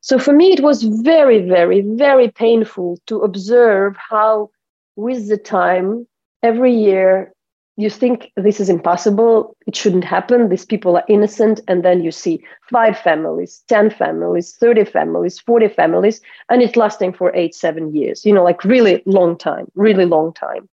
So 0.01 0.19
for 0.19 0.33
me, 0.33 0.51
it 0.51 0.59
was 0.59 0.83
very, 0.83 1.47
very, 1.47 1.79
very 1.79 2.29
painful 2.29 2.99
to 3.07 3.21
observe 3.21 3.95
how 3.95 4.49
with 4.97 5.29
the 5.29 5.37
time, 5.37 6.07
every 6.43 6.75
year, 6.75 7.33
you 7.75 7.89
think 7.89 8.31
this 8.35 8.59
is 8.59 8.69
impossible, 8.69 9.55
it 9.65 9.75
shouldn't 9.75 10.03
happen, 10.03 10.49
these 10.49 10.65
people 10.65 10.95
are 10.95 11.03
innocent, 11.07 11.59
and 11.67 11.83
then 11.83 12.03
you 12.03 12.11
see 12.11 12.43
five 12.71 12.97
families, 12.97 13.63
10 13.67 13.89
families, 13.89 14.55
30 14.59 14.85
families, 14.85 15.39
40 15.39 15.69
families, 15.69 16.21
and 16.49 16.61
it's 16.61 16.75
lasting 16.75 17.13
for 17.13 17.35
eight, 17.35 17.55
seven 17.55 17.93
years, 17.95 18.25
you 18.25 18.33
know, 18.33 18.43
like 18.43 18.63
really 18.63 19.01
long 19.05 19.37
time, 19.37 19.65
really 19.73 20.05
long 20.05 20.33
time. 20.33 20.69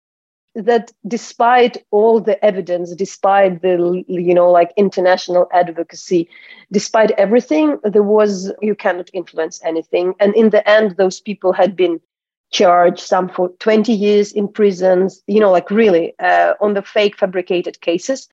That 0.54 0.90
despite 1.06 1.78
all 1.92 2.20
the 2.20 2.44
evidence 2.44 2.92
despite 2.96 3.62
the 3.62 4.02
you 4.08 4.34
know 4.34 4.50
like 4.50 4.72
international 4.76 5.48
advocacy 5.52 6.28
despite 6.72 7.12
everything 7.12 7.78
there 7.84 8.02
was 8.02 8.52
you 8.60 8.74
cannot 8.74 9.10
influence 9.12 9.60
anything. 9.64 10.12
And 10.18 10.34
in 10.34 10.50
the 10.50 10.68
end 10.68 10.96
those 10.96 11.20
people 11.20 11.52
had 11.52 11.76
been 11.76 12.00
charged 12.50 13.00
some 13.00 13.28
for 13.28 13.48
20 13.60 13.92
years 13.92 14.32
in 14.32 14.48
prisons 14.48 15.22
you 15.26 15.40
know 15.40 15.50
like 15.50 15.70
really 15.70 16.14
uh, 16.18 16.54
on 16.60 16.74
the 16.74 16.82
fake 16.82 17.16
fabricated 17.16 17.80
cases 17.80 18.28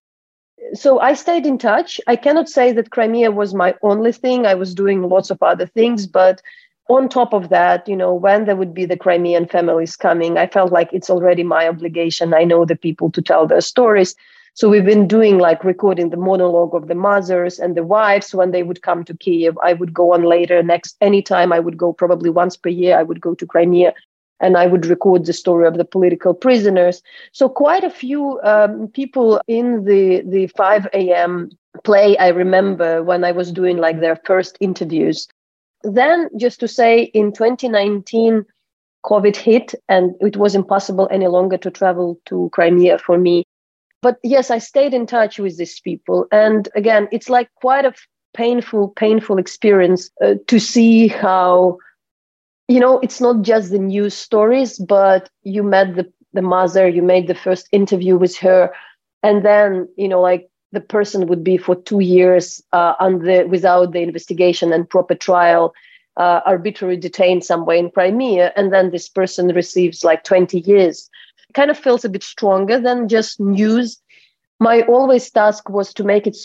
so 0.73 0.99
i 0.99 1.13
stayed 1.13 1.45
in 1.45 1.57
touch 1.57 1.99
i 2.07 2.15
cannot 2.15 2.49
say 2.49 2.71
that 2.71 2.91
crimea 2.91 3.31
was 3.31 3.53
my 3.53 3.75
only 3.83 4.11
thing 4.11 4.45
i 4.45 4.55
was 4.55 4.73
doing 4.73 5.03
lots 5.03 5.29
of 5.29 5.41
other 5.41 5.65
things 5.67 6.07
but 6.07 6.41
on 6.89 7.09
top 7.09 7.33
of 7.33 7.49
that, 7.49 7.87
you 7.87 7.95
know, 7.95 8.13
when 8.13 8.45
there 8.45 8.55
would 8.55 8.73
be 8.73 8.85
the 8.85 8.97
Crimean 8.97 9.45
families 9.45 9.95
coming, 9.95 10.37
I 10.37 10.47
felt 10.47 10.71
like 10.71 10.91
it's 10.93 11.09
already 11.09 11.43
my 11.43 11.67
obligation. 11.67 12.33
I 12.33 12.45
know 12.45 12.65
the 12.65 12.75
people 12.75 13.11
to 13.11 13.21
tell 13.21 13.45
their 13.45 13.61
stories. 13.61 14.15
So 14.57 14.69
we've 14.69 14.83
been 14.83 15.07
doing 15.07 15.37
like 15.37 15.63
recording 15.63 16.09
the 16.09 16.17
monologue 16.17 16.73
of 16.73 16.87
the 16.87 16.95
mothers 16.95 17.59
and 17.59 17.77
the 17.77 17.83
wives 17.83 18.33
when 18.33 18.49
they 18.49 18.63
would 18.63 18.81
come 18.81 19.03
to 19.03 19.15
Kiev. 19.15 19.55
I 19.63 19.73
would 19.73 19.93
go 19.93 20.15
on 20.15 20.23
later 20.23 20.63
next 20.63 20.97
anytime 20.99 21.53
I 21.53 21.59
would 21.59 21.77
go 21.77 21.93
probably 21.93 22.31
once 22.31 22.57
per 22.57 22.69
year. 22.69 22.97
I 22.97 23.03
would 23.03 23.21
go 23.21 23.35
to 23.35 23.45
Crimea 23.45 23.93
and 24.39 24.57
I 24.57 24.65
would 24.65 24.87
record 24.87 25.27
the 25.27 25.33
story 25.33 25.67
of 25.67 25.77
the 25.77 25.85
political 25.85 26.33
prisoners. 26.33 27.03
So 27.33 27.47
quite 27.47 27.83
a 27.83 27.91
few 27.91 28.41
um, 28.41 28.87
people 28.87 29.39
in 29.47 29.85
the 29.85 30.23
the 30.25 30.47
5 30.47 30.87
a.m. 30.91 31.51
play. 31.83 32.17
I 32.17 32.29
remember 32.29 33.03
when 33.03 33.23
I 33.23 33.33
was 33.33 33.51
doing 33.51 33.77
like 33.77 33.99
their 33.99 34.15
first 34.25 34.57
interviews 34.59 35.27
then, 35.83 36.29
just 36.35 36.59
to 36.61 36.67
say, 36.67 37.03
in 37.13 37.31
2019, 37.31 38.43
COVID 39.05 39.35
hit 39.35 39.75
and 39.87 40.15
it 40.19 40.35
was 40.35 40.55
impossible 40.55 41.07
any 41.11 41.27
longer 41.27 41.57
to 41.57 41.69
travel 41.69 42.19
to 42.25 42.49
Crimea 42.51 42.97
for 42.97 43.19
me. 43.19 43.43
But 44.01 44.17
yes, 44.23 44.51
I 44.51 44.59
stayed 44.59 44.93
in 44.93 45.05
touch 45.07 45.39
with 45.39 45.57
these 45.57 45.79
people. 45.79 46.27
And 46.31 46.69
again, 46.75 47.07
it's 47.11 47.29
like 47.29 47.49
quite 47.55 47.85
a 47.85 47.93
painful, 48.33 48.89
painful 48.89 49.37
experience 49.37 50.09
uh, 50.23 50.35
to 50.47 50.59
see 50.59 51.07
how, 51.07 51.77
you 52.67 52.79
know, 52.79 52.99
it's 52.99 53.19
not 53.19 53.41
just 53.41 53.71
the 53.71 53.79
news 53.79 54.13
stories, 54.13 54.77
but 54.77 55.29
you 55.43 55.63
met 55.63 55.95
the, 55.95 56.11
the 56.33 56.41
mother, 56.41 56.87
you 56.87 57.01
made 57.01 57.27
the 57.27 57.35
first 57.35 57.67
interview 57.71 58.17
with 58.17 58.37
her. 58.37 58.71
And 59.23 59.43
then, 59.43 59.87
you 59.97 60.07
know, 60.07 60.21
like 60.21 60.49
the 60.71 60.81
person 60.81 61.27
would 61.27 61.43
be 61.43 61.57
for 61.57 61.75
two 61.75 62.01
years 62.01 62.61
uh, 62.73 62.93
under, 62.99 63.47
without 63.47 63.93
the 63.93 64.01
investigation 64.01 64.71
and 64.71 64.87
proper 64.87 65.15
trial, 65.15 65.73
uh, 66.17 66.41
arbitrarily 66.45 66.99
detained 66.99 67.43
somewhere 67.43 67.77
in 67.77 67.91
Crimea, 67.91 68.51
and 68.55 68.73
then 68.73 68.91
this 68.91 69.07
person 69.07 69.47
receives 69.49 70.03
like 70.03 70.23
20 70.23 70.59
years. 70.61 71.09
Kind 71.57 71.71
of 71.71 71.77
feels 71.85 72.05
a 72.05 72.09
bit 72.15 72.23
stronger 72.23 72.77
than 72.79 73.07
just 73.07 73.39
news. 73.39 73.99
My 74.59 74.83
always 74.83 75.25
task 75.31 75.69
was 75.77 75.91
to 75.95 76.03
make 76.03 76.25
it 76.27 76.37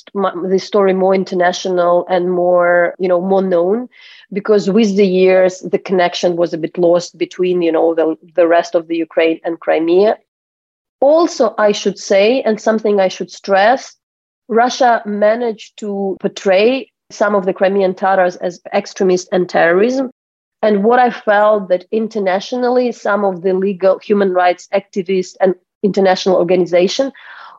the 0.52 0.58
story 0.58 0.94
more 0.94 1.14
international 1.14 2.06
and 2.08 2.32
more, 2.32 2.94
you 2.98 3.08
know, 3.08 3.20
more 3.20 3.42
known, 3.54 3.88
because 4.32 4.70
with 4.76 4.96
the 4.96 5.06
years 5.06 5.60
the 5.74 5.82
connection 5.88 6.36
was 6.36 6.54
a 6.54 6.62
bit 6.64 6.78
lost 6.78 7.18
between, 7.24 7.60
you 7.66 7.72
know, 7.76 7.94
the 7.94 8.06
the 8.38 8.46
rest 8.56 8.74
of 8.74 8.88
the 8.88 8.96
Ukraine 9.06 9.38
and 9.44 9.60
Crimea. 9.64 10.12
Also, 11.00 11.44
I 11.68 11.72
should 11.80 11.98
say, 11.98 12.42
and 12.46 12.56
something 12.58 12.96
I 12.98 13.08
should 13.08 13.30
stress, 13.30 13.94
Russia 14.48 15.02
managed 15.04 15.70
to 15.82 16.16
portray 16.24 16.90
some 17.10 17.34
of 17.34 17.44
the 17.44 17.56
Crimean 17.58 17.94
Tatars 17.94 18.36
as 18.36 18.60
extremists 18.80 19.28
and 19.32 19.44
terrorism. 19.56 20.10
And 20.62 20.84
what 20.84 21.00
I 21.00 21.10
felt 21.10 21.68
that 21.68 21.86
internationally, 21.90 22.92
some 22.92 23.24
of 23.24 23.42
the 23.42 23.52
legal 23.52 23.98
human 23.98 24.32
rights 24.32 24.68
activists 24.72 25.36
and 25.40 25.54
international 25.82 26.36
organization 26.36 27.12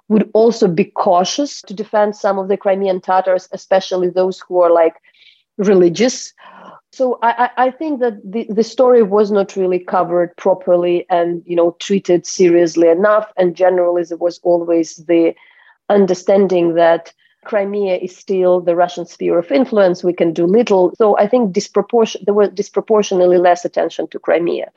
would 0.07 0.29
also 0.33 0.67
be 0.67 0.85
cautious 0.85 1.61
to 1.63 1.73
defend 1.73 2.15
some 2.15 2.39
of 2.39 2.47
the 2.47 2.57
Crimean 2.57 3.01
Tatars, 3.01 3.49
especially 3.51 4.09
those 4.09 4.39
who 4.39 4.61
are 4.61 4.71
like 4.71 4.95
religious. 5.57 6.33
So 6.91 7.19
I, 7.21 7.49
I 7.57 7.71
think 7.71 7.99
that 8.01 8.19
the, 8.23 8.45
the 8.49 8.63
story 8.63 9.03
was 9.03 9.31
not 9.31 9.55
really 9.55 9.79
covered 9.79 10.35
properly 10.37 11.05
and 11.09 11.41
you 11.45 11.55
know 11.55 11.75
treated 11.79 12.25
seriously 12.25 12.87
enough. 12.87 13.31
And 13.35 13.55
generally, 13.55 14.03
there 14.03 14.17
was 14.17 14.39
always 14.43 14.97
the 14.97 15.33
understanding 15.89 16.75
that 16.75 17.13
Crimea 17.45 17.97
is 17.97 18.15
still 18.15 18.61
the 18.61 18.75
Russian 18.75 19.05
sphere 19.05 19.37
of 19.37 19.51
influence. 19.51 20.03
We 20.03 20.13
can 20.13 20.33
do 20.33 20.45
little. 20.45 20.93
So 20.97 21.17
I 21.17 21.27
think 21.27 21.51
disproportion- 21.51 22.23
there 22.25 22.33
was 22.33 22.49
disproportionately 22.49 23.37
less 23.37 23.65
attention 23.65 24.07
to 24.09 24.19
Crimea. 24.19 24.71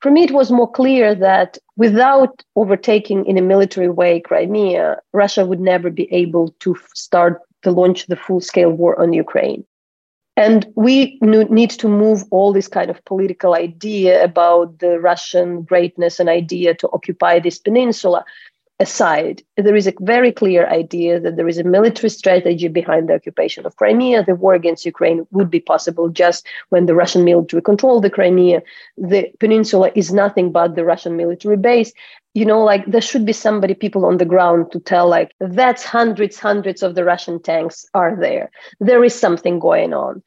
For 0.00 0.10
me, 0.10 0.22
it 0.22 0.30
was 0.30 0.52
more 0.52 0.70
clear 0.70 1.14
that 1.14 1.58
without 1.76 2.42
overtaking 2.54 3.26
in 3.26 3.36
a 3.36 3.42
military 3.42 3.88
way 3.88 4.20
Crimea, 4.20 5.00
Russia 5.12 5.44
would 5.44 5.60
never 5.60 5.90
be 5.90 6.12
able 6.12 6.54
to 6.60 6.76
start 6.94 7.42
to 7.62 7.70
launch 7.72 8.06
the 8.06 8.16
full 8.16 8.40
scale 8.40 8.70
war 8.70 9.00
on 9.00 9.12
Ukraine. 9.12 9.64
And 10.36 10.72
we 10.76 11.18
need 11.20 11.70
to 11.70 11.88
move 11.88 12.22
all 12.30 12.52
this 12.52 12.68
kind 12.68 12.90
of 12.90 13.04
political 13.06 13.54
idea 13.54 14.22
about 14.22 14.78
the 14.78 15.00
Russian 15.00 15.62
greatness 15.62 16.20
and 16.20 16.28
idea 16.28 16.74
to 16.74 16.88
occupy 16.92 17.40
this 17.40 17.58
peninsula 17.58 18.24
aside, 18.80 19.42
there 19.56 19.74
is 19.74 19.86
a 19.86 19.94
very 20.00 20.30
clear 20.30 20.68
idea 20.68 21.18
that 21.18 21.36
there 21.36 21.48
is 21.48 21.58
a 21.58 21.64
military 21.64 22.10
strategy 22.10 22.68
behind 22.68 23.08
the 23.08 23.14
occupation 23.14 23.66
of 23.66 23.76
Crimea. 23.76 24.24
The 24.24 24.36
war 24.36 24.54
against 24.54 24.86
Ukraine 24.86 25.26
would 25.32 25.50
be 25.50 25.60
possible 25.60 26.08
just 26.08 26.46
when 26.68 26.86
the 26.86 26.94
Russian 26.94 27.24
military 27.24 27.60
controlled 27.62 28.04
the 28.04 28.10
Crimea. 28.10 28.62
The 28.96 29.30
peninsula 29.40 29.90
is 29.94 30.12
nothing 30.12 30.52
but 30.52 30.76
the 30.76 30.84
Russian 30.84 31.16
military 31.16 31.56
base. 31.56 31.92
You 32.34 32.44
know, 32.44 32.62
like 32.62 32.86
there 32.86 33.00
should 33.00 33.26
be 33.26 33.32
somebody, 33.32 33.74
people 33.74 34.04
on 34.04 34.18
the 34.18 34.24
ground 34.24 34.70
to 34.70 34.78
tell, 34.78 35.08
like, 35.08 35.34
that's 35.40 35.82
hundreds, 35.82 36.38
hundreds 36.38 36.82
of 36.82 36.94
the 36.94 37.04
Russian 37.04 37.42
tanks 37.42 37.84
are 37.94 38.16
there. 38.16 38.50
There 38.78 39.02
is 39.02 39.14
something 39.14 39.58
going 39.58 39.92
on. 39.92 40.22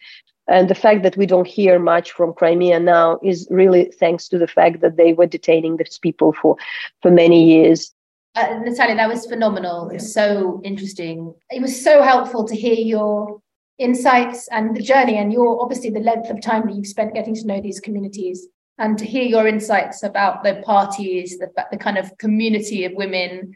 And 0.47 0.70
the 0.70 0.76
fact 0.76 1.04
that 1.04 1.16
we 1.16 1.26
don't 1.26 1.47
hear 1.47 1.80
much 1.80 2.12
from 2.12 2.34
Crimea 2.34 2.82
now 2.82 3.20
is 3.24 3.47
really 3.49 3.86
thanks 3.97 4.28
to 4.28 4.38
the 4.38 4.47
fact 4.47 4.82
that 4.82 4.97
they 4.97 5.14
were 5.14 5.28
detaining 5.28 5.78
these 5.78 5.97
people 5.97 6.34
for, 6.34 6.58
for 7.02 7.12
many 7.12 7.45
years 7.45 7.93
uh, 8.36 8.59
Natalia, 8.63 8.95
that 8.95 9.09
was 9.09 9.25
phenomenal. 9.25 9.89
It 9.89 9.95
was 9.95 10.13
so 10.13 10.61
interesting. 10.63 11.34
It 11.49 11.61
was 11.61 11.84
so 11.84 12.01
helpful 12.01 12.47
to 12.47 12.55
hear 12.55 12.75
your 12.75 13.41
insights 13.77 14.47
and 14.49 14.75
the 14.75 14.82
journey 14.82 15.17
and 15.17 15.34
your 15.34 15.61
obviously 15.61 15.89
the 15.89 15.99
length 15.99 16.29
of 16.29 16.39
time 16.41 16.67
that 16.67 16.75
you've 16.75 16.88
spent 16.88 17.13
getting 17.13 17.36
to 17.36 17.47
know 17.47 17.59
these 17.59 17.79
communities 17.79 18.47
and 18.77 18.97
to 18.97 19.05
hear 19.05 19.23
your 19.23 19.47
insights 19.47 20.03
about 20.03 20.43
the 20.43 20.61
parties, 20.65 21.38
the, 21.39 21.49
the 21.71 21.77
kind 21.77 21.97
of 21.97 22.17
community 22.17 22.86
of 22.86 22.93
women, 22.93 23.55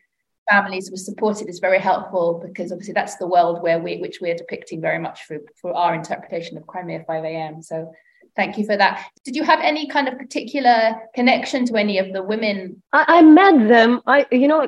families 0.49 0.91
was 0.91 1.05
supported 1.05 1.49
is 1.49 1.59
very 1.59 1.80
helpful 1.80 2.41
because 2.45 2.71
obviously 2.71 2.93
that's 2.93 3.15
the 3.15 3.28
world 3.28 3.63
where 3.63 3.80
we 3.80 3.97
which 3.97 4.19
we're 4.21 4.36
depicting 4.36 4.80
very 4.82 4.99
much 4.99 5.23
for, 5.23 5.38
for 5.59 5.76
our 5.76 5.95
interpretation 5.95 6.57
of 6.57 6.67
Crimea 6.67 7.03
5 7.07 7.23
a.m. 7.23 7.61
So 7.61 7.91
Thank 8.36 8.58
you 8.58 8.66
for 8.66 8.76
that. 8.76 9.02
Did 9.24 9.36
you 9.36 9.44
have 9.44 9.60
any 9.62 9.88
kind 9.88 10.08
of 10.08 10.18
particular 10.18 10.96
connection 11.14 11.66
to 11.68 11.76
any 11.76 11.98
of 12.00 12.12
the 12.12 12.22
women? 12.22 12.82
I, 12.92 13.06
I 13.08 13.22
met 13.22 13.68
them. 13.70 14.02
I, 14.06 14.26
you 14.32 14.48
know, 14.48 14.68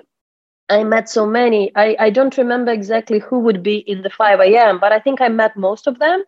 I 0.70 0.84
met 0.84 1.09
so 1.09 1.26
many. 1.26 1.72
I, 1.76 1.95
I 1.99 2.09
don't 2.09 2.38
remember 2.38 2.72
exactly 2.72 3.20
who 3.20 3.39
would 3.39 3.63
be 3.63 3.78
in 3.78 4.01
the 4.01 4.09
5 4.09 4.39
a.m., 4.39 4.80
but 4.80 4.91
I 4.91 4.99
think 4.99 5.22
I 5.22 5.28
met 5.28 5.57
most 5.57 5.88
of 5.88 5.99
them. 5.99 6.24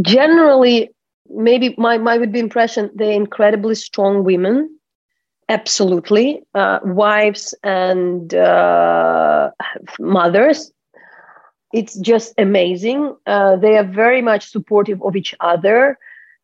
Generally, 0.00 0.90
maybe 1.28 1.74
my, 1.78 1.98
my 1.98 2.18
would 2.18 2.32
be 2.32 2.40
impression, 2.40 2.90
they're 2.94 3.12
incredibly 3.12 3.74
strong 3.74 4.24
women. 4.24 4.78
Absolutely. 5.48 6.42
Uh, 6.54 6.80
wives 6.82 7.54
and 7.62 8.34
uh, 8.34 9.50
mothers. 9.98 10.72
It's 11.72 11.98
just 11.98 12.34
amazing. 12.38 13.16
Uh, 13.26 13.56
they 13.56 13.76
are 13.76 13.84
very 13.84 14.22
much 14.22 14.50
supportive 14.50 15.02
of 15.02 15.16
each 15.16 15.34
other. 15.40 15.98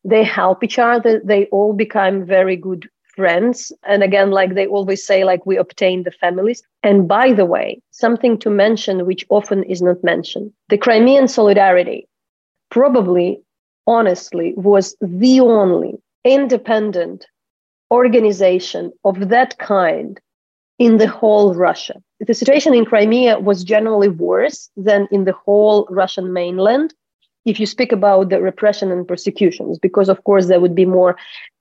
They 0.05 0.25
help 0.25 0.65
each 0.65 0.79
other. 0.79 1.21
They 1.25 1.47
all 1.47 1.73
become 1.73 2.25
very 2.25 2.57
good 2.57 2.89
friends. 3.15 3.73
And 3.85 4.03
again 4.03 4.31
like 4.31 4.55
they 4.55 4.67
always 4.67 5.05
say 5.05 5.25
like 5.25 5.45
we 5.45 5.57
obtain 5.57 6.05
the 6.05 6.11
families. 6.11 6.63
And 6.83 7.09
by 7.09 7.33
the 7.33 7.45
way 7.45 7.81
something 7.91 8.39
to 8.39 8.51
mention 8.51 9.07
which 9.07 9.27
often 9.29 9.63
is 9.65 9.83
not 9.83 10.03
mentioned 10.03 10.53
the 10.69 10.79
crimean 10.79 11.29
solidarity 11.29 12.09
probably 12.71 13.43
honestly 13.87 14.55
was 14.57 14.97
the 15.01 15.41
only 15.41 15.93
independent 16.25 17.27
organization 17.91 18.93
of 19.05 19.29
that 19.29 19.59
kind 19.59 20.21
in 20.79 20.97
the 20.97 21.09
whole 21.09 21.55
russia. 21.55 21.97
The 22.21 22.35
situation 22.35 22.73
in 22.75 22.87
crimea 22.87 23.39
was 23.39 23.65
generally 23.65 24.09
worse 24.09 24.71
than 24.77 25.09
in 25.11 25.25
the 25.25 25.37
whole 25.45 25.87
russian 25.91 26.33
mainland 26.33 26.95
if 27.45 27.59
you 27.59 27.67
speak 27.67 27.93
about 27.93 28.29
the 28.29 28.41
repression 28.41 28.91
and 28.91 29.07
persecutions, 29.07 29.79
because 29.79 30.09
of 30.09 30.25
course 30.25 30.47
there 30.47 30.61
would 30.61 30.75
be 30.75 30.85
more 30.85 31.17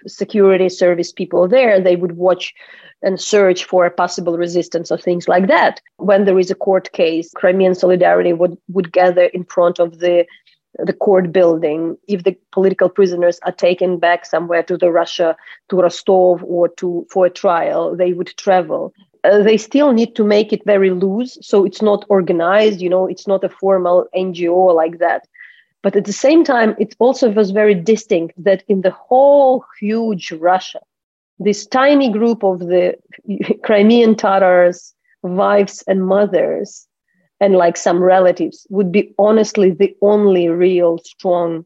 security 0.07 0.69
service 0.69 1.11
people 1.11 1.47
there, 1.47 1.79
they 1.79 1.95
would 1.95 2.17
watch 2.17 2.53
and 3.01 3.19
search 3.19 3.63
for 3.63 3.85
a 3.85 3.91
possible 3.91 4.37
resistance 4.37 4.91
or 4.91 4.97
things 4.97 5.27
like 5.27 5.47
that. 5.47 5.79
When 5.97 6.25
there 6.25 6.37
is 6.37 6.51
a 6.51 6.55
court 6.55 6.91
case, 6.91 7.31
Crimean 7.33 7.75
Solidarity 7.75 8.33
would, 8.33 8.57
would 8.67 8.91
gather 8.91 9.25
in 9.25 9.45
front 9.45 9.79
of 9.79 9.99
the 9.99 10.25
the 10.77 10.93
court 10.93 11.31
building. 11.31 11.97
If 12.07 12.23
the 12.23 12.37
political 12.51 12.89
prisoners 12.89 13.39
are 13.43 13.51
taken 13.51 13.97
back 13.97 14.25
somewhere 14.25 14.63
to 14.63 14.77
the 14.77 14.91
Russia, 14.91 15.35
to 15.69 15.77
Rostov, 15.77 16.43
or 16.43 16.67
to 16.77 17.07
for 17.09 17.25
a 17.25 17.29
trial, 17.29 17.95
they 17.95 18.13
would 18.13 18.31
travel. 18.37 18.93
Uh, 19.23 19.41
they 19.41 19.57
still 19.57 19.91
need 19.91 20.15
to 20.15 20.23
make 20.23 20.53
it 20.53 20.61
very 20.65 20.91
loose, 20.91 21.37
so 21.41 21.65
it's 21.65 21.81
not 21.81 22.05
organized. 22.07 22.81
You 22.81 22.89
know, 22.89 23.07
it's 23.07 23.27
not 23.27 23.43
a 23.43 23.49
formal 23.49 24.07
NGO 24.15 24.73
like 24.73 24.99
that. 24.99 25.27
But 25.81 25.95
at 25.95 26.05
the 26.05 26.13
same 26.13 26.43
time, 26.43 26.75
it 26.79 26.95
also 26.99 27.31
was 27.31 27.51
very 27.51 27.75
distinct 27.75 28.33
that 28.43 28.63
in 28.67 28.81
the 28.81 28.91
whole 28.91 29.63
huge 29.79 30.31
Russia, 30.33 30.79
this 31.39 31.65
tiny 31.65 32.11
group 32.11 32.43
of 32.43 32.59
the 32.59 32.95
Crimean 33.63 34.15
Tatars, 34.15 34.93
wives 35.23 35.83
and 35.87 36.05
mothers, 36.05 36.87
and 37.39 37.55
like 37.55 37.77
some 37.77 38.03
relatives 38.03 38.67
would 38.69 38.91
be 38.91 39.13
honestly 39.17 39.71
the 39.71 39.95
only 40.01 40.49
real 40.49 40.97
strong, 40.97 41.65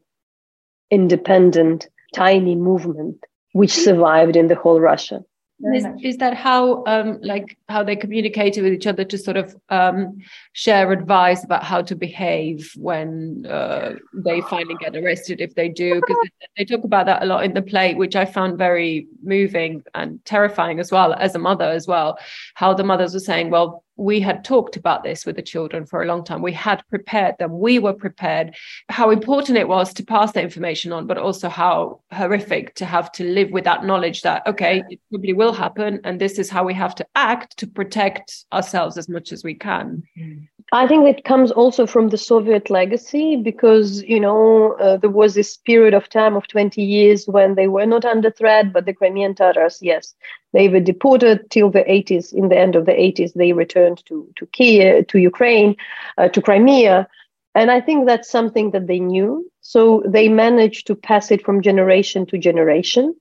independent, 0.90 1.88
tiny 2.14 2.54
movement 2.54 3.24
which 3.52 3.72
survived 3.72 4.36
in 4.36 4.48
the 4.48 4.54
whole 4.54 4.80
Russia. 4.80 5.24
Is, 5.72 5.86
is, 6.02 6.16
that 6.16 6.34
how 6.34 6.84
um, 6.86 7.20
like 7.22 7.56
how 7.68 7.84
they 7.84 7.94
communicated 7.94 8.62
with 8.62 8.72
each 8.72 8.88
other 8.88 9.04
to 9.04 9.16
sort 9.16 9.36
of 9.36 9.54
um, 9.70 10.18
share 10.52 10.90
advice 10.90 11.44
about 11.44 11.62
how 11.62 11.80
to 11.82 11.94
behave 11.94 12.72
when 12.76 13.46
uh, 13.48 13.92
they 14.12 14.40
finally 14.42 14.74
get 14.80 14.96
arrested 14.96 15.40
if 15.40 15.54
they 15.54 15.68
do? 15.68 16.00
Because 16.00 16.16
they 16.56 16.64
talk 16.64 16.84
about 16.84 17.06
that 17.06 17.22
a 17.22 17.26
lot 17.26 17.44
in 17.44 17.54
the 17.54 17.62
play 17.62 17.94
which 17.94 18.16
i 18.16 18.24
found 18.24 18.58
very 18.58 19.06
moving 19.22 19.82
and 19.94 20.24
terrifying 20.24 20.78
as 20.78 20.90
well 20.90 21.14
as 21.14 21.34
a 21.34 21.38
mother 21.38 21.64
as 21.64 21.86
well 21.86 22.18
how 22.54 22.72
the 22.72 22.84
mothers 22.84 23.14
were 23.14 23.20
saying 23.20 23.50
well 23.50 23.84
we 23.96 24.20
had 24.20 24.44
talked 24.44 24.76
about 24.76 25.04
this 25.04 25.24
with 25.24 25.36
the 25.36 25.42
children 25.42 25.86
for 25.86 26.02
a 26.02 26.06
long 26.06 26.24
time. 26.24 26.42
We 26.42 26.52
had 26.52 26.82
prepared 26.90 27.36
them. 27.38 27.58
We 27.58 27.78
were 27.78 27.92
prepared. 27.92 28.56
How 28.88 29.10
important 29.10 29.58
it 29.58 29.68
was 29.68 29.92
to 29.94 30.04
pass 30.04 30.32
the 30.32 30.42
information 30.42 30.92
on, 30.92 31.06
but 31.06 31.18
also 31.18 31.48
how 31.48 32.00
horrific 32.12 32.74
to 32.76 32.84
have 32.84 33.12
to 33.12 33.24
live 33.24 33.50
with 33.50 33.64
that 33.64 33.84
knowledge 33.84 34.22
that, 34.22 34.46
okay, 34.46 34.82
it 34.88 35.00
probably 35.10 35.32
will 35.32 35.52
happen. 35.52 36.00
And 36.04 36.20
this 36.20 36.38
is 36.38 36.50
how 36.50 36.64
we 36.64 36.74
have 36.74 36.94
to 36.96 37.06
act 37.14 37.56
to 37.58 37.66
protect 37.66 38.44
ourselves 38.52 38.98
as 38.98 39.08
much 39.08 39.32
as 39.32 39.44
we 39.44 39.54
can. 39.54 40.02
Mm. 40.18 40.48
I 40.74 40.88
think 40.88 41.06
it 41.06 41.24
comes 41.24 41.52
also 41.52 41.86
from 41.86 42.08
the 42.08 42.18
Soviet 42.18 42.68
legacy 42.68 43.36
because, 43.36 44.02
you 44.02 44.18
know, 44.18 44.72
uh, 44.80 44.96
there 44.96 45.08
was 45.08 45.34
this 45.34 45.56
period 45.56 45.94
of 45.94 46.08
time 46.08 46.34
of 46.34 46.48
20 46.48 46.82
years 46.82 47.28
when 47.28 47.54
they 47.54 47.68
were 47.68 47.86
not 47.86 48.04
under 48.04 48.28
threat, 48.28 48.72
but 48.72 48.84
the 48.84 48.92
Crimean 48.92 49.36
Tatars, 49.36 49.78
yes, 49.80 50.16
they 50.52 50.68
were 50.68 50.80
deported 50.80 51.48
till 51.50 51.70
the 51.70 51.88
80s. 51.88 52.32
In 52.32 52.48
the 52.48 52.58
end 52.58 52.74
of 52.74 52.86
the 52.86 52.92
80s, 52.92 53.34
they 53.34 53.52
returned 53.52 54.04
to 54.06 54.28
to 54.34 54.46
Kiev, 54.46 55.06
to 55.06 55.18
Ukraine, 55.20 55.76
uh, 56.18 56.28
to 56.30 56.42
Crimea, 56.42 57.06
and 57.54 57.70
I 57.70 57.80
think 57.80 58.06
that's 58.06 58.28
something 58.28 58.72
that 58.72 58.88
they 58.88 58.98
knew. 58.98 59.48
So 59.60 60.02
they 60.04 60.28
managed 60.28 60.88
to 60.88 60.96
pass 60.96 61.30
it 61.30 61.44
from 61.44 61.62
generation 61.62 62.26
to 62.26 62.36
generation. 62.38 63.14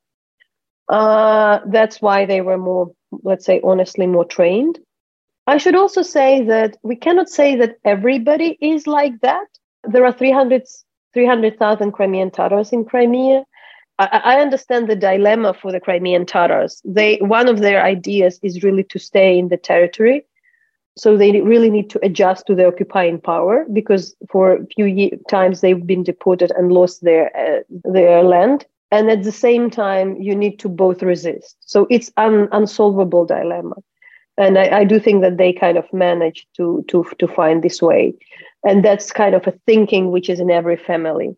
Uh, 0.89 1.59
that's 1.67 2.01
why 2.01 2.25
they 2.25 2.41
were 2.41 2.57
more, 2.57 2.95
let's 3.21 3.45
say, 3.45 3.61
honestly, 3.63 4.07
more 4.07 4.25
trained. 4.25 4.79
I 5.45 5.57
should 5.57 5.75
also 5.75 6.01
say 6.01 6.43
that 6.45 6.77
we 6.83 6.95
cannot 6.95 7.29
say 7.29 7.55
that 7.57 7.77
everybody 7.83 8.57
is 8.61 8.87
like 8.87 9.19
that. 9.21 9.47
There 9.83 10.05
are 10.05 10.13
300 10.13 10.63
300,000 11.13 11.91
Crimean 11.91 12.31
Tatars 12.31 12.73
in 12.73 12.85
Crimea. 12.85 13.45
I, 13.99 14.21
I 14.23 14.41
understand 14.41 14.87
the 14.87 14.95
dilemma 14.95 15.53
for 15.53 15.71
the 15.71 15.79
Crimean 15.79 16.25
Tatars. 16.25 16.81
They 16.83 17.17
one 17.17 17.47
of 17.47 17.59
their 17.59 17.83
ideas 17.83 18.39
is 18.41 18.63
really 18.63 18.83
to 18.85 18.99
stay 18.99 19.37
in 19.37 19.49
the 19.49 19.57
territory, 19.57 20.25
so 20.95 21.17
they 21.17 21.39
really 21.41 21.69
need 21.69 21.89
to 21.91 21.99
adjust 22.03 22.47
to 22.47 22.55
the 22.55 22.67
occupying 22.67 23.19
power 23.19 23.65
because 23.71 24.15
for 24.31 24.53
a 24.53 24.65
few 24.67 25.19
times 25.29 25.61
they've 25.61 25.85
been 25.85 26.03
deported 26.03 26.51
and 26.51 26.71
lost 26.71 27.03
their 27.03 27.35
uh, 27.35 27.61
their 27.69 28.23
land. 28.23 28.65
And 28.91 29.09
at 29.09 29.23
the 29.23 29.31
same 29.31 29.71
time, 29.71 30.15
you 30.21 30.35
need 30.35 30.59
to 30.59 30.69
both 30.69 31.01
resist. 31.01 31.57
So 31.61 31.87
it's 31.89 32.11
an 32.17 32.47
unsolvable 32.51 33.25
dilemma, 33.25 33.75
and 34.37 34.57
I, 34.57 34.79
I 34.79 34.83
do 34.83 34.99
think 34.99 35.21
that 35.21 35.37
they 35.37 35.53
kind 35.53 35.77
of 35.77 35.91
manage 35.93 36.47
to 36.57 36.83
to 36.89 37.05
to 37.19 37.27
find 37.27 37.63
this 37.63 37.81
way, 37.81 38.13
and 38.63 38.83
that's 38.83 39.11
kind 39.11 39.35
of 39.35 39.47
a 39.47 39.57
thinking 39.65 40.11
which 40.11 40.29
is 40.29 40.39
in 40.39 40.51
every 40.51 40.77
family 40.77 41.35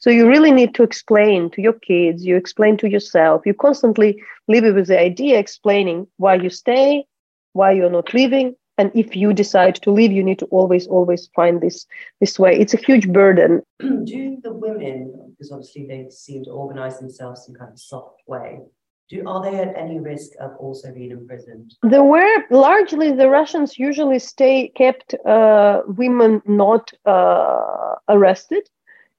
so 0.00 0.10
you 0.10 0.28
really 0.28 0.52
need 0.52 0.74
to 0.74 0.82
explain 0.82 1.50
to 1.50 1.62
your 1.62 1.72
kids, 1.72 2.24
you 2.24 2.36
explain 2.36 2.76
to 2.78 2.88
yourself, 2.88 3.46
you 3.46 3.54
constantly 3.54 4.22
live 4.48 4.74
with 4.74 4.88
the 4.88 5.00
idea 5.00 5.38
explaining 5.38 6.06
why 6.18 6.34
you 6.34 6.50
stay, 6.50 7.04
why 7.52 7.72
you're 7.72 7.90
not 7.90 8.12
leaving. 8.12 8.54
And 8.78 8.90
if 8.94 9.16
you 9.16 9.32
decide 9.32 9.76
to 9.76 9.90
leave, 9.90 10.12
you 10.12 10.22
need 10.22 10.38
to 10.40 10.44
always, 10.46 10.86
always 10.86 11.28
find 11.34 11.62
this 11.62 11.86
this 12.20 12.38
way. 12.38 12.58
It's 12.58 12.74
a 12.74 12.78
huge 12.78 13.10
burden. 13.10 13.62
Do 13.80 14.38
the 14.42 14.52
women, 14.52 15.30
because 15.30 15.50
obviously 15.50 15.86
they 15.86 16.06
seem 16.10 16.44
to 16.44 16.50
organize 16.50 16.98
themselves 16.98 17.48
in 17.48 17.54
kind 17.54 17.72
of 17.72 17.78
soft 17.78 18.20
way, 18.26 18.60
do, 19.08 19.22
are 19.26 19.42
they 19.42 19.58
at 19.58 19.76
any 19.76 19.98
risk 20.00 20.32
of 20.40 20.56
also 20.58 20.92
being 20.92 21.10
imprisoned? 21.10 21.74
There 21.82 22.04
were 22.04 22.44
largely 22.50 23.12
the 23.12 23.28
Russians 23.28 23.78
usually 23.78 24.18
stay 24.18 24.68
kept 24.68 25.14
uh, 25.24 25.82
women 25.86 26.42
not 26.46 26.92
uh, 27.04 27.94
arrested 28.08 28.68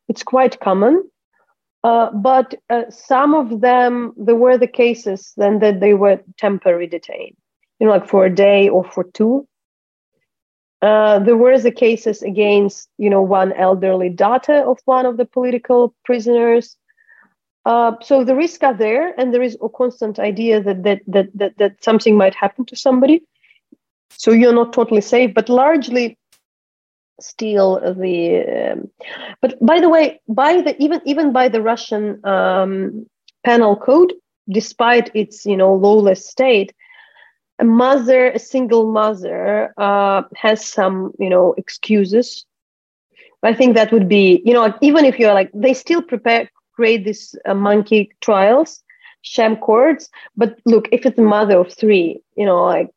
it's 0.07 0.23
quite 0.23 0.59
common. 0.59 1.09
Uh, 1.83 2.11
but 2.11 2.55
uh, 2.69 2.83
some 2.89 3.33
of 3.33 3.61
them, 3.61 4.13
there 4.17 4.35
were 4.35 4.57
the 4.57 4.67
cases 4.67 5.33
then 5.38 5.59
that 5.59 5.79
they 5.79 5.93
were 5.93 6.19
temporarily 6.38 6.88
detained, 6.88 7.35
you 7.79 7.88
know, 7.88 7.93
like 7.93 8.07
for 8.07 8.25
a 8.25 8.33
day 8.33 8.67
or 8.67 8.83
for 8.83 9.03
two. 9.13 9.47
Uh, 10.81 11.19
there 11.19 11.38
were 11.38 11.57
the 11.59 11.71
cases 11.71 12.21
against, 12.21 12.89
you 12.97 13.09
know, 13.09 13.21
one 13.21 13.53
elderly 13.53 14.09
daughter 14.09 14.55
of 14.55 14.79
one 14.85 15.05
of 15.05 15.17
the 15.17 15.25
political 15.25 15.93
prisoners. 16.03 16.75
Uh, 17.68 17.91
so 18.01 18.24
the 18.24 18.34
risks 18.34 18.63
are 18.63 18.74
there, 18.74 19.13
and 19.20 19.34
there 19.34 19.43
is 19.43 19.57
a 19.61 19.68
constant 19.68 20.20
idea 20.20 20.61
that 20.61 20.84
that 20.84 21.01
that 21.05 21.28
that, 21.39 21.57
that 21.57 21.84
something 21.84 22.15
might 22.15 22.34
happen 22.34 22.63
to 22.65 22.76
somebody. 22.78 23.22
So 24.11 24.32
you're 24.32 24.53
not 24.61 24.72
totally 24.72 25.01
safe, 25.01 25.34
but 25.34 25.49
largely 25.49 26.18
still 27.20 27.80
the 27.99 28.72
um, 28.72 28.89
but 29.41 29.57
by 29.59 29.82
the 29.82 29.89
way 29.89 30.22
by 30.30 30.61
the 30.61 30.82
even 30.82 31.01
even 31.05 31.34
by 31.34 31.49
the 31.49 31.61
russian 31.61 32.24
um, 32.26 33.05
penal 33.43 33.76
code 33.76 34.13
despite 34.49 35.09
its 35.15 35.45
you 35.45 35.57
know 35.57 35.74
lawless 35.74 36.30
state 36.30 36.74
a 37.59 37.65
mother 37.65 38.30
a 38.30 38.39
single 38.39 38.91
mother 38.91 39.74
uh, 39.78 40.22
has 40.36 40.63
some 40.63 41.11
you 41.18 41.30
know 41.30 41.55
excuses 41.57 42.45
i 43.41 43.53
think 43.53 43.76
that 43.76 43.91
would 43.91 44.07
be 44.07 44.41
you 44.45 44.53
know 44.53 44.72
even 44.82 45.03
if 45.03 45.18
you're 45.18 45.34
like 45.34 45.49
they 45.55 45.74
still 45.74 46.03
prepare 46.03 46.47
create 46.78 47.03
these 47.05 47.23
uh, 47.45 47.55
monkey 47.69 48.01
trials 48.21 48.84
sham 49.23 49.55
courts 49.69 50.09
but 50.41 50.59
look 50.65 50.88
if 50.91 51.05
it's 51.07 51.19
a 51.19 51.32
mother 51.38 51.57
of 51.57 51.73
three 51.73 52.21
you 52.36 52.45
know 52.45 52.63
like 52.65 52.89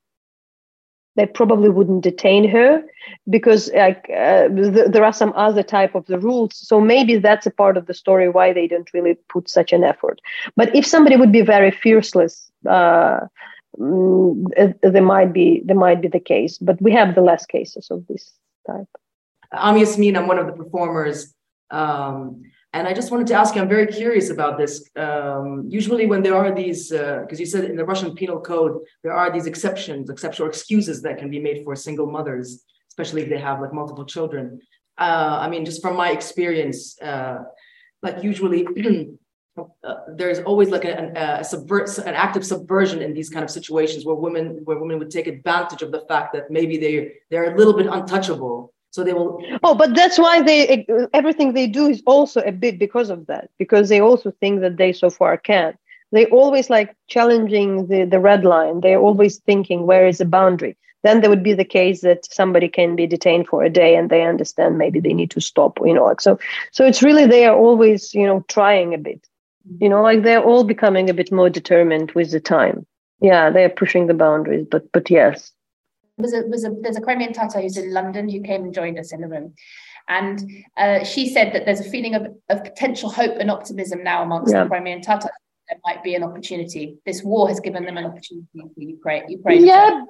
they 1.16 1.26
probably 1.26 1.70
wouldn't 1.76 2.04
detain 2.04 2.48
her 2.48 2.82
because 3.28 3.62
like 3.74 4.08
uh, 4.16 4.46
th- 4.48 4.90
there 4.92 5.04
are 5.04 5.16
some 5.22 5.32
other 5.46 5.64
type 5.76 5.94
of 5.94 6.06
the 6.06 6.18
rules 6.18 6.52
so 6.68 6.80
maybe 6.92 7.16
that's 7.16 7.46
a 7.46 7.56
part 7.62 7.76
of 7.76 7.86
the 7.86 7.98
story 8.02 8.28
why 8.28 8.52
they 8.52 8.68
don't 8.68 8.94
really 8.94 9.16
put 9.34 9.48
such 9.48 9.72
an 9.72 9.82
effort 9.82 10.20
but 10.56 10.74
if 10.80 10.86
somebody 10.86 11.16
would 11.16 11.32
be 11.32 11.42
very 11.56 11.70
fearless 11.70 12.52
uh, 12.68 13.20
mm, 13.78 14.70
there 14.82 15.08
might 15.14 15.32
be 15.32 15.62
there 15.64 15.82
might 15.86 16.00
be 16.00 16.08
the 16.16 16.26
case 16.34 16.58
but 16.58 16.80
we 16.86 16.92
have 16.92 17.14
the 17.14 17.26
less 17.30 17.44
cases 17.46 17.90
of 17.90 18.06
this 18.06 18.24
type 18.66 18.92
I'm 19.52 19.76
Yasmin. 19.76 20.16
I'm 20.16 20.28
one 20.28 20.38
of 20.38 20.46
the 20.46 20.52
performers. 20.52 21.34
Um, 21.70 22.42
and 22.72 22.86
I 22.86 22.92
just 22.92 23.10
wanted 23.10 23.26
to 23.28 23.34
ask 23.34 23.54
you, 23.54 23.62
I'm 23.62 23.68
very 23.68 23.86
curious 23.86 24.30
about 24.30 24.56
this. 24.56 24.88
Um, 24.94 25.64
usually, 25.68 26.06
when 26.06 26.22
there 26.22 26.36
are 26.36 26.54
these, 26.54 26.90
because 26.90 27.38
uh, 27.38 27.42
you 27.42 27.46
said 27.46 27.64
in 27.64 27.76
the 27.76 27.84
Russian 27.84 28.14
penal 28.14 28.40
code, 28.40 28.78
there 29.02 29.12
are 29.12 29.32
these 29.32 29.46
exceptions, 29.46 30.08
exceptional 30.08 30.48
excuses 30.48 31.02
that 31.02 31.18
can 31.18 31.30
be 31.30 31.40
made 31.40 31.64
for 31.64 31.74
single 31.74 32.08
mothers, 32.08 32.64
especially 32.88 33.22
if 33.22 33.28
they 33.28 33.38
have 33.38 33.60
like 33.60 33.72
multiple 33.72 34.04
children. 34.04 34.60
Uh, 34.96 35.38
I 35.40 35.48
mean, 35.48 35.64
just 35.64 35.82
from 35.82 35.96
my 35.96 36.10
experience, 36.10 37.00
uh, 37.02 37.38
like 38.02 38.22
usually, 38.22 38.64
uh, 39.58 39.94
there's 40.14 40.38
always 40.38 40.68
like 40.68 40.84
a, 40.84 41.12
a, 41.16 41.40
a 41.40 41.44
subvert, 41.44 41.98
an 41.98 42.14
active 42.14 42.46
subversion 42.46 43.02
in 43.02 43.12
these 43.14 43.30
kind 43.30 43.42
of 43.42 43.50
situations 43.50 44.04
where 44.04 44.14
women, 44.14 44.60
where 44.62 44.78
women 44.78 45.00
would 45.00 45.10
take 45.10 45.26
advantage 45.26 45.82
of 45.82 45.90
the 45.90 46.04
fact 46.06 46.34
that 46.34 46.52
maybe 46.52 46.78
they 46.78 47.14
they're 47.30 47.52
a 47.52 47.56
little 47.56 47.72
bit 47.72 47.86
untouchable 47.86 48.72
so 48.90 49.04
they 49.04 49.12
will 49.12 49.42
oh 49.62 49.74
but 49.74 49.94
that's 49.94 50.18
why 50.18 50.42
they 50.42 50.86
everything 51.12 51.52
they 51.52 51.66
do 51.66 51.86
is 51.86 52.02
also 52.06 52.40
a 52.42 52.52
bit 52.52 52.78
because 52.78 53.10
of 53.10 53.26
that 53.26 53.50
because 53.58 53.88
they 53.88 54.00
also 54.00 54.30
think 54.40 54.60
that 54.60 54.76
they 54.76 54.92
so 54.92 55.10
far 55.10 55.36
can 55.36 55.76
they 56.12 56.26
always 56.26 56.70
like 56.70 56.94
challenging 57.06 57.86
the 57.86 58.04
the 58.04 58.20
red 58.20 58.44
line. 58.44 58.80
They're 58.80 59.00
always 59.00 59.38
thinking 59.38 59.86
where 59.86 60.06
is 60.06 60.18
the 60.18 60.24
boundary? 60.24 60.76
Then 61.02 61.20
there 61.20 61.30
would 61.30 61.42
be 61.42 61.54
the 61.54 61.64
case 61.64 62.02
that 62.02 62.26
somebody 62.26 62.68
can 62.68 62.94
be 62.94 63.06
detained 63.06 63.46
for 63.48 63.62
a 63.64 63.70
day 63.70 63.96
and 63.96 64.10
they 64.10 64.22
understand 64.22 64.76
maybe 64.76 65.00
they 65.00 65.14
need 65.14 65.30
to 65.30 65.40
stop 65.40 65.78
you 65.82 65.94
know 65.94 66.04
like 66.04 66.20
so 66.20 66.38
so 66.72 66.84
it's 66.84 67.02
really 67.02 67.26
they 67.26 67.46
are 67.46 67.56
always 67.56 68.12
you 68.14 68.26
know 68.26 68.44
trying 68.48 68.94
a 68.94 68.98
bit. 68.98 69.26
You 69.78 69.88
know 69.88 70.02
like 70.02 70.22
they're 70.22 70.42
all 70.42 70.64
becoming 70.64 71.08
a 71.08 71.14
bit 71.14 71.30
more 71.32 71.50
determined 71.50 72.12
with 72.12 72.32
the 72.32 72.40
time. 72.40 72.86
Yeah 73.20 73.50
they're 73.50 73.70
pushing 73.82 74.06
the 74.06 74.14
boundaries 74.14 74.66
but 74.70 74.90
but 74.92 75.10
yes 75.10 75.52
was 76.20 76.32
a, 76.32 76.42
was 76.42 76.64
a, 76.64 76.70
there's 76.80 76.96
a 76.96 77.00
Crimean 77.00 77.32
Tatar 77.32 77.60
who's 77.60 77.76
in 77.76 77.92
London 77.92 78.28
who 78.28 78.40
came 78.42 78.64
and 78.64 78.74
joined 78.74 78.98
us 78.98 79.12
in 79.12 79.20
the 79.20 79.28
room. 79.28 79.54
And 80.08 80.64
uh, 80.76 81.04
she 81.04 81.32
said 81.32 81.52
that 81.54 81.66
there's 81.66 81.80
a 81.80 81.88
feeling 81.88 82.14
of, 82.14 82.26
of 82.48 82.64
potential 82.64 83.10
hope 83.10 83.36
and 83.38 83.50
optimism 83.50 84.02
now 84.02 84.22
amongst 84.22 84.52
yeah. 84.52 84.64
the 84.64 84.68
Crimean 84.68 85.02
Tatars. 85.02 85.30
There 85.68 85.78
might 85.84 86.02
be 86.02 86.16
an 86.16 86.24
opportunity. 86.24 86.96
This 87.06 87.22
war 87.22 87.46
has 87.48 87.60
given 87.60 87.84
them 87.84 87.96
an 87.96 88.04
opportunity 88.04 88.48
for 88.54 88.70
Ukraine. 88.76 89.28
Ukraine 89.28 89.64
yeah, 89.64 90.02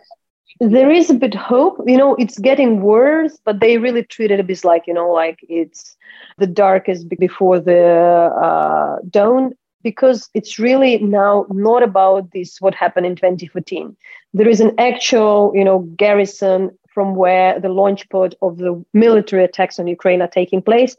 there 0.59 0.91
is 0.91 1.11
a 1.11 1.15
bit 1.15 1.35
hope. 1.35 1.83
You 1.87 1.99
know, 1.99 2.15
it's 2.15 2.39
getting 2.39 2.81
worse, 2.81 3.39
but 3.45 3.61
they 3.61 3.77
really 3.77 4.03
treat 4.03 4.31
it 4.31 4.41
a 4.41 4.43
bit 4.43 4.65
like, 4.65 4.87
you 4.87 4.95
know, 4.95 5.11
like 5.11 5.39
it's 5.43 5.97
the 6.39 6.47
darkest 6.47 7.09
before 7.19 7.61
the 7.61 8.33
uh, 8.43 8.97
dawn 9.11 9.53
because 9.83 10.29
it's 10.35 10.59
really 10.59 10.99
now 10.99 11.47
not 11.51 11.83
about 11.83 12.31
this 12.33 12.61
what 12.61 12.75
happened 12.75 13.07
in 13.07 13.17
2014 13.17 13.97
there 14.35 14.49
is 14.49 14.61
an 14.61 14.73
actual 14.79 15.53
you 15.55 15.65
know 15.65 15.81
garrison 15.97 16.71
from 16.93 17.15
where 17.15 17.59
the 17.61 17.69
launch 17.69 18.09
pad 18.09 18.35
of 18.43 18.59
the 18.59 18.85
military 18.93 19.45
attacks 19.45 19.79
on 19.79 19.87
ukraine 19.87 20.21
are 20.21 20.29
taking 20.29 20.61
place. 20.61 20.97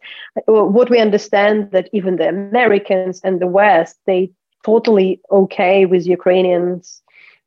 Uh, 0.47 0.63
what 0.63 0.89
we 0.89 0.99
understand 0.99 1.71
that 1.71 1.89
even 1.93 2.15
the 2.15 2.27
americans 2.27 3.21
and 3.23 3.39
the 3.39 3.47
west 3.47 3.97
they 4.05 4.31
totally 4.63 5.19
okay 5.31 5.85
with 5.85 6.05
ukrainians 6.05 7.01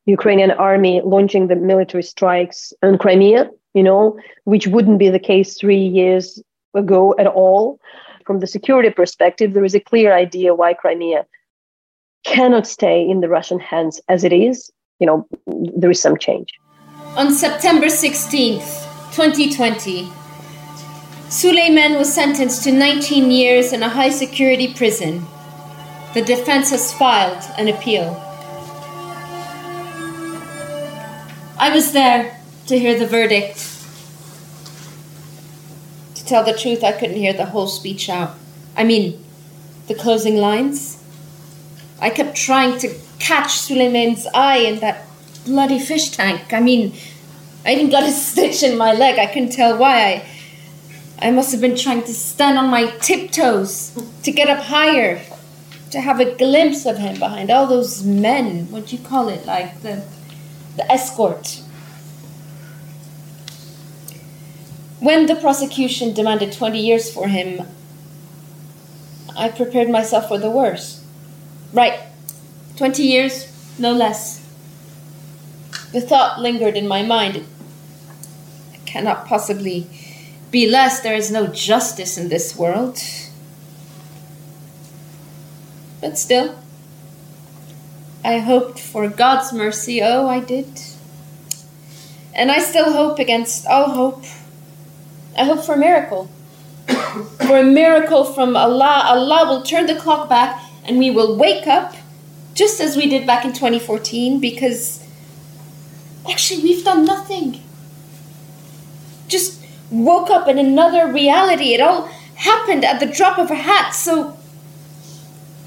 ukrainian 0.07 0.51
army 0.51 1.01
launching 1.05 1.47
the 1.47 1.57
military 1.57 2.03
strikes 2.03 2.72
on 2.82 2.99
crimea 2.99 3.51
you 3.72 3.82
know 3.82 4.18
which 4.45 4.66
wouldn't 4.66 4.99
be 4.99 5.09
the 5.09 5.18
case 5.18 5.57
three 5.59 5.87
years 6.01 6.43
ago 6.74 7.14
at 7.18 7.26
all 7.26 7.78
from 8.27 8.41
the 8.41 8.47
security 8.47 8.91
perspective, 8.91 9.53
there 9.53 9.64
is 9.64 9.75
a 9.75 9.81
clear 9.81 10.14
idea 10.14 10.55
why 10.55 10.75
Crimea 10.75 11.27
cannot 12.25 12.66
stay 12.66 13.09
in 13.09 13.20
the 13.20 13.29
Russian 13.29 13.61
hands 13.61 14.01
as 14.09 14.25
it 14.25 14.33
is. 14.33 14.70
You 14.99 15.07
know, 15.07 15.29
there 15.47 15.91
is 15.91 16.01
some 16.01 16.16
change. 16.16 16.49
On 17.16 17.33
September 17.33 17.87
16th, 17.87 19.14
2020, 19.14 20.09
Suleiman 21.29 21.95
was 21.95 22.12
sentenced 22.12 22.64
to 22.64 22.72
19 22.72 23.31
years 23.31 23.72
in 23.72 23.83
a 23.83 23.89
high 23.89 24.11
security 24.11 24.72
prison. 24.72 25.25
The 26.14 26.22
defense 26.22 26.70
has 26.70 26.93
filed 26.93 27.43
an 27.59 27.68
appeal. 27.68 28.20
I 31.59 31.70
was 31.72 31.93
there 31.93 32.41
to 32.66 32.79
hear 32.79 32.99
the 32.99 33.07
verdict 33.07 33.74
tell 36.27 36.45
the 36.45 36.57
truth, 36.57 36.83
I 36.83 36.93
couldn't 36.93 37.16
hear 37.16 37.33
the 37.33 37.47
whole 37.47 37.66
speech 37.66 38.09
out. 38.09 38.37
I 38.77 38.85
mean, 38.85 39.22
the 39.87 39.95
closing 39.95 40.37
lines. 40.37 41.03
I 42.01 42.11
kept 42.11 42.37
trying 42.37 42.79
to 42.79 42.95
catch 43.18 43.59
Suleiman's 43.59 44.27
eye 44.35 44.59
in 44.59 44.81
that 44.81 45.07
bloody 45.45 45.79
fish 45.79 46.11
tank. 46.11 46.53
I 46.53 46.61
mean, 46.61 46.95
I 47.64 47.75
even 47.75 47.91
got 47.91 48.05
a 48.05 48.11
stitch 48.27 48.62
in 48.62 48.77
my 48.77 48.93
leg. 48.93 49.18
I 49.18 49.27
couldn't 49.27 49.53
tell 49.53 49.77
why. 49.77 50.27
I, 51.20 51.29
I 51.29 51.31
must 51.31 51.53
have 51.53 51.61
been 51.61 51.77
trying 51.77 52.03
to 52.03 52.14
stand 52.14 52.59
on 52.59 52.68
my 52.68 52.87
tiptoes 52.99 53.97
to 54.22 54.33
get 54.33 54.49
up 54.49 54.64
higher, 54.64 55.22
to 55.91 56.01
have 56.01 56.20
a 56.20 56.35
glimpse 56.35 56.87
of 56.87 56.99
him 56.99 57.18
behind 57.18 57.51
all 57.51 57.66
those 57.66 58.03
men. 58.05 58.70
What 58.70 58.89
do 58.89 58.97
you 58.97 59.03
call 59.03 59.29
it? 59.29 59.47
Like 59.47 59.81
the, 59.83 60.05
the 60.77 60.91
escort. 60.91 61.62
When 65.05 65.26
the 65.26 65.36
prosecution 65.36 66.14
demanded 66.14 66.55
20 66.55 66.78
years 66.78 67.12
for 67.12 67.28
him, 67.28 67.68
I 69.36 69.50
prepared 69.50 69.90
myself 69.90 70.28
for 70.28 70.38
the 70.38 70.50
worst. 70.50 71.02
Right, 71.74 72.00
20 72.76 73.02
years, 73.02 73.52
no 73.78 73.92
less. 73.92 74.42
The 75.92 76.00
thought 76.00 76.40
lingered 76.40 76.74
in 76.74 76.88
my 76.88 77.02
mind. 77.02 77.44
It 78.72 78.86
cannot 78.86 79.26
possibly 79.26 79.86
be 80.50 80.66
less. 80.66 81.00
There 81.00 81.14
is 81.14 81.30
no 81.30 81.48
justice 81.48 82.16
in 82.16 82.30
this 82.30 82.57
world. 82.57 82.98
But 86.00 86.16
still, 86.16 86.59
I 88.24 88.38
hoped 88.38 88.78
for 88.78 89.07
God's 89.11 89.52
mercy. 89.52 90.00
Oh, 90.02 90.26
I 90.26 90.40
did. 90.40 90.80
And 92.32 92.50
I 92.50 92.59
still 92.59 92.94
hope 92.94 93.18
against 93.18 93.66
all 93.66 93.90
hope. 93.90 94.24
I 95.37 95.45
hope 95.45 95.64
for 95.64 95.74
a 95.74 95.78
miracle. 95.78 96.30
for 97.47 97.59
a 97.59 97.64
miracle 97.64 98.24
from 98.24 98.57
Allah. 98.57 99.03
Allah 99.07 99.47
will 99.49 99.62
turn 99.62 99.87
the 99.87 99.95
clock 99.95 100.28
back 100.28 100.62
and 100.85 100.99
we 100.99 101.11
will 101.11 101.37
wake 101.37 101.66
up 101.66 101.95
just 102.55 102.80
as 102.80 102.97
we 102.97 103.09
did 103.09 103.26
back 103.26 103.45
in 103.45 103.53
2014 103.53 104.41
because 104.41 105.05
actually 106.30 106.62
we've 106.62 106.85
done 106.85 107.05
nothing. 107.05 107.62
Just 109.28 109.61
woke 109.91 110.30
up 110.30 110.47
in 110.49 110.59
another 110.59 111.11
reality. 111.11 111.74
It 111.74 111.80
all 111.80 112.09
happened 112.37 112.85
at 112.85 113.01
the 113.01 113.07
drop 113.07 113.39
of 113.39 113.51
a 113.51 113.57
hat. 113.57 113.95
So 113.95 114.37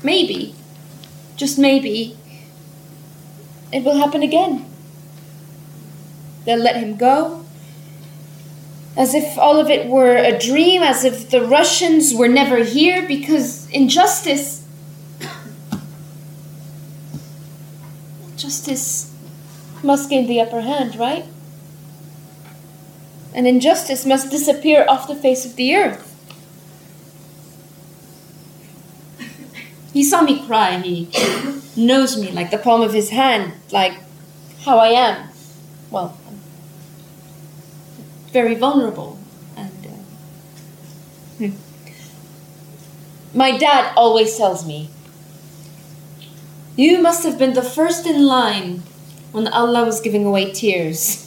maybe, 0.04 0.56
just 1.36 1.58
maybe, 1.58 2.18
it 3.72 3.84
will 3.84 3.98
happen 3.98 4.24
again. 4.24 4.66
They'll 6.46 6.60
let 6.60 6.78
him 6.78 6.96
go 6.96 7.47
as 8.98 9.14
if 9.14 9.38
all 9.38 9.60
of 9.60 9.70
it 9.70 9.88
were 9.88 10.18
a 10.18 10.38
dream, 10.38 10.82
as 10.82 11.06
if 11.06 11.30
the 11.30 11.46
Russians 11.46 12.16
were 12.16 12.28
never 12.28 12.64
here, 12.64 13.08
because 13.08 13.70
injustice. 13.70 14.66
Justice 18.36 19.14
must 19.84 20.10
gain 20.10 20.26
the 20.26 20.42
upper 20.42 20.62
hand, 20.62 20.96
right? 20.96 21.26
And 23.36 23.48
injustice 23.48 24.04
must 24.04 24.32
disappear 24.32 24.84
off 24.90 25.08
the 25.08 25.16
face 25.16 25.46
of 25.46 25.56
the 25.56 25.76
earth. 25.76 26.04
He 29.94 30.04
saw 30.04 30.22
me 30.22 30.44
cry. 30.46 30.80
He 30.80 31.08
knows 31.76 32.20
me 32.20 32.32
like 32.32 32.50
the 32.50 32.58
palm 32.58 32.82
of 32.82 32.94
his 32.94 33.10
hand, 33.10 33.54
like 33.72 33.94
how 34.66 34.80
I 34.80 34.88
am. 34.88 35.30
Well, 35.92 36.18
very 38.38 38.54
vulnerable. 38.54 39.18
And 39.56 39.88
uh, 39.88 39.98
hmm. 41.40 41.54
my 43.34 43.58
dad 43.58 43.94
always 43.98 44.38
tells 44.38 44.62
me, 44.72 44.90
"You 46.76 47.02
must 47.02 47.26
have 47.26 47.40
been 47.40 47.54
the 47.54 47.66
first 47.78 48.06
in 48.06 48.28
line 48.28 48.84
when 49.32 49.48
Allah 49.48 49.86
was 49.86 50.02
giving 50.02 50.24
away 50.26 50.52
tears." 50.54 51.27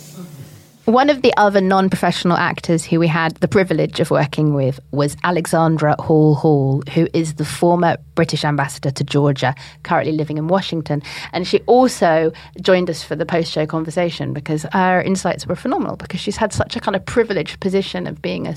One 0.86 1.10
of 1.10 1.20
the 1.20 1.32
other 1.36 1.60
non 1.60 1.90
professional 1.90 2.38
actors 2.38 2.84
who 2.84 2.98
we 2.98 3.06
had 3.06 3.36
the 3.36 3.48
privilege 3.48 4.00
of 4.00 4.10
working 4.10 4.54
with 4.54 4.80
was 4.92 5.14
Alexandra 5.22 5.94
Hall 6.00 6.34
Hall, 6.34 6.82
who 6.94 7.06
is 7.12 7.34
the 7.34 7.44
former 7.44 7.98
British 8.14 8.44
ambassador 8.44 8.90
to 8.90 9.04
Georgia, 9.04 9.54
currently 9.82 10.12
living 10.12 10.38
in 10.38 10.48
Washington. 10.48 11.02
And 11.32 11.46
she 11.46 11.60
also 11.66 12.32
joined 12.62 12.88
us 12.88 13.02
for 13.02 13.14
the 13.14 13.26
post 13.26 13.52
show 13.52 13.66
conversation 13.66 14.32
because 14.32 14.64
her 14.72 15.02
insights 15.02 15.46
were 15.46 15.54
phenomenal 15.54 15.96
because 15.96 16.18
she's 16.18 16.38
had 16.38 16.52
such 16.52 16.76
a 16.76 16.80
kind 16.80 16.96
of 16.96 17.04
privileged 17.04 17.60
position 17.60 18.06
of 18.06 18.22
being 18.22 18.46
a 18.46 18.56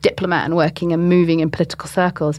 diplomat 0.00 0.44
and 0.44 0.56
working 0.56 0.92
and 0.92 1.08
moving 1.08 1.40
in 1.40 1.50
political 1.50 1.88
circles 1.88 2.38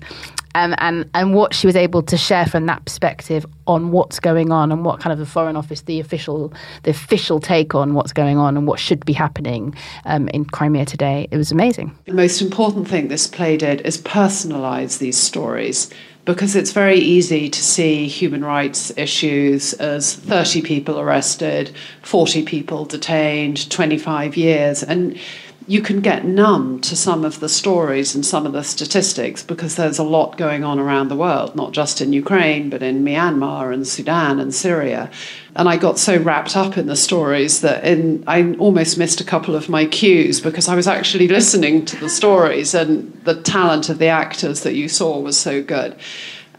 um, 0.55 0.73
and 0.77 1.07
and 1.13 1.35
what 1.35 1.53
she 1.53 1.67
was 1.67 1.75
able 1.75 2.01
to 2.01 2.17
share 2.17 2.45
from 2.45 2.65
that 2.65 2.83
perspective 2.85 3.45
on 3.67 3.91
what's 3.91 4.19
going 4.19 4.51
on 4.51 4.71
and 4.71 4.85
what 4.85 4.99
kind 5.01 5.11
of 5.13 5.19
the 5.19 5.25
Foreign 5.25 5.55
Office, 5.55 5.81
the 5.81 5.99
official 5.99 6.51
the 6.83 6.91
official 6.91 7.39
take 7.39 7.75
on 7.75 7.93
what's 7.93 8.13
going 8.13 8.37
on 8.37 8.57
and 8.57 8.65
what 8.65 8.79
should 8.79 9.05
be 9.05 9.13
happening 9.13 9.75
um, 10.05 10.29
in 10.29 10.45
Crimea 10.45 10.85
today. 10.85 11.27
It 11.29 11.37
was 11.37 11.51
amazing. 11.51 11.95
The 12.05 12.13
most 12.13 12.41
important 12.41 12.87
thing 12.87 13.09
this 13.09 13.27
play 13.27 13.57
did 13.57 13.81
is 13.81 14.01
personalise 14.01 14.97
these 14.97 15.17
stories 15.17 15.89
because 16.23 16.55
it's 16.55 16.71
very 16.71 16.97
easy 16.97 17.49
to 17.49 17.61
see 17.61 18.07
human 18.07 18.43
rights 18.43 18.91
issues 18.97 19.73
as 19.73 20.15
30 20.15 20.63
people 20.63 20.99
arrested, 20.99 21.71
40 22.01 22.43
people 22.43 22.85
detained, 22.85 23.69
25 23.69 24.35
years. 24.35 24.81
And 24.81 25.19
you 25.67 25.81
can 25.81 25.99
get 25.99 26.25
numb 26.25 26.79
to 26.79 26.95
some 26.95 27.25
of 27.25 27.39
the 27.39 27.49
stories 27.49 28.13
and 28.13 28.23
some 28.23 28.45
of 28.45 28.53
the 28.53 28.63
statistics 28.63 29.41
because 29.41 29.75
there's 29.75 29.97
a 29.97 30.03
lot 30.03 30.37
going 30.37 30.63
on 30.63 30.77
around 30.77 31.07
the 31.07 31.15
world, 31.15 31.55
not 31.55 31.71
just 31.71 32.01
in 32.01 32.13
Ukraine, 32.13 32.69
but 32.69 32.83
in 32.83 33.03
Myanmar 33.03 33.73
and 33.73 33.87
Sudan 33.87 34.39
and 34.39 34.53
Syria. 34.53 35.09
And 35.55 35.67
I 35.67 35.77
got 35.77 35.97
so 35.97 36.17
wrapped 36.17 36.55
up 36.55 36.77
in 36.77 36.85
the 36.85 36.95
stories 36.95 37.61
that 37.61 37.83
in, 37.83 38.23
I 38.27 38.53
almost 38.55 38.99
missed 38.99 39.21
a 39.21 39.25
couple 39.25 39.55
of 39.55 39.67
my 39.67 39.85
cues 39.85 40.39
because 40.39 40.67
I 40.67 40.75
was 40.75 40.87
actually 40.87 41.27
listening 41.39 41.85
to 41.85 41.95
the 41.95 42.09
stories 42.09 42.75
and 42.75 43.11
the 43.23 43.41
talent 43.41 43.89
of 43.89 43.97
the 43.97 44.07
actors 44.07 44.61
that 44.61 44.75
you 44.75 44.87
saw 44.87 45.19
was 45.19 45.37
so 45.37 45.63
good. 45.63 45.95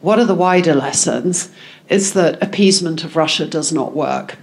What 0.01 0.19
are 0.19 0.25
the 0.25 0.35
wider 0.35 0.75
lessons? 0.75 1.51
Is 1.89 2.15
that 2.15 2.43
appeasement 2.43 3.05
of 3.05 3.15
Russia 3.15 3.47
does 3.47 3.73
not 3.73 3.95
work 3.95 4.37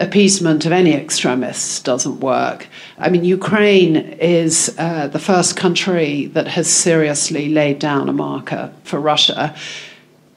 appeasement 0.00 0.64
of 0.66 0.72
any 0.72 0.94
extremists 0.94 1.80
doesn't 1.80 2.20
work. 2.20 2.66
I 2.98 3.10
mean, 3.10 3.24
Ukraine 3.24 3.96
is 3.96 4.74
uh, 4.78 5.08
the 5.08 5.18
first 5.18 5.56
country 5.56 6.26
that 6.26 6.48
has 6.48 6.68
seriously 6.68 7.50
laid 7.50 7.78
down 7.78 8.08
a 8.08 8.12
marker 8.12 8.72
for 8.82 8.98
Russia, 8.98 9.54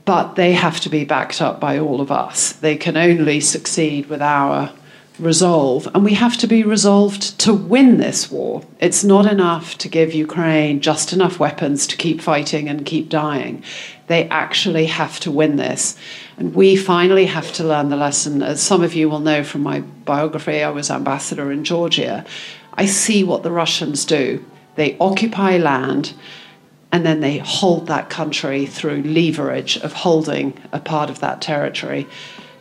but 0.06 0.36
they 0.36 0.52
have 0.52 0.82
to 0.82 0.90
be 0.90 1.06
backed 1.06 1.42
up 1.42 1.60
by 1.60 1.80
all 1.80 2.02
of 2.02 2.12
us. 2.12 2.52
They 2.54 2.76
can 2.76 2.98
only 2.98 3.40
succeed 3.40 4.08
with 4.08 4.22
our 4.22 4.72
resolve, 5.20 5.88
and 5.94 6.04
we 6.04 6.14
have 6.16 6.38
to 6.38 6.48
be 6.48 6.64
resolved 6.64 7.40
to 7.40 7.54
win 7.54 7.98
this 7.98 8.32
war. 8.32 8.64
It's 8.80 9.04
not 9.04 9.32
enough 9.32 9.78
to 9.80 9.88
give 9.88 10.14
Ukraine 10.14 10.82
just 10.82 11.14
enough 11.14 11.40
weapons 11.40 11.86
to 11.88 11.98
keep 11.98 12.20
fighting 12.20 12.68
and 12.68 12.86
keep 12.86 13.10
dying. 13.10 13.64
They 14.08 14.28
actually 14.30 14.88
have 14.88 15.20
to 15.22 15.32
win 15.32 15.56
this. 15.56 15.96
And 16.38 16.56
we 16.56 16.76
finally 16.76 17.28
have 17.28 17.54
to 17.54 17.64
learn 17.64 17.90
the 17.90 17.96
lesson. 17.96 18.42
As 18.42 18.62
some 18.62 18.84
of 18.84 18.96
you 18.96 19.08
will 19.08 19.20
know 19.20 19.44
from 19.44 19.62
my 19.62 19.82
biography, 19.82 20.64
I 20.64 20.70
was 20.70 20.90
ambassador 20.90 21.52
in 21.52 21.64
Georgia. 21.64 22.26
I 22.74 22.88
see 22.88 23.24
what 23.24 23.44
the 23.44 23.52
Russians 23.52 24.06
do. 24.06 24.44
They 24.76 24.98
occupy 25.00 25.58
land 25.58 26.14
and 26.92 27.06
then 27.06 27.22
they 27.22 27.38
hold 27.40 27.88
that 27.88 28.10
country 28.10 28.66
through 28.66 29.04
leverage 29.04 29.78
of 29.78 29.94
holding 29.94 30.60
a 30.72 30.80
part 30.80 31.10
of 31.10 31.20
that 31.20 31.42
territory 31.42 32.08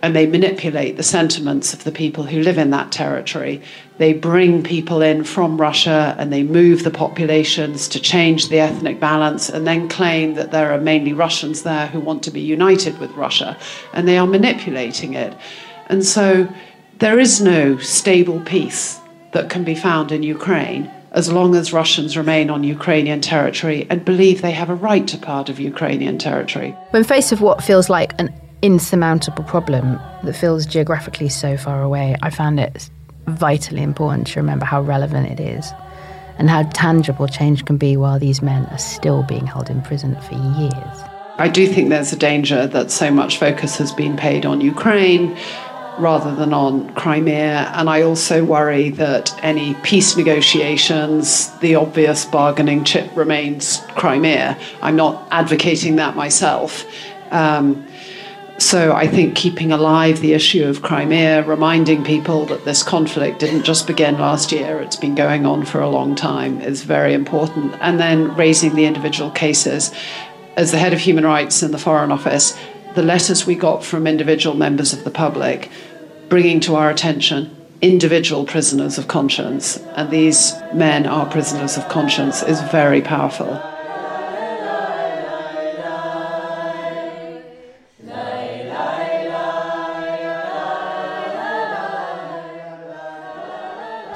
and 0.02 0.16
they 0.16 0.26
manipulate 0.26 0.96
the 0.96 1.02
sentiments 1.04 1.72
of 1.72 1.84
the 1.84 1.92
people 1.92 2.24
who 2.24 2.40
live 2.40 2.58
in 2.58 2.70
that 2.70 2.90
territory. 2.90 3.62
They 3.98 4.12
bring 4.12 4.64
people 4.64 5.00
in 5.00 5.22
from 5.22 5.60
Russia 5.60 6.16
and 6.18 6.32
they 6.32 6.42
move 6.42 6.82
the 6.82 6.90
populations 6.90 7.86
to 7.88 8.00
change 8.00 8.48
the 8.48 8.58
ethnic 8.58 8.98
balance 8.98 9.48
and 9.48 9.64
then 9.64 9.88
claim 9.88 10.34
that 10.34 10.50
there 10.50 10.72
are 10.72 10.80
mainly 10.80 11.12
Russians 11.12 11.62
there 11.62 11.86
who 11.86 12.00
want 12.00 12.24
to 12.24 12.32
be 12.32 12.40
united 12.40 12.98
with 12.98 13.12
Russia. 13.12 13.56
And 13.92 14.08
they 14.08 14.18
are 14.18 14.26
manipulating 14.26 15.14
it. 15.14 15.36
And 15.86 16.04
so 16.04 16.52
there 16.98 17.20
is 17.20 17.40
no 17.40 17.78
stable 17.78 18.40
peace 18.40 19.00
that 19.32 19.50
can 19.50 19.62
be 19.62 19.76
found 19.76 20.10
in 20.10 20.24
Ukraine 20.24 20.90
as 21.12 21.30
long 21.30 21.54
as 21.54 21.72
Russians 21.72 22.16
remain 22.16 22.50
on 22.50 22.64
Ukrainian 22.64 23.20
territory 23.20 23.86
and 23.90 24.04
believe 24.04 24.42
they 24.42 24.50
have 24.50 24.70
a 24.70 24.74
right 24.74 25.06
to 25.08 25.18
part 25.18 25.48
of 25.48 25.60
Ukrainian 25.60 26.18
territory. 26.18 26.74
When 26.90 27.04
faced 27.04 27.30
with 27.30 27.40
what 27.40 27.62
feels 27.62 27.90
like 27.90 28.14
an 28.18 28.32
insurmountable 28.62 29.44
problem 29.44 30.00
that 30.22 30.34
feels 30.34 30.64
geographically 30.64 31.28
so 31.28 31.56
far 31.56 31.82
away, 31.82 32.16
I 32.22 32.30
found 32.30 32.58
it 32.60 32.88
vitally 33.26 33.82
important 33.82 34.28
to 34.28 34.40
remember 34.40 34.64
how 34.64 34.80
relevant 34.80 35.28
it 35.28 35.40
is 35.40 35.72
and 36.38 36.48
how 36.48 36.62
tangible 36.70 37.28
change 37.28 37.64
can 37.64 37.76
be 37.76 37.96
while 37.96 38.18
these 38.18 38.40
men 38.40 38.64
are 38.66 38.78
still 38.78 39.22
being 39.24 39.46
held 39.46 39.68
in 39.68 39.82
prison 39.82 40.18
for 40.22 40.34
years. 40.34 40.98
I 41.38 41.48
do 41.48 41.66
think 41.66 41.88
there's 41.88 42.12
a 42.12 42.16
danger 42.16 42.66
that 42.68 42.90
so 42.90 43.10
much 43.10 43.38
focus 43.38 43.76
has 43.78 43.92
been 43.92 44.16
paid 44.16 44.46
on 44.46 44.60
Ukraine 44.60 45.36
rather 45.98 46.34
than 46.34 46.52
on 46.52 46.92
Crimea. 46.94 47.70
And 47.74 47.88
I 47.88 48.02
also 48.02 48.44
worry 48.44 48.90
that 48.90 49.38
any 49.44 49.74
peace 49.82 50.16
negotiations, 50.16 51.50
the 51.58 51.74
obvious 51.74 52.24
bargaining 52.24 52.84
chip 52.84 53.14
remains 53.16 53.78
Crimea. 53.96 54.58
I'm 54.80 54.96
not 54.96 55.26
advocating 55.30 55.96
that 55.96 56.16
myself. 56.16 56.84
Um, 57.30 57.86
so 58.58 58.92
I 58.92 59.06
think 59.06 59.34
keeping 59.34 59.72
alive 59.72 60.20
the 60.20 60.34
issue 60.34 60.64
of 60.64 60.82
Crimea, 60.82 61.42
reminding 61.42 62.04
people 62.04 62.46
that 62.46 62.64
this 62.64 62.82
conflict 62.82 63.40
didn't 63.40 63.64
just 63.64 63.86
begin 63.86 64.18
last 64.18 64.52
year, 64.52 64.80
it's 64.80 64.96
been 64.96 65.14
going 65.14 65.46
on 65.46 65.64
for 65.64 65.80
a 65.80 65.88
long 65.88 66.14
time, 66.14 66.60
is 66.60 66.82
very 66.82 67.14
important. 67.14 67.74
And 67.80 67.98
then 67.98 68.34
raising 68.36 68.74
the 68.74 68.84
individual 68.84 69.30
cases. 69.30 69.92
As 70.56 70.70
the 70.70 70.78
head 70.78 70.92
of 70.92 71.00
human 71.00 71.24
rights 71.24 71.62
in 71.62 71.70
the 71.70 71.78
Foreign 71.78 72.12
Office, 72.12 72.56
the 72.94 73.02
letters 73.02 73.46
we 73.46 73.54
got 73.54 73.84
from 73.84 74.06
individual 74.06 74.54
members 74.54 74.92
of 74.92 75.04
the 75.04 75.10
public 75.10 75.70
bringing 76.28 76.60
to 76.60 76.76
our 76.76 76.90
attention 76.90 77.54
individual 77.82 78.44
prisoners 78.44 78.96
of 78.96 79.08
conscience, 79.08 79.76
and 79.96 80.10
these 80.10 80.54
men 80.72 81.04
are 81.04 81.26
prisoners 81.26 81.76
of 81.76 81.88
conscience, 81.88 82.42
is 82.44 82.60
very 82.70 83.02
powerful. 83.02 83.60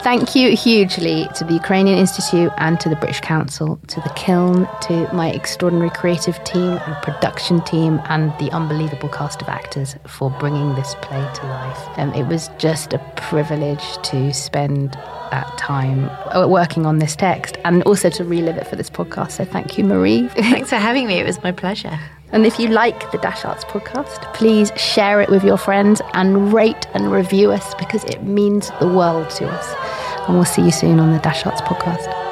Thank 0.07 0.37
you 0.37 0.55
hugely 0.57 1.27
to 1.35 1.43
the 1.43 1.55
Ukrainian 1.55 1.99
Institute 1.99 2.53
and 2.59 2.79
to 2.79 2.89
the 2.89 2.95
British 2.95 3.21
Council, 3.23 3.81
to 3.89 4.01
the 4.03 4.11
Kiln, 4.11 4.69
to 4.83 5.13
my 5.13 5.33
extraordinary 5.33 5.91
creative 5.91 6.39
team 6.45 6.79
and 6.87 6.95
production 7.03 7.61
team, 7.63 8.01
and 8.05 8.31
the 8.39 8.49
unbelievable 8.53 9.09
cast 9.09 9.43
of 9.43 9.49
actors 9.49 9.97
for 10.07 10.31
bringing 10.39 10.77
this 10.77 10.95
play 11.03 11.29
to 11.35 11.47
life. 11.49 11.99
Um, 11.99 12.15
it 12.15 12.29
was 12.29 12.51
just 12.57 12.93
a 12.93 13.01
privilege 13.17 13.83
to 14.05 14.33
spend 14.33 14.93
that 15.33 15.53
time 15.59 16.09
uh, 16.33 16.47
working 16.47 16.87
on 16.87 17.01
this 17.01 17.17
text 17.17 17.59
and 17.65 17.83
also 17.83 18.09
to 18.11 18.23
relive 18.23 18.59
it 18.59 18.69
for 18.69 18.77
this 18.77 18.89
podcast. 18.89 19.33
So 19.33 19.45
thank 19.45 19.77
you, 19.77 19.83
Marie. 19.83 20.29
Thanks 20.29 20.69
for 20.69 20.77
having 20.77 21.09
me. 21.09 21.15
It 21.19 21.27
was 21.27 21.43
my 21.43 21.51
pleasure. 21.51 21.99
And 22.33 22.45
if 22.45 22.59
you 22.59 22.69
like 22.69 23.11
the 23.13 23.19
Dash 23.19 23.45
Arts 23.45 23.65
podcast, 23.65 24.35
please 24.35 24.73
share 24.77 25.21
it 25.21 25.31
with 25.31 25.45
your 25.45 25.57
friends 25.57 26.03
and 26.13 26.53
rate 26.53 26.87
and 26.95 27.11
review 27.13 27.53
us 27.53 27.75
because 27.75 28.05
it 28.05 28.23
means 28.25 28.71
the 28.81 28.89
world 28.89 29.31
to 29.31 29.47
us. 29.49 30.27
And 30.27 30.37
we'll 30.37 30.45
see 30.45 30.63
you 30.63 30.73
soon 30.73 30.99
on 30.99 31.13
the 31.13 31.21
Dash 31.21 31.47
Arts 31.47 31.61
podcast. 31.61 32.26